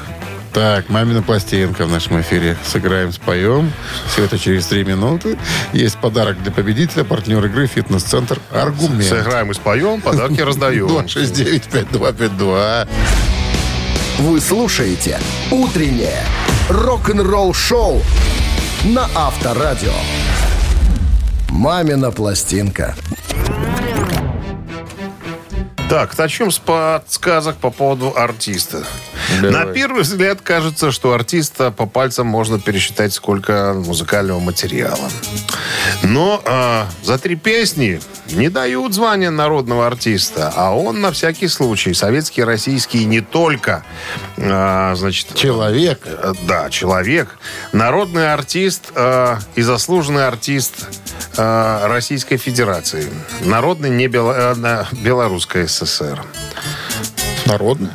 Так, 0.54 0.88
«Мамина 0.88 1.20
пластинка» 1.20 1.84
в 1.84 1.90
нашем 1.90 2.20
эфире. 2.20 2.56
Сыграем, 2.64 3.12
споем. 3.12 3.72
Все 4.06 4.22
это 4.22 4.38
через 4.38 4.66
три 4.66 4.84
минуты. 4.84 5.36
Есть 5.72 5.98
подарок 5.98 6.40
для 6.44 6.52
победителя, 6.52 7.02
партнер 7.02 7.44
игры 7.44 7.66
«Фитнес-центр 7.66 8.38
Аргумент». 8.52 9.02
Сыграем 9.02 9.50
и 9.50 9.54
споем, 9.54 10.00
подарки 10.00 10.40
раздаем. 10.40 10.86
269-5252. 11.06 12.88
Вы 14.20 14.40
слушаете 14.40 15.18
«Утреннее 15.50 16.22
рок-н-ролл-шоу» 16.68 18.00
на 18.84 19.08
Авторадио. 19.16 19.90
«Мамина 21.48 22.12
пластинка». 22.12 22.94
Так, 25.88 26.16
начнем 26.18 26.50
с 26.50 26.58
подсказок 26.58 27.56
по 27.56 27.70
поводу 27.70 28.14
артиста. 28.16 28.84
Давай. 29.40 29.50
На 29.50 29.72
первый 29.72 30.02
взгляд 30.02 30.40
кажется, 30.40 30.90
что 30.90 31.12
артиста 31.12 31.70
по 31.70 31.86
пальцам 31.86 32.26
можно 32.26 32.58
пересчитать, 32.58 33.12
сколько 33.12 33.74
музыкального 33.74 34.40
материала. 34.40 35.08
Но 36.02 36.42
а, 36.46 36.88
за 37.02 37.18
три 37.18 37.36
песни 37.36 38.00
не 38.32 38.48
дают 38.48 38.94
звания 38.94 39.30
народного 39.30 39.86
артиста, 39.86 40.52
а 40.56 40.74
он 40.74 41.00
на 41.00 41.12
всякий 41.12 41.48
случай, 41.48 41.92
советский, 41.94 42.42
российский, 42.44 43.04
не 43.04 43.20
только, 43.20 43.84
а, 44.38 44.94
значит, 44.96 45.34
Человек. 45.34 46.00
Э, 46.06 46.32
Да, 46.48 46.70
человек. 46.70 47.38
Народный 47.72 48.32
артист 48.32 48.90
э, 48.94 49.36
и 49.54 49.62
заслуженный 49.62 50.26
артист 50.26 50.74
э, 51.36 51.86
Российской 51.86 52.36
Федерации. 52.38 53.06
Народный 53.42 53.90
не 53.90 54.06
Бело- 54.08 54.54
э, 54.56 54.84
Белорусской 54.92 55.68
ССР. 55.74 56.24
Народный. 57.46 57.90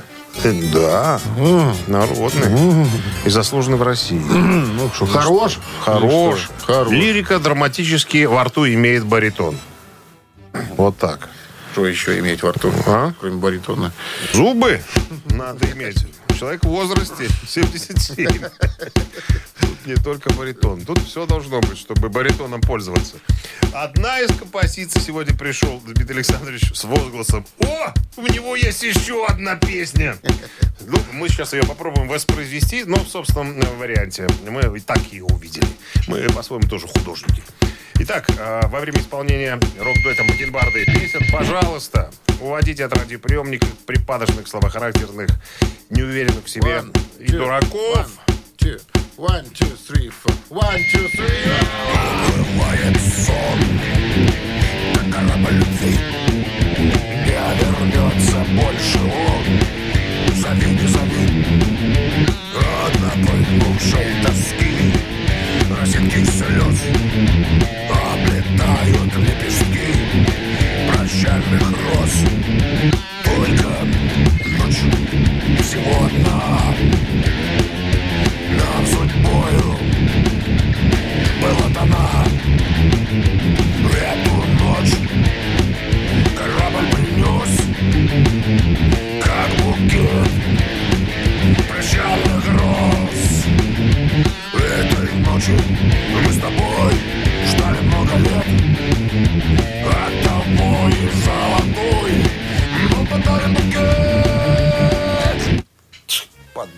Да, 0.74 1.20
народный. 1.88 2.88
И 3.26 3.30
заслуженный 3.30 3.78
в 3.78 3.84
России. 3.84 4.20
Ну, 4.20 4.90
что, 4.94 5.06
хорош? 5.06 5.60
Хорош. 5.84 6.50
Что? 6.60 6.74
Хорош. 6.74 6.92
Лирика 6.92 7.40
драматически 7.40 8.26
во 8.26 8.44
рту 8.44 8.66
имеет 8.68 9.06
баритон. 9.06 9.58
Вот 10.78 10.98
так. 10.98 11.30
Что 11.74 11.86
еще 11.86 12.20
иметь 12.20 12.42
во 12.44 12.52
рту, 12.52 12.72
А? 12.88 13.14
кроме 13.20 13.38
баритона? 13.38 13.92
Зубы 14.34 14.82
надо 15.32 15.66
иметь. 15.72 16.06
Человек 16.38 16.64
в 16.64 16.70
возрасте 16.70 17.28
77. 17.48 18.28
Не 19.86 19.96
только 19.96 20.32
баритон. 20.34 20.86
Тут 20.86 21.00
все 21.00 21.26
должно 21.26 21.62
быть, 21.62 21.78
чтобы 21.78 22.10
баритоном 22.10 22.62
пользоваться. 22.62 23.18
Одна 23.74 24.20
из 24.20 24.36
композиций 24.38 25.02
сегодня 25.02 25.36
пришел 25.36 25.80
Дмитрий 25.86 26.16
Александрович 26.16 26.72
с 26.74 26.84
возгласом 26.84 27.46
«О, 27.60 27.94
у 28.18 28.28
него 28.28 28.56
есть 28.56 28.84
еще 28.84 29.26
одна 29.26 29.56
песня!» 29.56 30.18
Ну, 30.82 30.98
мы 31.14 31.30
сейчас 31.30 31.54
ее 31.54 31.64
попробуем 31.64 32.08
воспроизвести, 32.08 32.84
но 32.84 32.98
в 32.98 33.08
собственном 33.08 33.60
э, 33.60 33.76
варианте. 33.76 34.28
Мы 34.48 34.62
и 34.78 34.82
так 34.82 35.00
ее 35.12 35.26
увидели. 35.26 35.68
Мы 36.08 36.22
по-своему 36.30 36.68
тоже 36.68 36.88
художники. 36.88 37.44
Итак, 38.00 38.28
э, 38.30 38.62
во 38.68 38.80
время 38.80 39.00
исполнения 39.00 39.60
рок-дуэтом 39.78 40.28
Бакенбарды 40.28 40.86
песен, 40.86 41.22
пожалуйста, 41.32 42.12
уводите 42.40 42.86
от 42.86 42.98
радиоприемников 42.98 43.70
припадочных, 43.86 44.48
слабохарактерных, 44.48 45.30
неуверенных 45.90 46.46
в 46.46 46.50
себе 46.50 46.80
One, 46.80 46.98
и 47.20 47.26
two, 47.26 47.38
дураков. 47.38 48.18
Two. 48.58 48.82
One, 49.20 49.44
two, 49.50 49.66
three, 49.66 50.10
four. 50.10 50.34
One, 50.60 50.80
two, 50.94 51.10
three. 51.10 51.30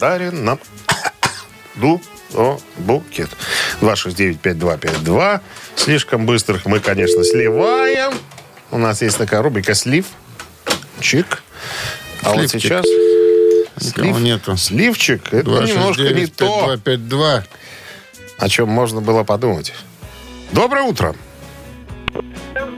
Подарен 0.02 0.44
нам 0.44 0.60
ду 1.76 2.02
о 2.34 2.58
букет. 2.80 3.30
269-5252. 3.82 5.42
Слишком 5.76 6.26
быстрых 6.26 6.66
мы, 6.66 6.80
конечно, 6.80 7.24
сливаем. 7.24 8.12
У 8.72 8.80
нас 8.80 9.04
есть 9.04 9.20
такая 9.20 9.44
рубрика 9.44 9.76
«Слив». 9.76 10.08
Чик. 11.00 11.44
А 12.24 12.32
вот 12.32 12.50
Сливчик. 12.50 12.62
сейчас... 12.62 12.86
Никого 13.80 14.18
нету. 14.18 14.58
Сливчик. 14.58 15.32
Это 15.32 15.52
немножко 15.66 16.02
не 16.02 16.26
то, 16.26 16.78
5252. 16.84 17.44
о 18.40 18.50
чем 18.50 18.70
можно 18.70 19.02
было 19.02 19.24
подумать. 19.24 19.72
Доброе 20.52 20.82
утро. 20.82 21.16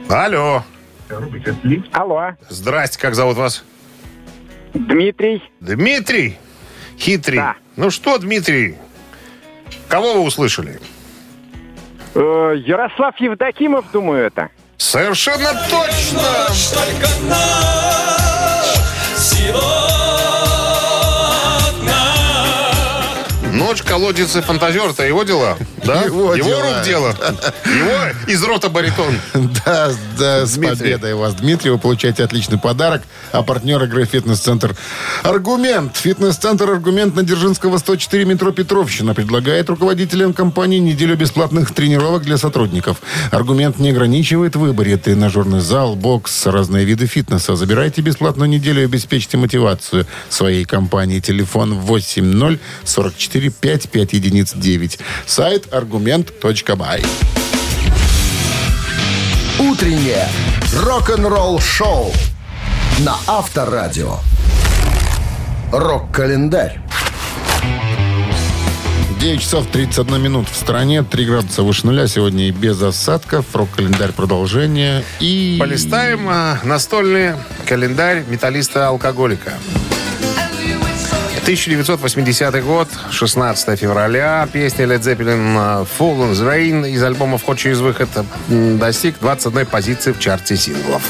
Алло. 0.10 0.66
Алло, 1.94 2.36
Здрасте, 2.50 3.00
как 3.00 3.16
зовут 3.16 3.38
вас? 3.38 3.64
Дмитрий. 4.74 5.42
Дмитрий. 5.62 6.38
Хитрый. 6.98 7.38
Да. 7.38 7.56
Ну 7.76 7.90
что, 7.90 8.18
Дмитрий, 8.18 8.78
кого 9.88 10.14
вы 10.14 10.20
услышали? 10.22 10.80
Э, 12.16 12.54
Ярослав 12.66 13.20
Евдокимов, 13.20 13.86
думаю, 13.92 14.26
это. 14.28 14.50
Совершенно 14.78 15.54
точно! 15.70 16.22
Ночь, 17.24 17.64
колодец 23.86 24.36
и 24.36 24.42
фантазер, 24.42 24.90
это 24.90 25.06
его 25.06 25.24
дела? 25.24 25.58
Да? 25.84 26.04
Его 26.04 26.36
дела. 26.36 26.62
рук 26.62 26.86
дело. 26.86 27.16
Его 27.66 28.32
из 28.32 28.44
рота 28.44 28.70
баритон. 28.70 29.16
Да, 29.66 29.92
да, 30.18 30.46
с 30.46 30.54
Дмитрий. 30.54 30.78
победой 30.78 31.14
вас, 31.16 31.36
Дмитрий. 31.36 31.72
Вы 31.72 31.78
получаете 31.78 32.24
отличный 32.24 32.58
подарок. 32.58 33.04
А 33.32 33.44
партнер 33.44 33.84
игры 33.84 34.06
«Фитнес-центр 34.06 34.76
Аргумент». 35.24 35.98
«Фитнес-центр 35.98 36.70
Аргумент» 36.70 37.16
на 37.16 37.24
Дзержинского, 37.24 37.78
104, 37.78 38.26
метро 38.26 38.52
Петровщина. 38.52 39.14
Предлагает 39.14 39.70
руководителям 39.70 40.34
компании 40.34 40.80
неделю 40.80 41.16
бесплатных 41.16 41.74
тренировок 41.74 42.24
для 42.24 42.38
сотрудников. 42.38 42.98
«Аргумент» 43.32 43.80
не 43.80 43.90
ограничивает 43.90 44.56
в 44.56 44.60
выборе. 44.60 44.98
Тренажерный 44.98 45.62
зал, 45.62 45.96
бокс, 45.96 46.46
разные 46.46 46.86
виды 46.86 47.08
фитнеса. 47.08 47.56
Забирайте 47.56 48.02
бесплатную 48.02 48.50
неделю 48.50 48.82
и 48.82 48.86
обеспечьте 48.86 49.38
мотивацию 49.38 50.06
своей 50.30 50.66
компании. 50.66 51.20
Телефон 51.20 51.80
80 51.80 52.60
44 52.84 53.53
55 53.60 54.14
единиц 54.14 54.54
9. 54.56 55.00
Сайт 55.26 55.74
аргумент.бай. 55.74 57.04
Утреннее 59.60 59.84
Утреннее 59.84 60.28
рок-н-ролл-шоу 60.76 62.12
на 63.00 63.16
Авторадио. 63.28 64.18
Рок-календарь. 65.72 66.80
9 69.20 69.42
часов 69.42 69.68
31 69.72 70.22
минут 70.22 70.48
в 70.50 70.56
стране, 70.56 71.04
3 71.04 71.26
градуса 71.26 71.64
выше 71.64 71.86
нуля. 71.86 72.08
Сегодня 72.08 72.48
и 72.48 72.52
без 72.52 72.82
осадков. 72.82 73.46
Рок-календарь 73.54 74.12
продолжение. 74.12 75.04
И... 75.20 75.58
Полистаем 75.60 76.28
а, 76.30 76.60
настольный 76.64 77.34
календарь 77.66 78.24
металлиста-алкоголика. 78.28 79.54
1980 81.44 82.64
год, 82.64 82.88
16 83.12 83.78
февраля. 83.78 84.48
Песня 84.52 84.86
Led 84.86 85.02
Zeppelin 85.02 85.56
а, 85.58 85.84
«Full 85.84 86.20
on 86.20 86.32
the 86.32 86.48
Rain» 86.48 86.90
из 86.90 87.04
альбома 87.04 87.38
«Вход 87.38 87.58
через 87.58 87.80
выход» 87.80 88.08
достиг 88.48 89.16
21 89.20 89.66
позиции 89.66 90.14
в 90.14 90.20
чарте 90.20 90.56
синглов. 90.56 91.04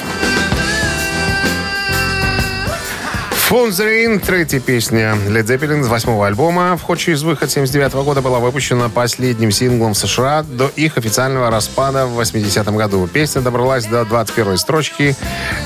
«Full 3.54 3.68
on 3.68 3.70
the 3.70 3.86
Rain»— 3.86 4.20
третья 4.26 4.60
песня 4.60 5.16
Led 5.28 5.46
Zeppelin 5.46 5.84
с 5.84 5.88
восьмого 5.88 6.26
альбома 6.26 6.76
«Вход 6.76 6.98
через 6.98 7.22
выход» 7.22 7.52
79 7.52 7.94
года 8.04 8.24
была 8.24 8.40
выпущена 8.40 8.90
последним 8.90 9.52
синглом 9.52 9.94
в 9.94 9.98
США 10.00 10.42
до 10.42 10.72
их 10.76 10.98
официального 10.98 11.52
распада 11.52 12.08
в 12.08 12.14
80 12.14 12.68
году. 12.70 13.06
Песня 13.06 13.44
добралась 13.44 13.86
до 13.86 14.06
21 14.06 14.58
строчки 14.58 15.16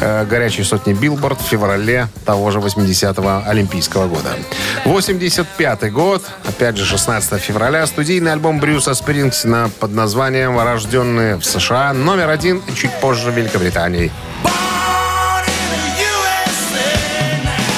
э, 0.02 0.26
горячей 0.26 0.66
сотни 0.66 0.92
Билборд 0.92 1.40
в 1.40 1.46
феврале 1.46 2.10
того 2.26 2.52
же 2.52 2.60
80-го 2.60 3.50
Олимпийского 3.50 4.08
года. 4.08 4.36
85 4.84 5.90
год, 5.94 6.26
опять 6.46 6.76
же 6.76 6.84
16 6.84 7.42
февраля, 7.42 7.88
студийный 7.88 8.34
альбом 8.34 8.60
Брюса 8.60 8.96
Спрингстина 8.96 9.72
под 9.80 9.94
названием 9.94 10.60
«Рожденные 10.60 11.38
в 11.38 11.46
США» 11.46 11.94
номер 11.94 12.32
один 12.32 12.62
чуть 12.76 12.92
позже 13.00 13.32
в 13.32 13.38
Великобритании. 13.38 14.12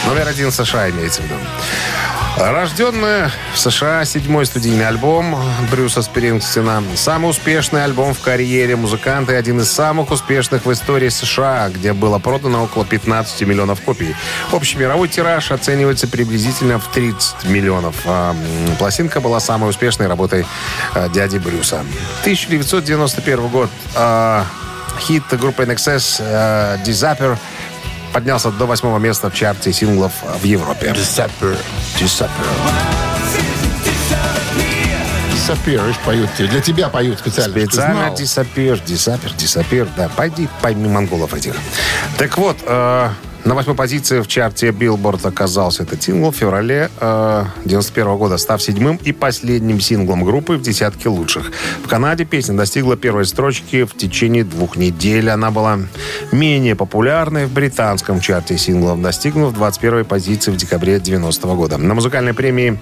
Номер 0.09 0.27
один 0.27 0.51
США 0.51 0.89
имеется 0.89 1.21
в 1.21 1.25
виду. 1.25 1.35
Рожденный 2.35 3.29
в 3.53 3.59
США 3.59 4.03
седьмой 4.05 4.47
студийный 4.47 4.87
альбом 4.87 5.39
Брюса 5.69 6.01
Спрингстина. 6.01 6.83
Самый 6.95 7.29
успешный 7.29 7.83
альбом 7.83 8.15
в 8.15 8.19
карьере 8.19 8.75
музыканта 8.75 9.33
и 9.33 9.35
один 9.35 9.59
из 9.59 9.71
самых 9.71 10.09
успешных 10.09 10.65
в 10.65 10.71
истории 10.71 11.09
США, 11.09 11.69
где 11.69 11.93
было 11.93 12.17
продано 12.17 12.63
около 12.63 12.85
15 12.85 13.39
миллионов 13.41 13.81
копий. 13.81 14.15
Общий 14.51 14.77
мировой 14.77 15.09
тираж 15.09 15.51
оценивается 15.51 16.07
приблизительно 16.07 16.79
в 16.79 16.87
30 16.87 17.43
миллионов. 17.45 17.95
А, 18.05 18.35
пластинка 18.79 19.21
была 19.21 19.39
самой 19.39 19.69
успешной 19.69 20.07
работой 20.07 20.43
э, 20.95 21.09
дяди 21.13 21.37
Брюса. 21.37 21.81
1991 22.23 23.47
год. 23.49 23.69
А, 23.95 24.43
Хит 24.99 25.23
группы 25.31 25.63
NXS 25.63 26.15
э, 26.19 26.77
«Disappear» 26.83 27.37
поднялся 28.13 28.51
до 28.51 28.65
восьмого 28.65 28.97
места 28.99 29.29
в 29.29 29.33
чарте 29.33 29.73
синглов 29.73 30.11
в 30.41 30.43
Европе. 30.43 30.87
Disappear. 30.87 31.57
Disappear. 31.99 32.29
Disappear, 35.33 35.95
поют 36.05 36.29
тебе. 36.37 36.47
Для 36.47 36.61
тебя 36.61 36.89
поют 36.89 37.19
специально. 37.19 37.59
Специально. 37.59 38.13
Disappear, 38.13 38.83
Disappear, 38.85 39.35
Disappear. 39.35 39.89
Да, 39.97 40.09
пойди 40.09 40.47
пойми 40.61 40.87
монголов 40.87 41.33
этих. 41.33 41.55
Так 42.17 42.37
вот, 42.37 42.57
э, 42.65 43.09
на 43.45 43.55
восьмой 43.55 43.75
позиции 43.75 44.19
в 44.19 44.27
чарте 44.27 44.67
Billboard 44.69 45.25
оказался 45.25 45.83
этот 45.83 46.03
сингл 46.03 46.31
в 46.31 46.35
феврале 46.35 46.91
э, 46.99 47.45
91 47.63 48.17
года, 48.17 48.37
став 48.37 48.61
седьмым 48.61 48.99
и 49.03 49.13
последним 49.13 49.79
синглом 49.79 50.25
группы 50.25 50.57
в 50.57 50.61
десятке 50.61 51.07
лучших. 51.07 51.51
В 51.83 51.87
Канаде 51.87 52.25
песня 52.25 52.55
достигла 52.55 52.97
первой 52.97 53.25
строчки 53.25 53.85
в 53.85 53.95
течение 53.95 54.43
двух 54.43 54.75
недель. 54.75 55.29
Она 55.29 55.51
была 55.51 55.79
менее 56.33 56.75
популярной 56.75 57.45
в 57.45 57.53
британском 57.53 58.19
чарте 58.19 58.57
синглов, 58.57 59.01
достигнув 59.01 59.53
21 59.53 60.03
позиции 60.03 60.51
в 60.51 60.57
декабре 60.57 60.99
90 60.99 61.47
года. 61.55 61.77
На 61.77 61.93
музыкальной 61.93 62.33
премии 62.33 62.77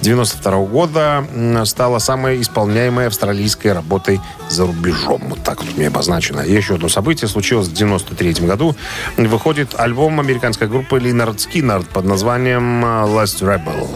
92 0.00 0.64
года 0.64 1.26
м, 1.34 1.66
стала 1.66 1.98
самой 1.98 2.40
исполняемой 2.40 3.08
австралийской 3.08 3.72
работой 3.72 4.20
за 4.48 4.66
рубежом. 4.66 5.22
Вот 5.28 5.44
так 5.44 5.62
вот 5.62 5.76
мне 5.76 5.88
обозначено. 5.88 6.40
И 6.40 6.52
еще 6.52 6.76
одно 6.76 6.88
событие 6.88 7.28
случилось 7.28 7.68
в 7.68 7.74
93 7.74 8.46
году. 8.46 8.74
Выходит 9.18 9.74
альбом 9.78 9.97
американской 10.06 10.68
группы 10.68 11.00
Линард 11.00 11.40
Скиннард 11.40 11.88
под 11.88 12.04
названием 12.04 12.84
э, 12.84 12.88
Last 13.06 13.40
Rebel. 13.42 13.88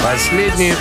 Последний 0.00 0.72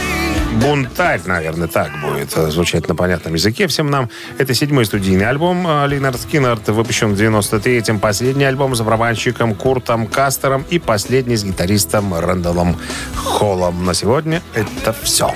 бунтарь, 0.61 1.19
наверное, 1.25 1.67
так 1.67 1.91
будет 2.01 2.35
э, 2.37 2.49
звучать 2.49 2.87
на 2.87 2.95
понятном 2.95 3.33
языке 3.33 3.67
всем 3.67 3.91
нам. 3.91 4.09
Это 4.37 4.53
седьмой 4.53 4.85
студийный 4.85 5.27
альбом 5.27 5.67
э, 5.67 5.87
Линард 5.87 6.21
Скиннард, 6.21 6.65
выпущен 6.69 7.13
в 7.13 7.19
93-м. 7.19 7.99
Последний 7.99 8.45
альбом 8.45 8.73
с 8.73 8.81
барабанщиком 8.81 9.53
Куртом 9.53 10.07
Кастером 10.07 10.63
и 10.69 10.79
последний 10.79 11.35
с 11.35 11.43
гитаристом 11.43 12.13
Рэндаллом 12.13 12.77
Холлом. 13.15 13.83
На 13.83 13.93
сегодня 13.93 14.41
это 14.53 14.93
все. 14.93 15.33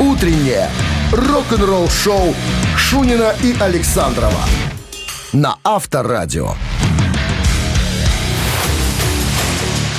Утреннее 0.00 0.68
рок-н-ролл-шоу 1.12 2.34
Шунина 2.76 3.34
и 3.42 3.56
Александрова 3.60 4.44
на 5.32 5.56
Авторадио. 5.64 6.54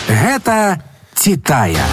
Гэта 0.07 0.81
Титая. 1.15 1.85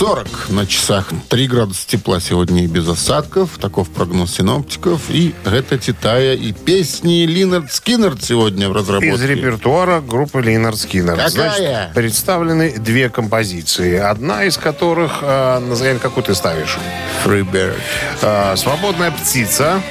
9.40 0.00 0.52
на 0.52 0.66
часах. 0.66 1.10
3 1.28 1.46
градуса 1.46 1.86
тепла 1.86 2.20
сегодня 2.20 2.64
и 2.64 2.66
без 2.66 2.88
осадков. 2.88 3.58
Таков 3.60 3.90
прогноз 3.90 4.34
синоптиков. 4.34 5.02
И 5.10 5.34
это 5.44 5.76
Титая 5.76 6.34
и 6.34 6.52
песни 6.52 7.26
Линард 7.26 7.70
Скиннерд 7.70 8.22
сегодня 8.24 8.70
в 8.70 8.72
разработке. 8.72 9.10
Из 9.12 9.22
репертуара 9.22 10.00
группы 10.00 10.40
Линард 10.40 10.78
Скиннер. 10.78 11.16
Какая? 11.16 11.92
представлены 11.94 12.78
две 12.78 13.10
композиции. 13.10 13.98
Одна 13.98 14.44
из 14.44 14.56
которых, 14.56 15.18
э, 15.20 15.58
назовем, 15.58 15.98
какую 15.98 16.24
ты 16.24 16.34
ставишь? 16.34 16.78
Freebird. 17.24 17.76
Э, 18.22 18.56
«Свободная 18.56 19.10
птица». 19.10 19.82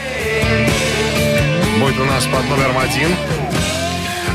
Будет 1.79 1.99
у 1.99 2.05
нас 2.05 2.25
под 2.25 2.49
номером 2.49 2.79
один. 2.79 3.09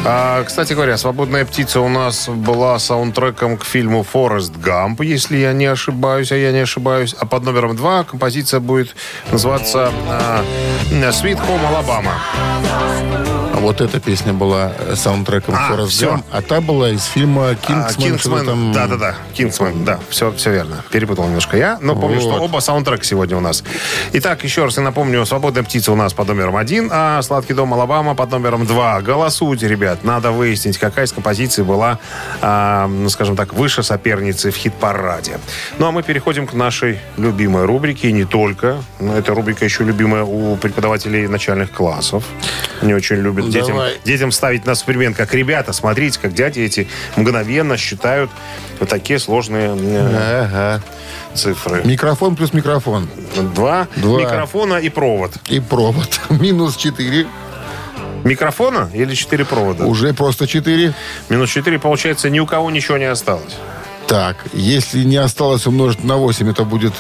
А, 0.07 0.45
кстати 0.45 0.75
говоря, 0.75 0.99
«Свободная 0.99 1.47
птица» 1.47 1.81
у 1.81 1.89
нас 1.89 2.29
была 2.29 2.79
саундтреком 2.79 3.57
к 3.57 3.65
фильму 3.65 4.03
«Форест 4.03 4.55
Гамп», 4.57 5.01
если 5.01 5.39
я 5.39 5.55
не 5.55 5.65
ошибаюсь, 5.65 6.31
а 6.31 6.37
я 6.37 6.53
не 6.53 6.59
ошибаюсь. 6.59 7.15
А 7.19 7.25
под 7.25 7.45
номером 7.45 7.75
два 7.75 8.05
композиция 8.05 8.61
будет 8.61 8.95
называться 9.33 9.91
а, 10.09 10.45
«Sweet 10.91 11.41
Home 11.49 11.61
Alabama». 11.71 13.44
Вот 13.65 13.81
эта 13.81 13.99
песня 13.99 14.35
была 14.35 14.73
э, 14.79 14.95
саундтреком 14.95 15.55
А, 15.57 15.71
Форест. 15.71 16.03
Гамп, 16.03 16.27
а 16.31 16.43
та 16.43 16.61
была 16.61 16.91
из 16.91 17.05
фильма 17.05 17.49
А, 17.49 17.55
«Кингсман». 17.55 18.09
Кингсман, 18.11 18.45
там- 18.45 18.73
да, 18.75 18.87
да, 18.87 18.97
да, 18.97 19.15
Кингсман, 19.33 19.87
да, 19.87 19.99
все, 20.11 20.31
все 20.33 20.51
верно. 20.53 20.85
Перепутал 20.91 21.25
немножко 21.25 21.57
я, 21.57 21.79
но 21.81 21.97
помню, 21.97 22.21
Вот. 22.21 22.35
что 22.35 22.43
оба 22.45 22.61
саундтрека 22.61 23.03
сегодня 23.07 23.39
у 23.39 23.41
нас. 23.41 23.65
Итак, 24.13 24.45
еще 24.45 24.65
раз 24.65 24.77
я 24.77 24.83
напомню, 24.83 25.25
«Свободная 25.25 25.63
птица» 25.63 25.93
у 25.93 25.97
нас 25.97 26.13
под 26.13 26.29
номером 26.29 26.57
один, 26.57 26.91
а 26.93 27.23
«Сладкий 27.23 27.55
дом 27.55 27.73
Алабама» 27.73 28.15
под 28.15 28.31
номером 28.33 28.67
два. 28.67 29.01
Голосуйте, 29.01 29.67
ребят, 29.67 30.05
надо 30.05 30.31
выяснить, 30.31 30.77
какая 30.77 31.07
из 31.07 31.13
композиций 31.13 31.65
была, 31.65 31.99
а, 32.43 32.87
ну, 32.87 33.09
скажем 33.09 33.35
так, 33.35 33.55
выше 33.55 33.83
соперницы 33.83 34.51
в 34.51 34.57
хит-параде. 34.57 35.39
Ну, 35.79 35.87
а 35.87 35.91
мы 35.91 36.03
переходим 36.03 36.47
к 36.47 36.53
нашей 36.53 37.01
любимой 37.17 37.65
рубрике, 37.65 38.11
и 38.11 38.13
не 38.13 38.27
только. 38.27 38.77
Но 39.01 39.17
Эта 39.17 39.33
рубрика 39.33 39.65
еще 39.65 39.85
любимая 39.85 40.25
у 40.25 40.55
преподавателей 40.57 41.29
начальных 41.29 41.71
классов. 41.73 42.25
Они 42.83 42.93
очень 42.93 43.17
любят 43.17 43.54
детям, 43.55 43.77
Давай. 43.77 43.95
детям 44.05 44.33
ставить 44.33 44.67
нас 44.67 44.83
в 44.83 44.85
пример, 44.85 45.15
как 45.15 45.33
ребята, 45.35 45.73
смотрите, 45.73 46.19
как 46.21 46.35
дяди 46.35 46.61
эти 46.61 46.89
мгновенно 47.17 47.77
считают 47.77 48.31
вот 48.81 48.89
такие 48.89 49.19
сложные 49.19 49.75
э, 49.77 50.45
Ага. 50.45 50.83
цифры. 51.35 51.83
Микрофон 51.85 52.37
плюс 52.37 52.53
микрофон. 52.53 53.09
Два, 53.55 53.89
Два. 53.97 54.21
микрофона 54.21 54.75
и 54.75 54.89
провод. 54.89 55.33
И 55.49 55.61
провод. 55.61 56.21
Минус 56.31 56.77
4. 56.77 57.27
Микрофона 58.25 58.91
или 58.95 59.15
четыре 59.15 59.45
провода? 59.45 59.85
Уже 59.85 60.13
просто 60.15 60.47
4. 60.47 60.95
Минус 61.29 61.51
четыре, 61.51 61.79
получается, 61.79 62.31
ни 62.31 62.41
у 62.41 62.47
кого 62.47 62.71
ничего 62.71 62.97
не 62.97 63.05
осталось. 63.05 63.55
Так, 64.07 64.37
если 64.53 65.03
не 65.05 65.17
осталось 65.17 65.67
умножить 65.67 66.05
на 66.05 66.17
8, 66.17 66.51
это 66.51 66.65
будет 66.65 66.93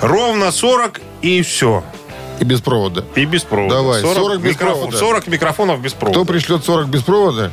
Ровно 0.00 0.50
40 0.50 1.00
и 1.22 1.42
все. 1.42 1.84
И 2.42 2.44
без 2.44 2.60
провода. 2.60 3.04
И 3.14 3.24
без 3.24 3.42
провода. 3.42 3.76
Давай, 3.76 4.02
40 4.02 4.40
без 4.40 4.54
микрофон- 4.56 4.90
провода. 4.90 4.98
40 4.98 5.26
микрофонов 5.28 5.80
без 5.80 5.92
провода. 5.92 6.18
Кто 6.18 6.24
пришлет 6.24 6.64
40 6.64 6.88
без 6.88 7.02
провода, 7.02 7.52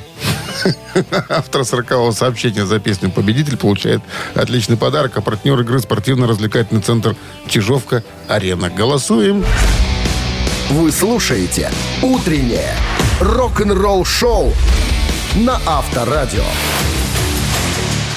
автор 1.30 1.64
40 1.64 2.14
сообщения 2.14 2.66
за 2.66 2.80
песню 2.80 3.12
«Победитель» 3.12 3.56
получает 3.56 4.02
отличный 4.36 4.78
подарок, 4.78 5.16
а 5.16 5.22
партнер 5.22 5.60
игры 5.62 5.80
спортивно-развлекательный 5.80 6.82
центр 6.82 7.16
«Чижовка-Арена». 7.48 8.70
Голосуем. 8.70 9.46
Вы 10.72 10.92
слушаете 10.92 11.72
«Утреннее 12.02 12.74
рок-н-ролл-шоу» 13.22 14.52
на 15.36 15.60
Авторадио. 15.68 16.44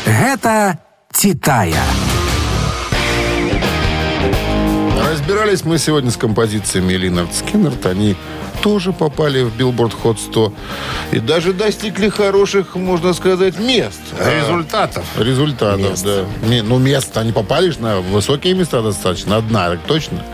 Гэта 0.07 0.79
Титая. 1.13 1.85
Разбирались 5.23 5.65
мы 5.65 5.79
сегодня 5.79 6.11
с 6.11 6.17
композициями 6.17 6.95
Линард 6.95 7.33
Скиннерт. 7.33 7.87
Они 7.87 8.17
тоже 8.61 8.93
попали 8.93 9.45
в 9.45 9.57
Billboard 9.57 9.93
Hot 10.03 10.19
100. 10.19 10.53
И 11.13 11.21
даже 11.21 11.53
достигли 11.53 12.09
хороших, 12.09 12.75
можно 12.75 13.13
сказать, 13.13 13.57
мест. 13.57 14.01
Результатов. 14.19 15.05
А, 15.17 15.23
результатов, 15.23 15.91
Мест. 15.91 16.05
да. 16.05 16.25
Ну, 16.65 16.79
мест 16.81 17.17
они 17.17 17.31
попали 17.31 17.71
ж 17.71 17.79
на 17.79 18.01
высокие 18.01 18.55
места 18.55 18.83
достаточно. 18.83 19.37
Одна, 19.37 19.71
так 19.71 19.81
точно. 19.87 20.25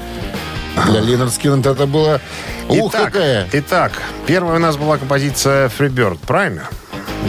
Для 0.86 1.01
Линард 1.01 1.34
Скиннерт 1.34 1.66
это 1.66 1.86
было... 1.86 2.22
Ух, 2.70 2.91
итак, 2.91 3.12
какая! 3.12 3.47
итак, 3.53 3.93
первая 4.26 4.57
у 4.57 4.59
нас 4.61 4.78
была 4.78 4.97
композиция 4.97 5.68
Freebird, 5.68 6.18
правильно? 6.26 6.62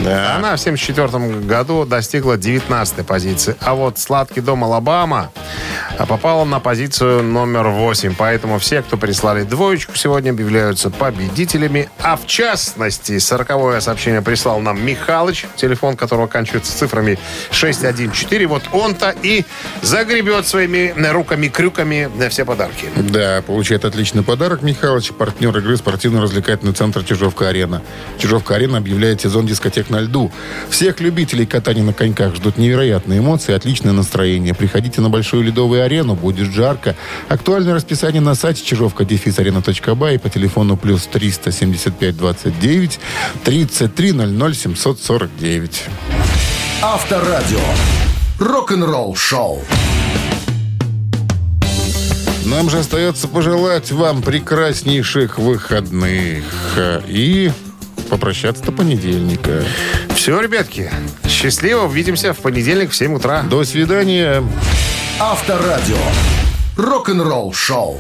Да. 0.03 0.35
Она 0.35 0.55
в 0.55 0.61
1974 0.61 1.45
году 1.45 1.85
достигла 1.85 2.37
19 2.37 3.05
позиции. 3.05 3.55
А 3.59 3.73
вот 3.73 3.97
«Сладкий 3.99 4.41
дом 4.41 4.63
Алабама» 4.63 5.31
попала 6.07 6.45
на 6.45 6.59
позицию 6.59 7.23
номер 7.23 7.67
8. 7.67 8.15
Поэтому 8.17 8.59
все, 8.59 8.81
кто 8.81 8.97
прислали 8.97 9.43
двоечку, 9.43 9.95
сегодня 9.95 10.31
объявляются 10.31 10.89
победителями. 10.89 11.89
А 12.01 12.15
в 12.15 12.25
частности, 12.25 13.17
40 13.17 13.81
сообщение 13.81 14.21
прислал 14.21 14.59
нам 14.59 14.83
Михалыч, 14.83 15.45
телефон 15.55 15.97
которого 15.97 16.25
оканчивается 16.25 16.77
цифрами 16.77 17.19
614. 17.51 18.47
Вот 18.47 18.63
он-то 18.71 19.13
и 19.23 19.45
загребет 19.81 20.47
своими 20.47 20.93
руками-крюками 21.11 22.09
на 22.15 22.29
все 22.29 22.45
подарки. 22.45 22.87
Да, 22.95 23.41
получает 23.45 23.85
отличный 23.85 24.23
подарок 24.23 24.61
Михалыч, 24.61 25.11
партнер 25.11 25.57
игры 25.57 25.77
спортивно-развлекательный 25.77 26.73
центр 26.73 27.03
«Чижовка-арена». 27.03 27.81
«Чижовка-арена» 28.17 28.77
объявляет 28.77 29.21
сезон 29.21 29.45
дискотек 29.45 29.88
на 29.89 30.01
льду. 30.01 30.31
Всех 30.69 30.99
любителей 30.99 31.45
катания 31.45 31.83
на 31.83 31.93
коньках 31.93 32.35
ждут 32.35 32.57
невероятные 32.57 33.19
эмоции, 33.19 33.53
отличное 33.53 33.93
настроение. 33.93 34.53
Приходите 34.53 35.01
на 35.01 35.09
большую 35.09 35.43
ледовую 35.43 35.83
арену, 35.83 36.15
будет 36.15 36.51
жарко. 36.51 36.95
Актуальное 37.27 37.73
расписание 37.73 38.21
на 38.21 38.35
сайте 38.35 38.63
чижовка 38.63 39.03
арена.бай 39.03 40.15
и 40.15 40.17
по 40.17 40.29
телефону 40.29 40.77
плюс 40.77 41.07
375 41.07 42.17
29 42.17 42.99
33 43.43 44.11
00 44.11 44.55
749. 44.55 45.83
Авторадио. 46.81 47.59
Рок-н-ролл 48.39 49.15
шоу. 49.15 49.61
Нам 52.45 52.69
же 52.69 52.79
остается 52.79 53.27
пожелать 53.27 53.91
вам 53.91 54.21
прекраснейших 54.21 55.37
выходных 55.37 56.43
и 57.07 57.51
попрощаться 58.10 58.64
до 58.64 58.72
понедельника. 58.72 59.64
Все, 60.16 60.41
ребятки, 60.41 60.91
счастливо. 61.28 61.86
Увидимся 61.86 62.34
в 62.34 62.38
понедельник 62.38 62.91
в 62.91 62.95
7 62.95 63.16
утра. 63.16 63.43
До 63.43 63.64
свидания. 63.64 64.43
Авторадио. 65.20 65.97
Рок-н-ролл 66.76 67.53
шоу. 67.53 67.99